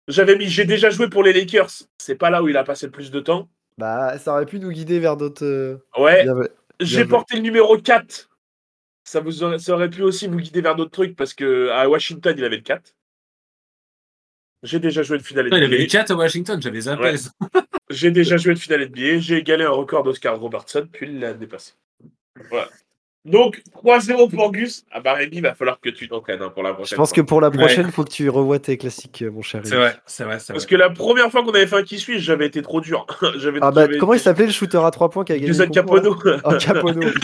j'avais 0.08 0.36
mis 0.36 0.48
j'ai 0.48 0.64
déjà 0.64 0.90
joué 0.90 1.08
pour 1.08 1.22
les 1.22 1.32
Lakers. 1.32 1.70
C'est 1.98 2.14
pas 2.14 2.30
là 2.30 2.42
où 2.42 2.48
il 2.48 2.56
a 2.56 2.64
passé 2.64 2.86
le 2.86 2.92
plus 2.92 3.10
de 3.10 3.20
temps. 3.20 3.48
Bah, 3.78 4.18
ça 4.18 4.32
aurait 4.32 4.46
pu 4.46 4.58
nous 4.60 4.70
guider 4.70 4.98
vers 4.98 5.16
d'autres. 5.16 5.44
euh, 5.44 5.78
Ouais, 5.98 6.26
j'ai 6.80 7.04
porté 7.04 7.36
le 7.36 7.42
numéro 7.42 7.76
4. 7.78 8.30
Ça 9.06 9.20
vous 9.20 9.44
aurait, 9.44 9.60
ça 9.60 9.72
aurait 9.72 9.88
pu 9.88 10.02
aussi 10.02 10.26
vous 10.26 10.38
guider 10.38 10.60
vers 10.60 10.74
d'autres 10.74 10.90
trucs 10.90 11.14
parce 11.14 11.32
que 11.32 11.68
à 11.70 11.88
Washington, 11.88 12.34
il 12.36 12.44
avait 12.44 12.56
le 12.56 12.62
4. 12.62 12.92
J'ai 14.64 14.80
déjà 14.80 15.02
joué 15.04 15.18
une 15.18 15.22
finale 15.22 15.46
Il 15.46 15.54
avait 15.54 15.68
NBA. 15.68 15.76
les 15.76 15.86
4 15.86 16.10
à 16.10 16.14
Washington, 16.16 16.60
j'avais 16.60 16.80
zappé. 16.80 17.02
Ouais. 17.02 17.14
J'ai 17.88 18.10
déjà 18.10 18.36
joué 18.36 18.52
une 18.52 18.58
finale 18.58 18.88
NBA. 18.88 19.18
J'ai 19.20 19.36
égalé 19.36 19.64
un 19.64 19.70
record 19.70 20.02
d'Oscar 20.02 20.38
Robertson, 20.40 20.88
puis 20.90 21.06
il 21.06 21.20
l'a 21.20 21.34
dépassé. 21.34 21.74
Voilà. 22.50 22.68
Donc, 23.26 23.62
3-0 23.82 24.28
pour 24.30 24.52
Gus. 24.52 24.84
Ah 24.92 25.00
bah 25.00 25.14
Rémi, 25.14 25.36
il 25.38 25.42
va 25.42 25.54
falloir 25.54 25.80
que 25.80 25.90
tu 25.90 26.08
t'entraînes 26.08 26.40
hein, 26.42 26.50
pour 26.50 26.62
la 26.62 26.70
Je 26.70 26.74
prochaine 26.76 26.96
pense 26.96 27.08
fois. 27.10 27.16
que 27.16 27.20
pour 27.22 27.40
la 27.40 27.50
prochaine, 27.50 27.90
faut 27.90 28.04
que 28.04 28.10
tu 28.12 28.28
revoies 28.30 28.60
tes 28.60 28.78
classiques, 28.78 29.22
euh, 29.22 29.30
mon 29.32 29.42
cher. 29.42 29.62
C'est 29.64 29.74
vrai, 29.74 29.96
c'est 30.06 30.22
vrai, 30.24 30.38
c'est 30.38 30.52
Parce 30.52 30.64
vrai. 30.64 30.70
que 30.70 30.76
la 30.76 30.90
première 30.90 31.30
fois 31.30 31.42
qu'on 31.42 31.50
avait 31.50 31.66
fait 31.66 31.76
un 31.76 31.82
qui 31.82 31.98
suit, 31.98 32.20
j'avais 32.20 32.46
été 32.46 32.62
trop 32.62 32.80
dur. 32.80 33.04
J'avais- 33.38 33.58
Ah 33.62 33.70
bah, 33.72 33.82
j'avais 33.86 33.98
comment 33.98 34.14
il 34.14 34.20
s'appelait 34.20 34.46
le 34.46 34.52
shooter 34.52 34.78
à 34.78 34.90
3 34.90 35.10
points 35.10 35.24
qui 35.24 35.32
a 35.32 35.36
gagné 35.38 35.48
Jason 35.48 35.64
le 35.64 35.82
concours, 35.82 35.96
là 35.96 36.02
Capono. 36.02 36.40
Oh, 36.44 36.52
Capono. 36.58 37.00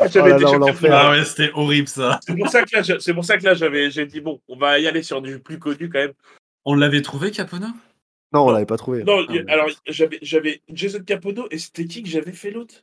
Ah, 0.00 0.06
j'avais 0.08 0.32
Oh 0.32 0.36
là 0.36 0.36
été 0.36 0.58
là, 0.58 0.72
de 0.72 0.88
Ah 0.92 1.10
ouais, 1.12 1.24
c'était 1.24 1.50
horrible 1.54 1.88
ça. 1.88 2.18
C'est 2.26 2.36
pour 2.36 2.48
ça 2.48 2.62
que 2.62 2.76
là, 2.76 2.82
je- 2.82 2.98
c'est 2.98 3.14
pour 3.14 3.24
ça 3.24 3.38
que 3.38 3.44
là, 3.44 3.54
j'avais, 3.54 3.90
j'ai 3.90 4.06
dit 4.06 4.20
bon, 4.20 4.40
on 4.48 4.56
va 4.56 4.78
y 4.78 4.86
aller 4.86 5.02
sur 5.02 5.22
du 5.22 5.38
plus 5.38 5.58
connu 5.58 5.88
quand 5.88 5.98
même. 6.00 6.12
On 6.64 6.74
l'avait 6.74 7.02
trouvé, 7.02 7.30
Capona 7.30 7.68
Non, 8.32 8.46
on 8.46 8.50
l'avait 8.50 8.66
pas 8.66 8.76
trouvé. 8.76 9.04
Non, 9.04 9.24
Ah, 9.28 9.32
mais- 9.32 9.44
alors 9.52 9.68
j'avais, 9.86 10.18
j'avais 10.22 10.60
Jason 10.68 11.00
Capono 11.06 11.46
et 11.50 11.58
c'était 11.58 11.84
qui 11.84 12.02
que 12.02 12.08
j'avais 12.08 12.32
fait 12.32 12.50
l'autre? 12.50 12.74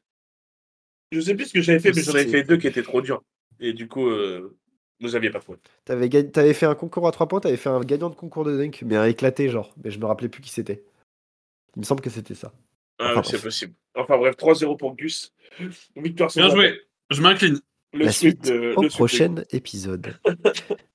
Je 1.12 1.20
sais 1.20 1.36
plus 1.36 1.46
ce 1.46 1.54
que 1.54 1.62
j'avais 1.62 1.80
fait, 1.80 1.92
mais 1.94 2.02
j'en 2.02 2.14
avais 2.14 2.28
fait 2.28 2.44
deux 2.44 2.58
qui 2.58 2.68
étaient 2.68 2.84
trop 2.84 3.02
durs. 3.02 3.22
Et 3.60 3.74
du 3.74 3.88
coup, 3.88 4.08
euh, 4.10 4.58
vous 5.02 5.16
aviez 5.16 5.30
pas 5.30 5.40
trouvé. 5.40 5.58
T'avais 5.86 6.54
fait 6.54 6.66
un 6.66 6.76
concours 6.76 7.08
à 7.08 7.12
3 7.12 7.28
points, 7.28 7.40
t'avais 7.40 7.58
fait 7.58 7.70
un 7.70 7.80
gagnant 7.82 8.10
de 8.10 8.16
concours 8.16 8.44
de 8.44 8.58
dunk, 8.58 8.84
mais 8.86 8.96
un 8.96 9.06
éclaté, 9.06 9.50
genre. 9.50 9.74
Mais 9.84 9.92
je 9.92 10.00
me 10.00 10.06
rappelais 10.06 10.30
plus 10.30 10.42
qui 10.42 10.50
c'était. 10.50 10.84
Il 11.76 11.80
me 11.82 11.86
semble 11.86 12.02
que 12.02 12.10
c'était 12.10 12.36
ça. 12.36 12.52
Ah, 13.00 13.14
c'est 13.24 13.32
bref. 13.34 13.44
possible. 13.44 13.74
Enfin 13.96 14.18
bref, 14.18 14.36
3-0 14.38 14.78
pour 14.78 14.96
Gus. 14.96 15.34
Victoire 15.96 16.30
Bien 16.36 16.50
joué, 16.50 16.82
je 17.12 17.22
m'incline. 17.22 17.60
Le 17.94 18.06
La 18.06 18.12
suite 18.12 18.44
de- 18.46 18.74
au 18.76 18.84
de- 18.84 18.88
prochain 18.90 19.36
épisode. 19.52 20.18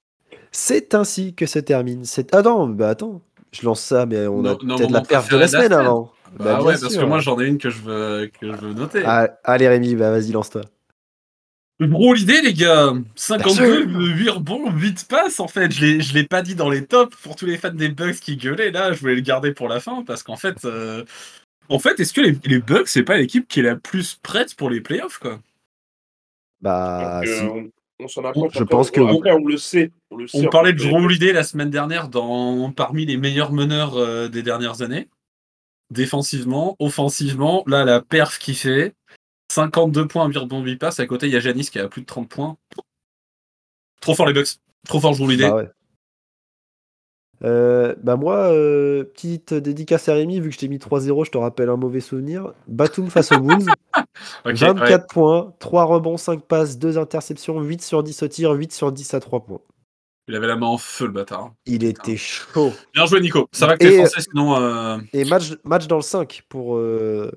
C'est 0.53 0.95
ainsi 0.95 1.35
que 1.35 1.47
se 1.47 1.59
termine 1.59 2.05
cette. 2.05 2.35
Ah 2.35 2.43
non, 2.43 2.67
bah 2.69 2.91
attends, 2.91 3.23
je 3.53 3.65
lance 3.65 3.81
ça, 3.83 4.05
mais 4.07 4.27
on 4.27 4.45
a 4.45 4.57
Non, 4.63 4.77
peut-être 4.77 4.91
la 4.91 5.01
perf 5.03 5.29
de 5.31 5.37
la 5.37 5.39
préféré 5.39 5.39
de 5.39 5.41
la 5.41 5.49
semaine 5.49 5.65
semaine. 5.65 5.79
avant. 5.87 6.13
Bah, 6.39 6.45
Bah, 6.45 6.57
bien 6.59 6.67
ouais, 6.67 6.79
parce 6.81 6.97
que 6.97 7.05
moi 7.05 7.21
j'en 7.21 7.39
ai 7.41 7.47
une 7.47 7.59
que 7.59 7.71
je 7.71 7.81
veux, 7.81 8.31
que 8.41 8.53
je 8.53 8.57
veux 8.57 8.73
noter. 8.73 9.03
Ah, 9.05 9.29
allez 9.45 9.69
Rémi, 9.69 9.95
bah 9.95 10.11
vas-y, 10.11 10.33
lance-toi. 10.33 10.63
Gros 11.81 12.13
l'idée 12.13 12.43
les 12.43 12.53
gars 12.53 12.93
52, 13.15 13.55
sûr. 13.55 14.17
8 14.17 14.29
rebonds, 14.31 14.71
8 14.71 15.07
passes 15.09 15.41
en 15.41 15.49
fait. 15.49 15.71
Je 15.73 15.85
l'ai, 15.85 16.01
je 16.03 16.13
l'ai 16.15 16.25
pas 16.25 16.43
dit 16.43 16.55
dans 16.55 16.69
les 16.69 16.85
tops 16.85 17.17
pour 17.23 17.37
tous 17.37 17.47
les 17.47 17.57
fans 17.57 17.73
des 17.73 17.89
Bucks 17.89 18.21
qui 18.21 18.37
gueulaient 18.37 18.71
là. 18.71 18.93
Je 18.93 19.01
voulais 19.01 19.15
le 19.15 19.23
garder 19.23 19.53
pour 19.53 19.69
la 19.69 19.81
fin 19.81 20.05
parce 20.05 20.23
qu'en 20.23 20.37
fait, 20.37 20.65
euh, 20.67 21.05
en 21.71 21.79
fait, 21.79 21.99
est-ce 21.99 22.13
que 22.13 22.21
les, 22.21 22.37
les 22.45 22.59
Bucks 22.59 22.89
c'est 22.89 23.03
pas 23.03 23.17
l'équipe 23.17 23.49
qui 23.49 23.61
est 23.61 23.63
la 23.65 23.77
plus 23.77 24.19
prête 24.23 24.55
pour 24.55 24.69
les 24.69 24.83
playoffs 24.83 25.19
quoi? 25.19 25.41
Bah, 26.61 27.23
Donc, 27.23 27.29
euh, 27.29 27.39
si. 27.39 27.45
on, 27.45 27.71
on 28.05 28.09
s'en 28.09 28.25
approche. 28.25 28.53
Je 28.53 28.63
après, 28.63 28.71
pense 28.71 28.91
que 28.91 29.01
après, 29.01 29.33
on 29.33 29.47
le 29.47 29.57
sait. 29.57 29.91
On, 30.11 30.17
le 30.17 30.27
sait 30.29 30.39
On 30.39 30.47
en 30.47 30.51
parlait 30.51 30.75
de 30.75 30.79
Drew 30.79 31.03
Holiday 31.05 31.33
la 31.33 31.45
semaine 31.45 31.71
dernière 31.71 32.09
dans 32.09 32.71
parmi 32.73 33.07
les 33.07 33.17
meilleurs 33.17 33.53
meneurs 33.53 33.97
euh, 33.97 34.29
des 34.29 34.43
dernières 34.43 34.83
années. 34.83 35.09
Défensivement, 35.91 36.77
offensivement, 36.79 37.65
là 37.67 37.85
la 37.85 38.01
perf 38.01 38.39
qui 38.39 38.55
fait 38.55 38.95
52 39.51 40.07
points, 40.07 40.29
8 40.29 40.39
rebonds, 40.39 40.63
8 40.63 40.77
passes. 40.77 41.01
À 41.01 41.07
côté, 41.07 41.27
il 41.27 41.33
y 41.33 41.37
a 41.37 41.41
Janis 41.41 41.67
qui 41.71 41.79
a 41.79 41.89
plus 41.89 42.03
de 42.03 42.07
30 42.07 42.29
points. 42.29 42.57
Trop 44.01 44.15
fort 44.15 44.27
les 44.27 44.33
Bucks. 44.33 44.61
Trop 44.87 45.01
fort 45.01 45.15
Drew 45.15 45.25
Holiday. 45.25 45.49
Bah 45.49 45.57
ouais. 45.57 45.71
Euh, 47.43 47.95
bah 48.03 48.17
moi, 48.17 48.53
euh, 48.53 49.05
petite 49.05 49.55
dédicace 49.55 50.09
à 50.09 50.15
Rémi, 50.15 50.41
vu 50.41 50.51
que 50.51 50.55
je 50.55 50.59
t'ai 50.59 50.69
mis 50.69 50.79
3-0, 50.79 51.25
je 51.25 51.31
te 51.31 51.39
rappelle 51.39 51.71
un 51.71 51.77
mauvais 51.77 52.01
souvenir. 52.01 52.53
Batum 52.69 53.09
face 53.09 53.33
aux 53.33 53.41
Bulls, 53.41 53.65
Ok, 54.45 54.55
24 54.55 54.91
ouais. 54.91 55.07
points, 55.09 55.55
3 55.59 55.85
rebonds, 55.85 56.19
5 56.19 56.43
passes, 56.43 56.79
2 56.79 56.99
interceptions, 56.99 57.61
8 57.61 57.83
sur 57.83 58.03
10 58.03 58.23
au 58.23 58.29
tir, 58.29 58.51
8 58.53 58.73
sur 58.73 58.93
10 58.93 59.15
à 59.15 59.21
3 59.21 59.41
points. 59.41 59.61
Il 60.31 60.37
avait 60.37 60.47
la 60.47 60.55
main 60.55 60.67
en 60.69 60.79
feu 60.79 61.07
le 61.07 61.13
bâtard. 61.13 61.53
Il 61.67 61.83
était 61.83 62.17
chaud. 62.17 62.73
Bien 62.95 63.05
joué 63.05 63.21
Nico. 63.21 63.49
Ça 63.51 63.67
va 63.67 63.77
que 63.77 63.85
t'es 63.85 63.97
français 63.97 64.21
sinon. 64.21 64.55
euh, 64.63 64.97
Et 65.13 65.25
match, 65.25 65.55
match 65.65 65.89
dans 65.89 65.97
le 65.97 66.03
5 66.03 66.43
pour, 66.49 66.77
euh, 66.77 67.33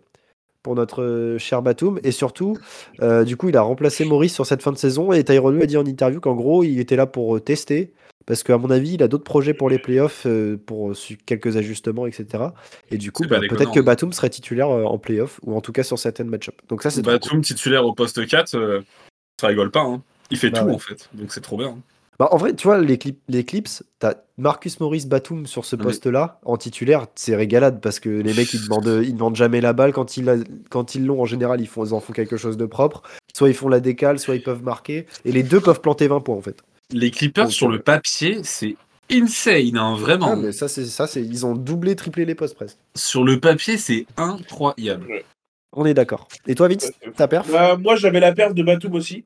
pour 0.62 0.76
notre 0.76 1.02
euh, 1.02 1.38
cher 1.40 1.64
Batum. 1.64 2.00
Et 2.04 2.12
surtout, 2.12 2.56
euh, 3.02 3.24
du 3.24 3.36
coup, 3.36 3.50
il 3.50 3.58
a 3.58 3.64
remplacé 3.64 4.06
Maurice 4.06 4.36
sur 4.36 4.46
cette 4.46 4.62
fin 4.62 4.72
de 4.72 4.78
saison. 4.78 5.12
Et 5.12 5.24
Tyrone 5.24 5.60
a 5.64 5.66
dit 5.66 5.76
en 5.76 5.86
interview 5.88 6.20
qu'en 6.20 6.36
gros, 6.36 6.64
il 6.64 6.80
était 6.80 6.96
là 6.96 7.08
pour 7.08 7.44
tester. 7.44 7.94
Parce 8.28 8.44
qu'à 8.44 8.60
mon 8.60 8.70
avis, 8.70 8.94
il 8.94 9.02
a 9.04 9.08
d'autres 9.08 9.24
projets 9.24 9.56
pour 9.56 9.72
les 9.72 9.80
playoffs, 9.80 10.28
pour 10.68 10.94
quelques 11.26 11.58
ajustements, 11.58 12.06
etc. 12.06 12.44
Et 12.92 12.98
du 13.00 13.12
coup, 13.12 13.24
bah, 13.28 13.40
peut-être 13.40 13.72
que 13.74 13.80
hein. 13.80 13.84
Batum 13.84 14.14
serait 14.14 14.30
titulaire 14.30 14.70
en 14.70 14.98
playoff, 15.00 15.40
ou 15.44 15.58
en 15.58 15.62
tout 15.62 15.72
cas 15.74 15.82
sur 15.84 15.98
certaines 16.00 16.30
match-ups. 16.30 16.56
Donc 16.70 16.84
ça, 16.84 16.92
c'est 16.92 17.02
cool. 17.02 17.12
Batum 17.14 17.42
titulaire 17.42 17.86
au 17.86 17.94
poste 17.94 18.26
4, 18.26 18.56
euh, 18.56 18.82
ça 19.42 19.48
rigole 19.48 19.72
pas. 19.72 19.82
Hein. 19.82 20.04
Il 20.32 20.38
fait 20.38 20.52
Bah 20.52 20.60
tout 20.62 20.68
ouais. 20.68 20.74
en 20.76 20.80
fait. 20.80 21.10
Donc 21.14 21.34
c'est 21.34 21.42
trop 21.42 21.58
bien. 21.58 21.76
Bah, 22.20 22.30
en 22.32 22.38
vrai, 22.38 22.54
tu 22.56 22.68
vois, 22.68 22.80
les, 22.80 22.98
clips, 22.98 23.20
les 23.28 23.44
clips, 23.44 23.70
t'as 24.00 24.14
Marcus 24.38 24.80
Maurice 24.80 25.08
Batum 25.08 25.46
sur 25.48 25.66
ce 25.66 25.76
poste-là, 25.76 26.40
en 26.46 26.58
titulaire, 26.58 27.08
c'est 27.16 27.36
régalade 27.36 27.82
parce 27.82 28.00
que 28.00 28.10
les 28.10 28.34
mecs, 28.34 28.54
ils 28.54 28.62
demandent, 28.64 29.02
ils 29.04 29.14
demandent 29.14 29.36
jamais 29.36 29.62
la 29.62 29.74
balle. 29.74 29.94
Quand 29.94 30.18
ils, 30.18 30.26
la- 30.26 30.38
quand 30.70 30.96
ils 30.96 31.06
l'ont, 31.06 31.22
en 31.22 31.26
général, 31.26 31.60
ils, 31.62 31.68
font, 31.68 31.86
ils 31.86 31.94
en 31.94 32.00
font 32.00 32.14
quelque 32.14 32.38
chose 32.38 32.58
de 32.58 32.66
propre. 32.66 33.02
Soit 33.34 33.50
ils 33.50 33.56
font 33.56 33.68
la 33.68 33.80
décale, 33.80 34.20
soit 34.20 34.36
ils 34.36 34.44
peuvent 34.44 34.64
marquer. 34.64 35.08
Et 35.26 35.32
les 35.32 35.44
deux 35.44 35.60
peuvent 35.60 35.82
planter 35.82 36.08
20 36.08 36.20
points, 36.22 36.36
en 36.36 36.42
fait. 36.42 36.62
Les 36.92 37.12
Clippers 37.12 37.46
Donc, 37.46 37.54
sur 37.54 37.70
euh, 37.70 37.74
le 37.74 37.80
papier, 37.80 38.42
c'est 38.44 38.76
insane, 39.12 39.78
hein, 39.78 39.96
vraiment. 39.96 40.34
Ah, 40.34 40.36
mais 40.36 40.52
ça, 40.52 40.68
c'est 40.68 40.86
ça, 40.86 41.08
c'est 41.08 41.22
ils 41.22 41.46
ont 41.46 41.56
doublé, 41.56 41.96
triplé 41.96 42.26
les 42.26 42.36
postes 42.36 42.56
presque. 42.56 42.78
Sur 42.96 43.24
le 43.24 43.40
papier, 43.40 43.78
c'est 43.78 44.06
incroyable. 44.18 45.08
On 45.76 45.86
est 45.86 45.94
d'accord. 45.94 46.28
Et 46.48 46.56
toi, 46.56 46.68
Vince, 46.68 46.92
ta 47.16 47.28
perf? 47.28 47.52
Bah, 47.52 47.78
moi, 47.78 47.96
j'avais 47.96 48.20
la 48.20 48.34
perte 48.34 48.54
de 48.54 48.62
Batum 48.64 48.94
aussi. 48.94 49.26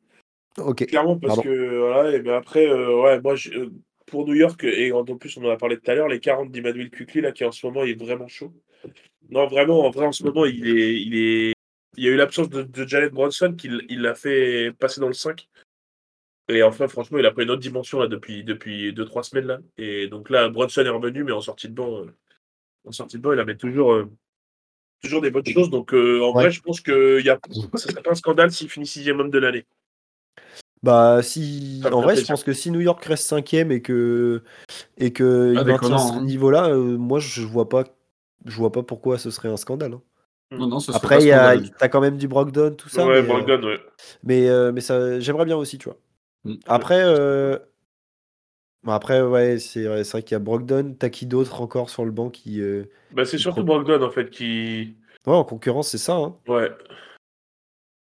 Ok. 0.59 0.85
Clairement, 0.87 1.17
parce 1.19 1.35
Pardon. 1.35 1.49
que 1.49 1.77
voilà, 1.77 2.15
et 2.15 2.19
ben 2.19 2.33
après, 2.33 2.67
euh, 2.67 3.01
ouais, 3.01 3.21
moi, 3.21 3.35
je- 3.35 3.51
euh, 3.51 3.69
pour 4.05 4.25
New 4.25 4.33
York, 4.35 4.63
et 4.63 4.91
en 4.91 5.03
plus, 5.03 5.37
on 5.37 5.45
en 5.45 5.49
a 5.49 5.57
parlé 5.57 5.77
tout 5.77 5.89
à 5.91 5.95
l'heure, 5.95 6.07
les 6.07 6.19
40 6.19 6.51
d'Emmanuel 6.51 6.89
Kukli, 6.89 7.21
là, 7.21 7.31
qui 7.31 7.43
en 7.43 7.51
ce 7.51 7.65
moment 7.65 7.83
il 7.83 7.91
est 7.91 8.03
vraiment 8.03 8.27
chaud. 8.27 8.53
Non, 9.29 9.47
vraiment, 9.47 9.85
en 9.85 9.89
vrai, 9.89 10.05
en 10.05 10.11
ce 10.13 10.23
moment, 10.23 10.45
il 10.45 10.67
est. 10.67 11.01
Il, 11.01 11.15
est... 11.17 11.53
il 11.97 12.03
y 12.03 12.07
a 12.07 12.11
eu 12.11 12.15
l'absence 12.15 12.49
de, 12.49 12.63
de 12.63 12.87
Jalen 12.87 13.09
Bronson 13.09 13.53
qui 13.57 13.67
l'a 13.69 14.15
fait 14.15 14.71
passer 14.79 15.01
dans 15.01 15.07
le 15.07 15.13
5. 15.13 15.47
Et 16.49 16.63
enfin, 16.63 16.87
franchement, 16.87 17.17
il 17.17 17.25
a 17.25 17.31
pris 17.31 17.43
une 17.43 17.49
autre 17.51 17.61
dimension 17.61 17.99
là 17.99 18.07
depuis 18.07 18.43
2-3 18.45 18.53
depuis 18.53 18.93
deux, 18.93 19.03
trois 19.05 19.23
semaines. 19.23 19.47
là. 19.47 19.59
Et 19.77 20.07
donc 20.07 20.29
là, 20.29 20.47
Bronson 20.47 20.85
est 20.85 20.89
revenu, 20.89 21.25
mais 21.25 21.33
en 21.33 21.41
sortie 21.41 21.67
de 21.67 21.73
banc, 21.73 22.03
euh, 22.03 22.05
en 22.85 22.93
sortie 22.93 23.17
de 23.17 23.21
banc 23.21 23.33
il 23.33 23.39
avait 23.41 23.57
toujours, 23.57 23.91
euh, 23.91 24.09
toujours 25.03 25.19
des 25.21 25.29
bonnes 25.29 25.45
choses. 25.45 25.69
Donc 25.69 25.93
euh, 25.93 26.21
en 26.21 26.27
Ouais. 26.33 26.43
vrai, 26.43 26.51
je 26.51 26.61
pense 26.61 26.79
que 26.79 27.21
y 27.21 27.29
a... 27.29 27.37
serait 27.75 28.01
pas 28.01 28.11
un 28.11 28.15
scandale 28.15 28.49
s'il 28.51 28.69
finit 28.69 28.87
sixième 28.87 29.19
homme 29.19 29.29
de 29.29 29.39
l'année. 29.39 29.65
Bah, 30.83 31.21
si. 31.23 31.83
En 31.91 32.01
vrai, 32.01 32.15
je 32.15 32.25
pense 32.25 32.43
que 32.43 32.53
si 32.53 32.71
New 32.71 32.79
York 32.81 33.03
reste 33.05 33.27
cinquième 33.27 33.71
et 33.71 33.81
que. 33.81 34.43
Et 34.97 35.11
que 35.13 35.53
Ah, 35.55 35.59
il 35.61 35.63
des 35.65 35.71
maintient 35.71 35.97
ce 35.97 36.13
hein. 36.17 36.21
niveau-là, 36.23 36.69
euh, 36.69 36.97
moi, 36.97 37.19
je 37.19 37.41
vois 37.41 37.67
pas. 37.69 37.83
Je 38.45 38.55
vois 38.55 38.71
pas 38.71 38.83
pourquoi 38.83 39.17
ce 39.17 39.31
serait 39.31 39.49
un 39.49 39.57
scandale. 39.57 39.93
hein. 39.93 40.01
Non, 40.51 40.67
non, 40.67 40.79
ce 40.79 40.91
serait 40.93 40.97
Après, 40.97 41.23
il 41.23 41.27
y 41.27 41.31
a, 41.31 41.49
scandaleux. 41.51 41.69
t'as 41.77 41.89
quand 41.89 41.99
même 42.01 42.17
du 42.17 42.27
Brogdon, 42.27 42.75
tout 42.75 42.87
ça. 42.89 43.05
ouais, 43.05 43.21
mais, 43.21 43.29
euh, 43.29 43.33
Brogdon, 43.41 43.67
ouais. 43.67 43.79
mais, 44.23 44.47
euh, 44.49 44.71
mais 44.71 44.79
ça, 44.81 45.19
j'aimerais 45.19 45.45
bien 45.45 45.57
aussi, 45.57 45.77
tu 45.77 45.89
vois. 45.89 45.97
Mm. 46.45 46.53
Après, 46.67 47.01
euh, 47.03 47.57
bon, 48.83 48.91
après, 48.93 49.21
ouais, 49.21 49.59
c'est 49.59 49.83
vrai, 49.83 50.03
c'est 50.03 50.11
vrai 50.11 50.23
qu'il 50.23 50.33
y 50.33 50.35
a 50.35 50.39
Brogdon. 50.39 50.95
T'as 50.97 51.09
qui 51.09 51.25
d'autre 51.25 51.59
encore 51.61 51.89
sur 51.89 52.05
le 52.05 52.11
banc 52.11 52.29
qui. 52.29 52.61
euh, 52.61 52.85
Bah, 53.11 53.25
c'est 53.25 53.37
surtout 53.37 53.65
pro- 53.65 53.81
Brogdon, 53.83 54.01
en 54.05 54.11
fait, 54.11 54.29
qui. 54.29 54.95
Ouais, 55.25 55.33
en 55.33 55.43
concurrence, 55.43 55.89
c'est 55.89 55.97
ça. 55.97 56.15
hein. 56.15 56.37
Ouais. 56.47 56.71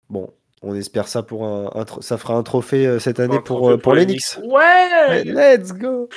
Bon, 0.09 0.33
on 0.63 0.75
espère 0.75 1.07
ça 1.07 1.23
pour 1.23 1.45
un, 1.45 1.71
ça 2.01 2.17
fera 2.17 2.35
un 2.35 2.43
trophée 2.43 2.85
euh, 2.85 2.99
cette 2.99 3.19
année 3.19 3.39
pour, 3.39 3.71
euh, 3.71 3.77
pour 3.77 3.95
les 3.95 4.05
les 4.05 4.13
Knicks. 4.13 4.37
Ouais 4.43 5.23
Let's 5.23 5.73
go 5.73 6.07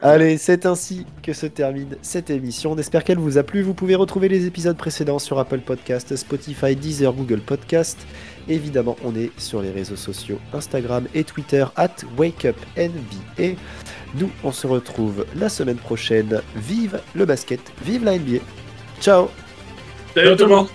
Allez, 0.00 0.38
c'est 0.38 0.64
ainsi 0.64 1.04
que 1.22 1.34
se 1.34 1.44
termine 1.44 1.96
cette 2.00 2.30
émission. 2.30 2.72
On 2.72 2.78
espère 2.78 3.04
qu'elle 3.04 3.18
vous 3.18 3.36
a 3.36 3.42
plu. 3.42 3.60
Vous 3.60 3.74
pouvez 3.74 3.94
retrouver 3.94 4.28
les 4.28 4.46
épisodes 4.46 4.78
précédents 4.78 5.18
sur 5.18 5.38
Apple 5.38 5.58
Podcast, 5.58 6.16
Spotify, 6.16 6.74
Deezer, 6.74 7.12
Google 7.12 7.40
Podcast. 7.40 7.98
Évidemment, 8.48 8.96
on 9.04 9.14
est 9.14 9.30
sur 9.38 9.60
les 9.60 9.70
réseaux 9.70 9.96
sociaux 9.96 10.38
Instagram 10.54 11.06
et 11.14 11.24
Twitter 11.24 11.66
at 11.76 11.96
WakeUpNBA. 12.16 13.58
Nous, 14.14 14.30
on 14.42 14.52
se 14.52 14.66
retrouve 14.66 15.26
la 15.36 15.50
semaine 15.50 15.76
prochaine. 15.76 16.40
Vive 16.54 17.00
le 17.14 17.26
basket, 17.26 17.60
vive 17.82 18.04
la 18.04 18.16
NBA. 18.16 18.38
Ciao 19.00 19.28
Salut 20.14 20.34
tout 20.34 20.44
le 20.44 20.54
monde 20.54 20.68